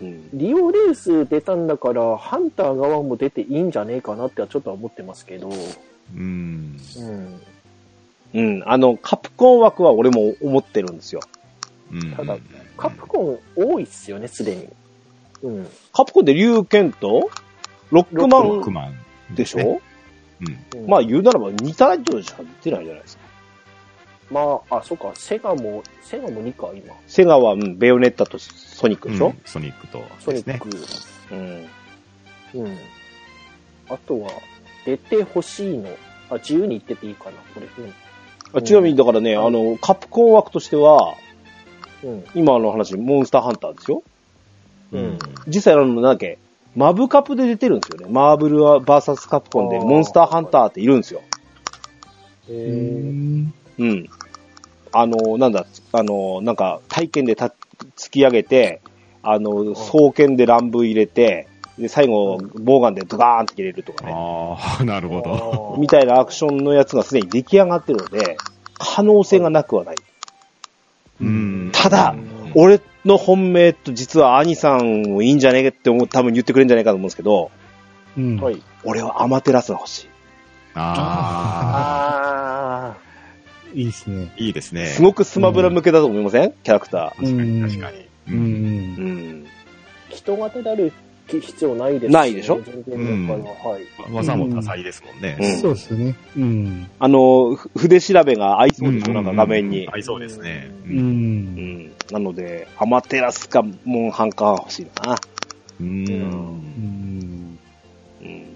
[0.00, 0.30] うん。
[0.32, 5.50] リオレウス出たんだから、ハンター側も出ていいんじゃねえかなってはちょっとは思ってますけど。
[6.14, 6.76] うん。
[6.96, 7.40] うん。
[8.34, 8.62] うん。
[8.66, 11.20] あの、カプコン枠は俺も思ってるんですよ。
[11.92, 12.38] うんただ
[12.76, 14.68] カプコン多いっすよね、すでに。
[15.42, 15.68] うん。
[15.92, 17.30] カプコンで竜剣と
[17.90, 19.80] ロックマンロックマンでしょ、
[20.40, 20.82] うん。
[20.82, 23.29] うんまあ言うならば2タイトルしか出てないじゃないですか。
[24.30, 26.94] まあ、あ、そうか、セガも、セガも2か、今。
[27.08, 29.28] セガは、うん、ベヨネッタとソニックでしょ？
[29.28, 30.04] うん、ソニックとで
[30.38, 30.60] すね。
[30.60, 30.88] ソニッ
[31.28, 31.34] ク。
[31.34, 32.64] うん。
[32.64, 32.78] うん。
[33.88, 34.30] あとは、
[34.86, 35.90] 出てほしいの。
[36.30, 37.66] あ、自由に言ってていいかな、これ。
[38.52, 41.14] あちなみにだからね、うんあの、カプコン枠としては、
[42.02, 42.10] うん。
[42.10, 42.24] うん。
[42.34, 44.02] 今の話、モンスターハンターですよ。
[44.92, 46.38] うん実際あの、なんだっけ、
[46.76, 48.12] マブカプで出てるんですよね。
[48.12, 51.20] マーブルはバーサスカプコンでモンスターハンターっているんですよ。
[52.48, 53.54] えうー、ん。
[53.78, 54.10] うん。
[54.92, 57.54] あの、なんだ、あの、なんか、体験でた
[57.96, 58.80] 突き上げて、
[59.22, 61.46] あの、双剣で乱舞入れて、
[61.78, 64.12] で、最後、ボウガンでドカーンって切れるとかね。
[64.14, 65.76] ああ、 なるほど。
[65.78, 68.36] みたいなアクションのやつがすでに出来上がってるので、
[68.78, 69.96] 可能性がなくはない。
[71.20, 71.70] うん。
[71.72, 77.50] ただうん俺の本命と実は兄さんもいいんじゃねえって思う、多分言ってくれるんじゃないかと思うんですけど、
[78.18, 78.40] うん。
[78.40, 78.60] はい。
[78.84, 80.08] 俺はアマテラスが欲しい。
[80.74, 80.94] あ
[82.86, 83.09] あ、あ
[83.74, 84.32] いいですね。
[84.36, 84.86] いいですね。
[84.86, 86.52] すごくスマブラ向けだと思いません？
[86.64, 87.96] キャラクタ確かうんに、確かに。
[87.98, 88.30] う。
[88.30, 88.34] ー。
[88.34, 88.42] うん
[89.42, 89.44] ん。
[89.44, 89.46] ー、
[90.10, 90.92] 人型である
[91.28, 92.60] 必要ないですしないでしょ？
[92.62, 93.82] 全然だから、はい。
[94.12, 95.36] 技も多彩ですもんね。
[95.40, 96.16] うんそうですね。
[96.36, 96.90] うん。
[96.98, 99.88] あの、ふ筆調べが合いそうでしょ、うんなんか画面に。
[99.92, 100.72] 合いそうですね。
[100.86, 100.88] う。
[100.88, 101.92] うんん。
[102.10, 105.14] なので、アマテラスかモンハンかは欲しいな。
[105.80, 105.84] う。
[105.84, 107.58] うんん。
[108.22, 108.46] うん。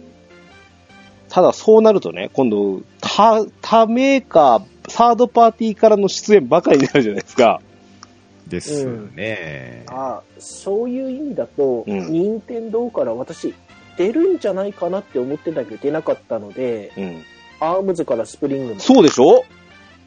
[1.29, 7.61] ただそうなるとね、今度、他、他メーカー、サードパーティーからの出演ばかりになるじゃないですか。
[8.47, 8.85] です
[9.15, 9.85] ね。
[9.89, 13.55] あそういう意味だと、うん任天堂から私、
[13.97, 17.23] 出るんじゃないかなって思ってたけど出なかったので、うん。
[17.61, 18.81] アームズからスプリングも。
[18.81, 19.45] そうでしょ？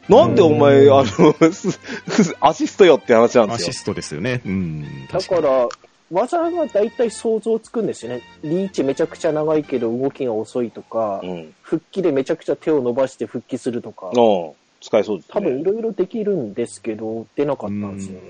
[0.08, 3.68] なんでお前、うんあの、すアシストよって話なんですよ。
[3.68, 4.40] アシストですよね。
[4.46, 4.86] うん。
[5.10, 5.24] かに。
[5.24, 5.68] から、
[6.10, 8.22] 技が大体想像つくんですよね。
[8.42, 11.54] リーチめちゃくちゃ長いけど動きが遅いとか、うん。
[11.60, 14.52] 復帰でめちゃくちゃ手を伸ばして復帰するとか、うん。
[14.88, 15.32] 使えそうです、ね。
[15.34, 18.22] 多分いろいろできるんですけど、出なかったんですよう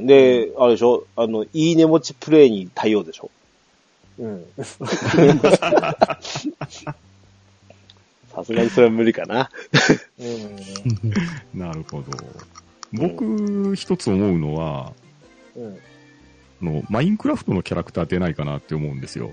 [0.00, 0.04] ね。
[0.04, 1.06] んで、あれでしょ？
[1.16, 3.30] あの、いいね持ちプレイに対応でしょ？
[4.18, 4.44] うん。
[4.62, 4.64] さ
[8.44, 9.48] すがにそれは無理かな。
[10.20, 10.56] うん。
[11.58, 12.12] なるほど。
[12.92, 14.92] 僕、一つ思うのは、
[15.56, 15.78] うん。
[16.60, 19.30] あの、マインクラフトのキャラクター出ないかなって思うんですよ。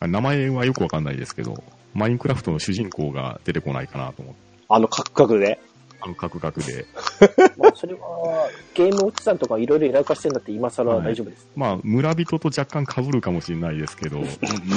[0.00, 1.64] 名前はよくわかんないですけど、
[1.94, 5.58] マインクラフトの主人公が出てこないかなと思って、あの、カクカクで？
[6.00, 6.86] あの、カクカクで。
[7.58, 11.46] まあ、それは、ゲームおじさんとかいろいろやらかしてんだって今更は大丈夫です。
[11.56, 14.20] まあ、村人と若干被るかもしれないですけど、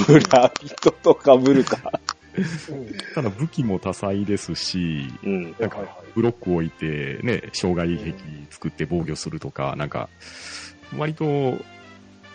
[0.08, 1.78] 村人とかぶるか。
[2.36, 2.92] うん。
[3.14, 5.56] ただ武器も多彩ですし、うん。
[5.60, 8.14] なんかはいはいブロック置いて、ね、障害壁
[8.52, 10.10] 作って防御するとか、なんか、
[10.96, 11.58] 割と、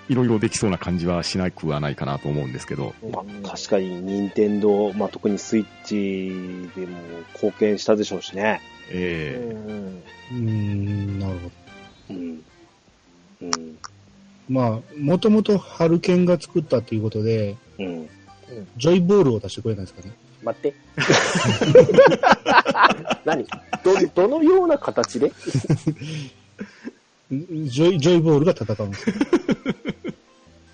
[0.08, 6.28] いろいろできそうな感じはしなくはないかなと思うんですけど、まあ、確かに、任天堂、まあ、特にスイッチ
[6.78, 6.98] でも
[7.34, 8.60] 貢献したでしょうしね。
[8.90, 11.54] えうんうーん、なるほど。
[12.10, 12.42] うん。
[13.42, 13.78] うん。
[14.48, 18.08] まあ、もともとハル研が作ったということで、うん。
[18.78, 20.10] ジョイボールを出してくれないですかね。
[20.42, 20.74] 待って。
[23.26, 23.44] 何？
[23.84, 25.30] ど、どのような形で？
[27.30, 29.16] ジョイ、ジョイボールが戦うんですよ。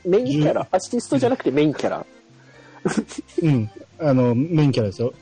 [0.05, 0.67] メインキャラ？
[0.71, 2.07] アシストじゃなくてメインキャラ？
[3.43, 3.71] うん。
[3.99, 5.13] あの、メインキャラですよ。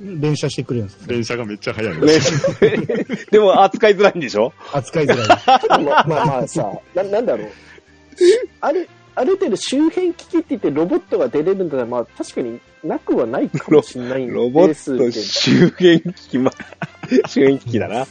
[0.00, 1.06] 連射してくれるんですよ。
[1.08, 2.06] 電車がめっちゃ速いんで
[3.32, 4.52] でも、扱いづらいんでしょ？
[4.72, 5.82] 扱いづらい。
[5.84, 7.48] まあまあまあさ、な、なんだろう。
[8.60, 16.52] ある、ある程度周辺機器って言ってロボットが出れるんだら、まあ確かになくはないかもしれないんですロボット周辺機器、ま、
[17.26, 18.06] 周辺機器だな。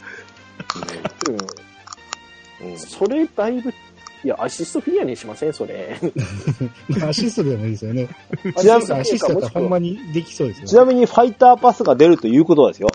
[2.60, 2.78] うんうん。
[2.78, 3.72] それだいぶ、
[4.24, 5.96] いや、アシストフィギュアにしませんそれ。
[7.02, 8.08] アシストでもいいですよね。
[8.56, 10.66] ちなみにアシストだっほんまにできそうですよ。
[10.66, 12.88] ちなみに、ファイターパスが出るということはですよ。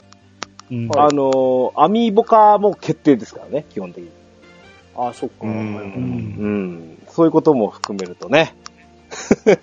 [0.71, 4.09] うんはいあのーアミーボ化も決定ですからね、基本的に。
[4.95, 5.35] ああ、そっか。
[5.43, 6.97] うんうん。
[7.09, 8.55] そういうことも含めるとね、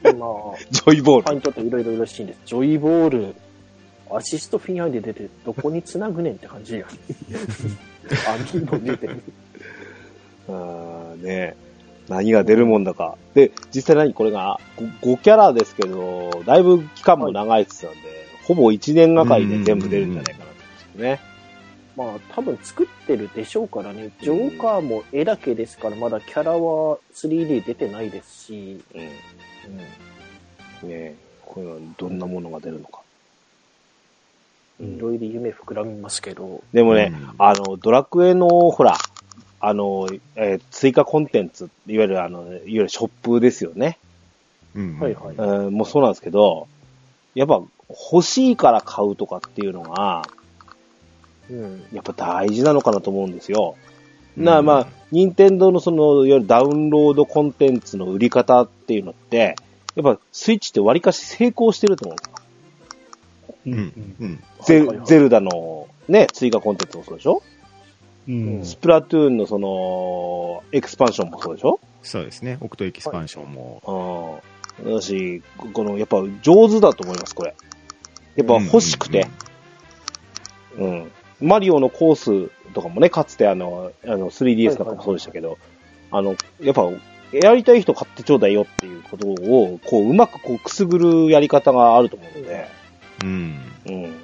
[0.05, 1.41] 今、 ジョイボール。
[1.41, 2.39] ちょっといろいろらしいんです。
[2.47, 3.35] ジョイボール、
[4.13, 6.87] アシストフィギュアで出て、どこに繋ぐねんって感じや。
[8.27, 9.09] あみの出て
[10.51, 10.57] る。
[10.57, 11.57] あーね
[12.09, 13.17] 何が出るもんだか。
[13.35, 14.15] で、実際何？
[14.15, 14.59] これが
[15.01, 21.31] 5, キャラですけど、だいぶ期間も長いって言ってたんで、ほぼ1年がかりで全部出るんじゃないかなと思うんですよね。
[21.97, 24.11] まあ、多分作ってるでしょうからね。
[24.21, 28.99] ジョーカーも絵だけですから、まだキャラは 3D 出てないですし、う
[30.87, 30.89] ん。
[30.89, 31.15] うね
[31.45, 33.03] これはどんなものが出るのか。
[34.83, 34.97] ん。
[34.97, 38.97] いろいろ夢膨らみますけど、でもね、うんあの、ドラクエの、ほら、
[39.61, 43.99] あの、えー追加コンテンツ、いわゆるあの、いわゆるショップですよね。
[44.75, 46.69] うんはいはいうん、もうそうなんですけど、
[47.35, 47.61] やっぱ
[48.13, 50.23] 欲しいから買うとかっていうのが、
[51.51, 51.85] うん。
[51.93, 53.75] やっぱ大事なのかなと思うんですよ。
[54.39, 59.57] うんなあまあ、任天堂のその、いわゆるダウンロードコンテンツの売り方っていうのって、
[59.97, 63.55] やっぱスイッチって割かし成功してると思うんですよ。
[63.67, 64.17] ううんん。
[64.21, 64.45] うん。
[64.65, 67.43] ゼゼルダのね、追加コンテンツもそうでしょ？
[68.31, 68.65] うん。
[68.65, 71.81] スプラトゥーンのその、エクスパンションもそうでしょ？
[72.03, 72.59] そうですね。
[72.61, 74.43] オクトエキスパンションも。
[74.83, 74.95] うん。
[74.95, 77.55] だし、この、やっぱ上手だと思います、これ。
[78.37, 79.27] やっぱ欲しくて。
[80.79, 81.11] うん。
[81.41, 85.59] マリオのコースとかもね、かつてあの、あの 3DS なんかもそうでしたけど、
[86.11, 86.89] あの、やっぱ、
[87.33, 92.69] やりたい人買ってちょうだいよっていうことを、こう、うまくこう、くすぐるやり方があると思うので、
[93.23, 93.59] うん。
[93.87, 94.15] うん。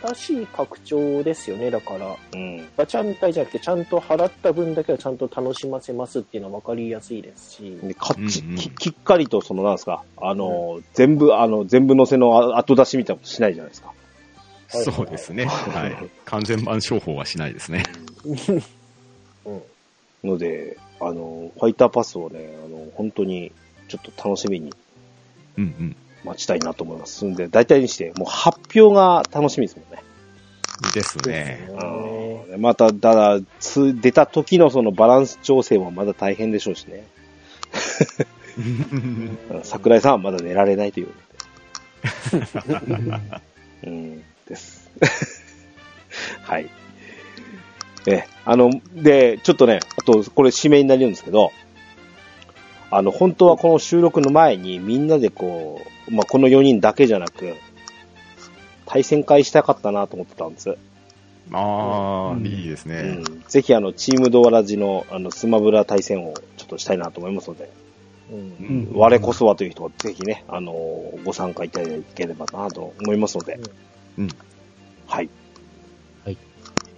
[0.00, 1.70] 正しい拡張ですよね。
[1.70, 2.68] だから、うん。
[2.76, 13.88] ガチャみたいじゃなくて、ちゃんと払った分だけはちゃんと楽しませますっていうのは分かりやすいですし、で、かっち、うんうんききっかりと、その、なんですか、あの、全部、あの、全部載せの後出しみたいなことしないじゃないですか。
[13.88, 13.94] はい
[14.66, 15.44] そうですね。
[15.44, 16.10] はい。
[16.24, 17.84] 完全版商法はしないですね。
[19.46, 19.62] うん。
[20.24, 23.52] ので、あの、ファイターパスをね、あの、本当に、
[23.86, 24.72] ちょっと楽しみに
[25.58, 25.96] うんうん。
[26.24, 27.24] 待ちたいなと思います。
[27.24, 30.02] んで、大体にして、もう発表が楽しみですもんね。
[30.92, 31.68] ですね。
[31.70, 37.04] うんまた、ただ、つ、出た時のそのバランス調整もまだ大変でしょうしね。
[38.56, 38.60] う
[39.58, 41.08] ん桜井さんはまだ寝られないという。
[43.84, 44.90] うん、です。
[46.42, 46.68] はい。
[48.06, 51.52] え、あの、で、ちょっとね、あと、これ締めになるんですけど、
[52.90, 57.54] あの、本当はこの収録の前にみんなでこう、まあ、この4人だけじゃなく、
[58.86, 60.76] 対戦会したかったなと思ってたんです。
[61.52, 63.22] ああ、うんいいですね。
[63.26, 63.44] うん。
[63.48, 67.70] ぜひあの、チームドアラジの、あの、スマブラ対戦をちょっとしたいなと思いますので、
[68.30, 70.72] うんうん我こそはという人はぜひね、あの、
[71.24, 73.60] ご参加いただければなと思いますので、
[74.18, 74.28] うん。
[75.06, 75.28] はい。
[76.24, 76.38] はい。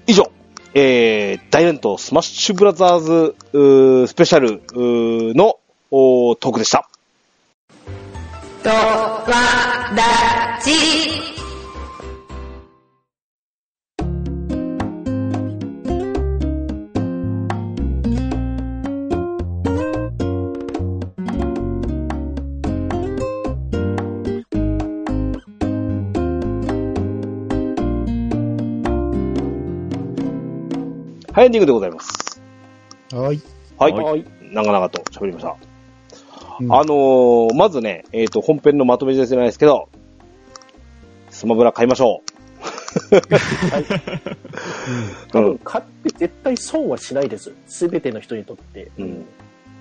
[0.06, 0.30] 以上、
[0.74, 5.58] えー、大乱闘スマッシュブラザーズ、うースペシャルうーの
[5.90, 6.88] おートークでした。
[31.32, 32.42] はい、エンディングでございます。
[33.12, 33.40] はい。
[33.78, 33.92] はい。
[33.92, 34.24] はい。
[34.50, 35.75] 長々と喋りました。
[36.60, 39.88] うんあのー、まずね、えっ、と、本編のまとめじゃないですけど、
[41.30, 42.22] スマブラ買いましょ
[45.32, 45.38] う。
[45.38, 45.58] うん。
[45.58, 47.52] 買って絶対損はしないです。
[47.66, 48.90] すべての人にとって。
[48.98, 49.26] うん。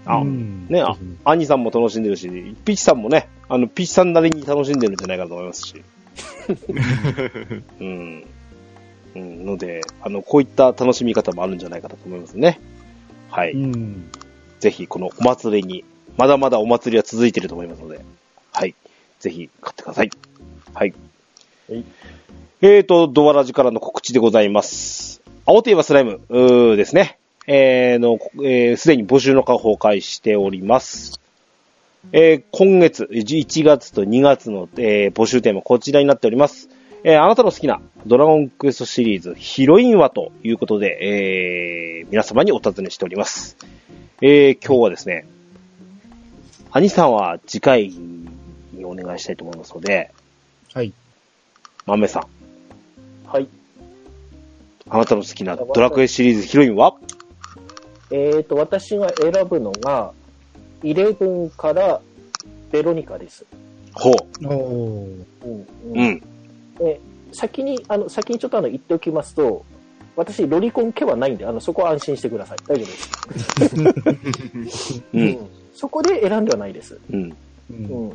[0.05, 5.83] あ、うんね、あ、アニさんも楽しんでるし、ピッチさんもね、あの、ピッチさんなりに楽しんでるんじゃないかと思いますし。
[7.79, 8.25] うん。
[9.15, 12.59] うん、ので、あの、こういった楽しみ方もあるんじゃないかと思いますね。
[13.29, 13.53] はい。
[13.53, 14.09] うん。
[14.59, 15.85] ぜひ、このお祭りに、
[16.17, 17.99] まだまだお祭りは続いていると思いますので、
[18.51, 18.75] はい。
[19.19, 20.09] ぜひ、買ってください。
[20.73, 20.93] はい。
[21.69, 21.83] はい
[22.61, 25.21] えーと、ドアラジからの告知でございます。
[25.45, 27.19] 青といえばスライム、うーですね。
[27.47, 31.19] えーの、えーすでに募集の方を開始しております。
[32.11, 36.69] えー今月、1月と2月の、えー募集テーマ、こちらになっております。
[37.03, 43.57] えーあなたの好きなドラゴンクエストシリーズ、ヒロインはということで、えー皆様にお尋ねしております。
[44.21, 45.27] えー今日はですね、
[46.75, 50.11] 兄さんは次回にお願いしたいと思いますので、
[50.73, 50.91] はい。
[51.85, 52.27] 豆さん、
[53.25, 53.47] はい。
[54.89, 56.95] あなたの好きなドラクエシリーズヒロインは？
[58.11, 60.11] えっ、と、私が選ぶのが、
[60.83, 62.01] 11から
[62.73, 63.45] ベロニカです。
[63.93, 65.25] ほおー。
[65.43, 65.67] うんう。
[65.85, 66.19] うんうん。
[66.77, 66.99] で
[67.31, 69.63] 先に、あの、先にちょっとあの、言っておきますと、
[70.17, 72.57] 私、ロリコン家はないんで、あの、そこは安心してください。
[72.67, 75.01] 大丈夫です。
[75.13, 75.17] う。
[75.17, 76.99] うんそこで選んではないです。
[77.11, 77.23] うん。
[77.23, 77.35] う。
[77.69, 78.13] うんん。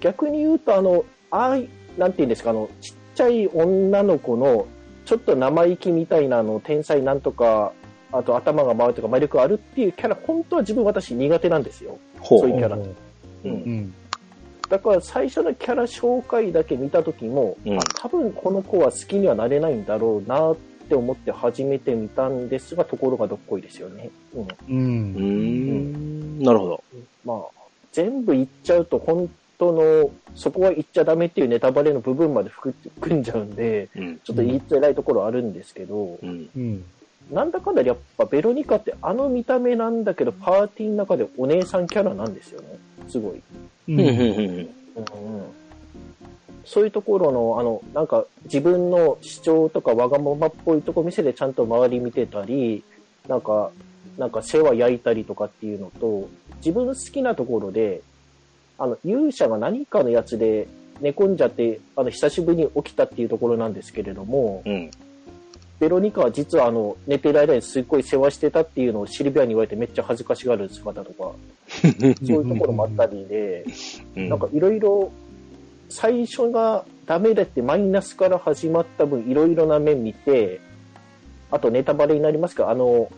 [0.00, 4.66] 逆に言うと、あの、あい、なんて言うんですか、あの、ちっちゃい女の子の、
[5.04, 7.72] ちょっと生意気みたいな、あの、天才なんとか、
[8.12, 11.98] あと頭が回るとか魔力あるっていうキャラ、本当は自分私苦手なんですよ。
[12.20, 12.96] ほそういうキャラう。
[13.44, 13.94] うんうん。
[14.68, 20.56] だから最初のキャラ紹介だけ見た時も、うんあ多分この子は好きにはなれないんだろうなっ
[20.88, 24.10] て思って始めてみたんですが、ところがどっこいですよね。
[24.34, 24.48] うん。
[24.68, 24.72] う。
[24.72, 26.40] ん。
[26.40, 26.42] ん。
[26.42, 26.84] なるほど。
[27.24, 27.60] まあ、
[27.92, 32.74] 全部言っちゃうと本当の、そこは言っちゃダメっていうネタバレの部分まで含
[33.14, 34.20] んじゃうんで、うん。
[34.24, 36.50] ちょっと言いづらいところあるんですけど、うん。
[36.56, 36.84] うん。
[37.30, 42.68] なんだかんだでやっぱベロニカってあの見た目なんだけど、パーティーの中でお姉さんキャラなんですよね。
[43.08, 43.32] すごい。
[43.36, 43.42] う
[43.88, 44.00] うん。
[44.00, 44.06] うん。
[44.06, 44.08] ん。
[44.08, 44.68] うん。
[46.64, 52.82] そういうところの、あの、なんか自分の主張とかわがままっぽいとこ見せてちゃんと周り見てたり、
[53.28, 53.70] なんか、
[54.16, 58.02] なんか世話焼いたりとかっていうのと、自分の好きなところで、
[58.78, 60.68] あの、勇者が何かのやつで
[61.00, 64.90] 寝込んじゃって、あの、久しぶりに起きたっていうところなんですけれども、うん。
[65.78, 71.32] ベロニカは実はあの、寝てる間にすっごい世話してたっていうのをシルビアに言われてめっちゃ恥ずかしがる姿とか、
[71.70, 73.64] そういうところもあったりで、
[74.16, 74.28] うん。
[74.28, 75.12] なんかいろいろ、
[75.88, 80.60] 最初がダメだってマイナスから始まった分、いろいろな面見て、
[81.50, 83.10] あとネタバレになりますが、あの、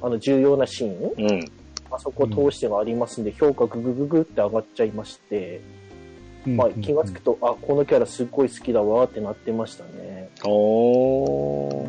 [0.00, 1.44] あの重要なシーン、うん。
[1.90, 5.60] あそこを通してがありますんで、評価ググググって上がっちゃいまして、
[6.46, 10.30] まあ気がつくと、あ、このキャラすっごい好きだわってなってましたね。
[10.44, 11.88] おー。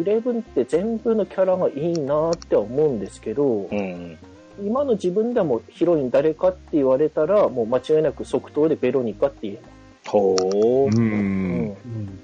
[0.00, 4.18] イレブンって全部のキャラがいいなって思うんですけど、うん。
[4.64, 9.58] 今の自分でもヒロイン誰かって言われたら、もう間違いなく即答でベロニカって言え
[10.06, 10.36] ほう。
[10.36, 10.86] ー。
[10.86, 10.98] ます。
[10.98, 11.10] うんう
[11.68, 12.18] ん。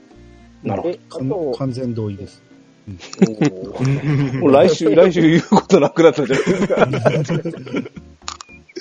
[0.63, 2.43] なるほで、あかんと、完全同意です。
[4.41, 6.87] もう来週、来週言うことなくなったじゃないですか。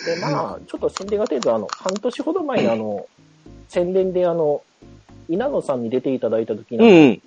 [0.05, 3.07] で、まあ、ちょっと宣伝が出ると、あの、半年ほど前にあの、
[3.67, 4.61] 宣伝であの、
[5.27, 7.21] 稲野さんに出ていただいた時うに、ん。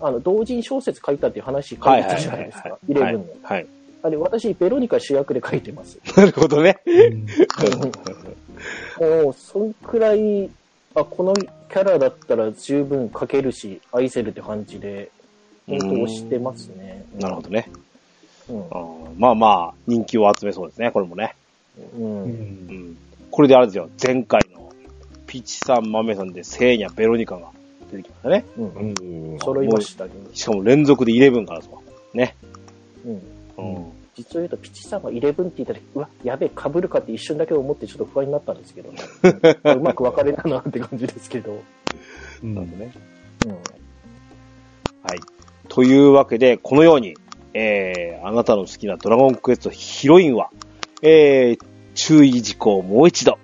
[0.00, 3.26] あの、同人小説書いたっていう話書はいいてたじゃはいははいないいですか、イレブンの。
[3.42, 3.66] はい。
[4.02, 5.98] あれ、私、ベロニカ主役で書いてます。
[6.16, 6.78] なるほどね。
[6.86, 7.26] うん
[9.00, 10.50] もう、そんくらい、
[10.94, 15.10] あ、このキャラだったら十分書けるし、愛せるって感じで、
[15.66, 17.04] 本当押してますね。
[17.18, 17.70] なるほどね。
[18.48, 18.56] うん。
[18.56, 18.64] うん
[19.18, 21.34] まあまあ、人気を集めそうですね、これもね。
[21.98, 22.02] う。
[22.02, 22.22] うん。
[22.22, 22.96] うんん。
[23.30, 24.70] これであれですよ、前回の
[25.26, 27.50] ピーチさん、豆さんでセーニャ、ベロニカが
[27.90, 28.44] 出てきましたね。
[28.58, 29.36] うん。
[29.36, 30.10] お揃いましたね。
[30.34, 31.78] しかも連続で11からですわ。
[32.12, 32.34] ね。
[33.06, 33.22] うん。
[33.60, 33.92] うん。
[34.16, 38.98] 実を言うと、ピチさんが11って言ったら、うわ、やべえ、被るかって一瞬だけ思ってちょっと不安になったんですけどね。
[39.76, 41.52] うまく分かれたなって感じですけど。
[42.42, 42.92] うんなんでね。
[43.46, 43.52] うん。
[43.52, 43.56] は
[45.14, 45.20] い。
[45.68, 47.16] というわけで、このように、
[47.54, 50.50] えー、あなたの好きなドラゴンクエストヒロインは、
[51.02, 51.64] えー、
[51.94, 53.38] 注意事項もう一度、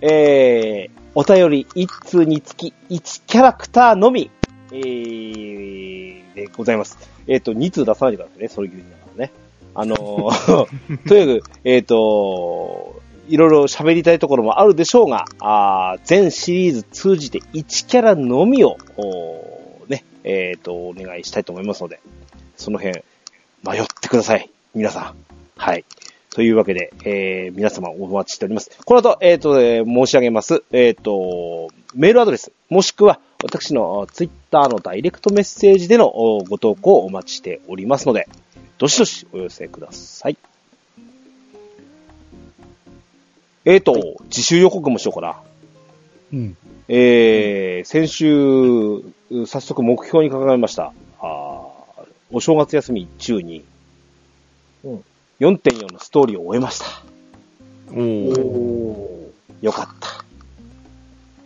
[0.00, 4.30] えー、お便り1通につき1キャラクターのみ、
[4.72, 6.98] えー、でございます。
[7.26, 9.32] えっ、と、2通出さないでくださいね、それぎりながらね。
[9.74, 9.96] あの
[11.08, 18.76] とにかく、えっ、と、いろいろ喋りたいところもあるでしょうが、あ全シリーズ通じて1キャラのみを、
[19.88, 22.00] ね、えっ、と、お願いしたいと思いますので、
[22.56, 23.02] その辺、
[23.64, 24.50] 迷ってください。
[24.74, 25.14] 皆さん。
[25.56, 25.84] はい。
[26.34, 28.70] というわけで、えー、皆様お待ちしております。
[28.84, 30.62] この後、えっ、と、えー申し上げます。
[30.72, 36.10] えっ、と、メールアドレス、もしくは、私のツイッターのダイレクトメッセージでの
[36.48, 38.28] ご投稿をお待ちしておりますので、
[38.78, 40.36] どしどしお寄せください。
[43.64, 45.36] えっ、と、自習予告もしようかな。
[46.32, 46.56] うん。
[46.88, 50.92] えー、先週、早速目標に掲げました。
[51.20, 51.72] あー
[52.34, 53.64] お正月休み中に、
[54.84, 55.04] うん
[55.40, 56.86] 4.4のストーリーを終えました。
[57.90, 60.24] おーおよかった。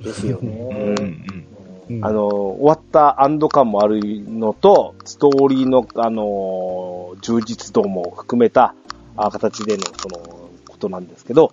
[0.02, 0.04] ー。
[0.04, 0.94] ですようね。
[0.98, 1.45] うんん
[1.88, 8.74] うんあの、終わった安堵感もあるのと、ストーリーの、あの、充実度も含めた
[9.16, 11.52] あ形での、その、ことなんですけど、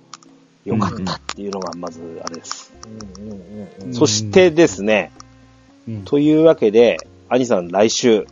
[0.66, 2.74] よかったっていうのがまずあれです。
[3.92, 5.12] そしてですね、
[5.88, 6.04] うん。
[6.04, 6.98] というわけで、
[7.30, 8.28] 兄さん来週、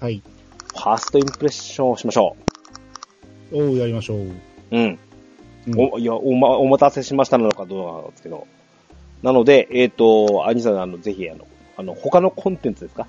[0.00, 0.22] はい。
[0.68, 2.36] ファーストインプレッションをしましょ
[3.52, 4.18] おう、やりましょう。
[4.18, 4.32] う。
[4.70, 4.98] うん。
[5.68, 8.46] うんお、いや、おま、お待たせしましたなのかどうかなんですけど。
[9.22, 13.06] なので、えっ、と、兄さん、あの、ぜひ、あの、あの、他のコンテンツですか？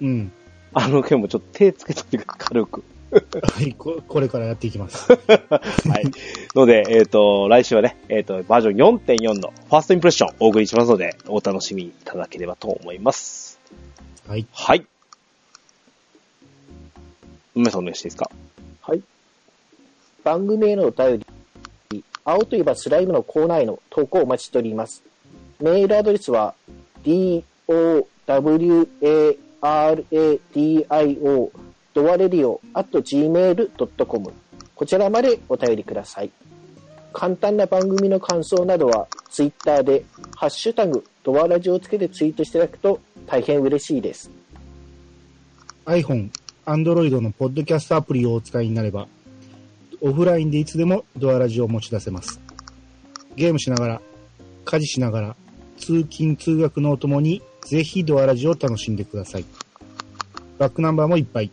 [0.00, 0.32] うん。
[0.72, 2.84] あの件もちょっと手つけといてください軽く。
[3.10, 5.10] はい、ここれからやっていきます。
[5.14, 6.10] はい。
[6.54, 13.58] ので、えっ、と、来週はね、えっ、と、バージョン4.4のファーストインプレッションをお送りしますので、お楽しみいただければと思います。
[14.26, 14.46] はい。
[14.52, 14.84] はい。
[17.54, 18.30] 梅さんお願いしていいですか？
[18.82, 19.02] はい。
[20.24, 21.22] 番組へのお便
[21.90, 25.02] り、青といえばスライムのコーナーへの投稿をお待ちしております。
[25.60, 26.54] メールアドレスは、
[27.04, 28.86] dowaradio
[31.94, 34.32] ドアレディオ at gmail.com
[34.74, 36.30] こちらまでお便りください。
[37.14, 40.04] 簡単な番組の感想などは、ツイッターで、
[40.34, 44.30] ハッシュタグ、ドアラジをつけてツイートしていただくと大変嬉しいです。
[45.86, 46.30] iPhone、
[46.66, 49.08] Android のポッドキャストアプリをお使いになれば、
[50.02, 52.38] オフラインでいつでもドアラジを持ち出せます。
[53.34, 54.02] ゲームしながら、
[54.66, 55.36] 家事しながら、
[55.76, 59.44] 通勤通学のお供に、ぜひドアラジを楽しんでください。
[60.58, 61.50] バックナンバーもいっぱい。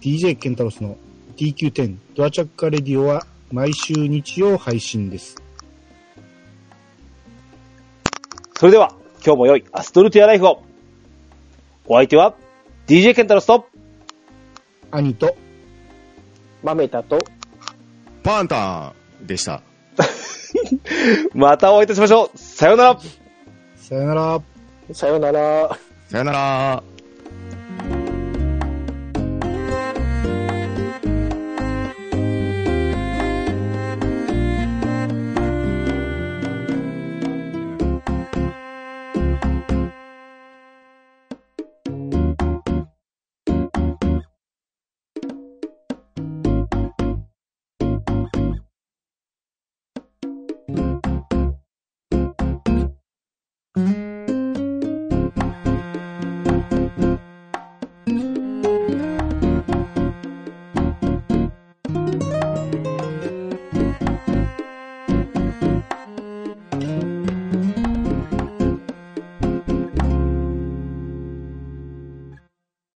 [0.00, 0.96] DJ ケンタロスの
[1.36, 5.36] DQ10 ドアチャッカレディオは毎週日曜配信です。
[8.56, 8.92] それでは、
[9.24, 10.62] 今日も良いアストルティアライフを。
[11.86, 12.34] お相手は、
[12.86, 13.66] DJ ケンタロスと、
[14.90, 15.36] 兄と、
[16.62, 17.24] 豆田と、
[18.22, 19.62] パンタンでした。
[21.34, 22.38] またお会いいたしましょう。
[22.38, 23.00] さようなら。
[23.88, 24.42] さよなら。
[24.92, 25.78] さよなら。
[26.10, 26.97] さよなら。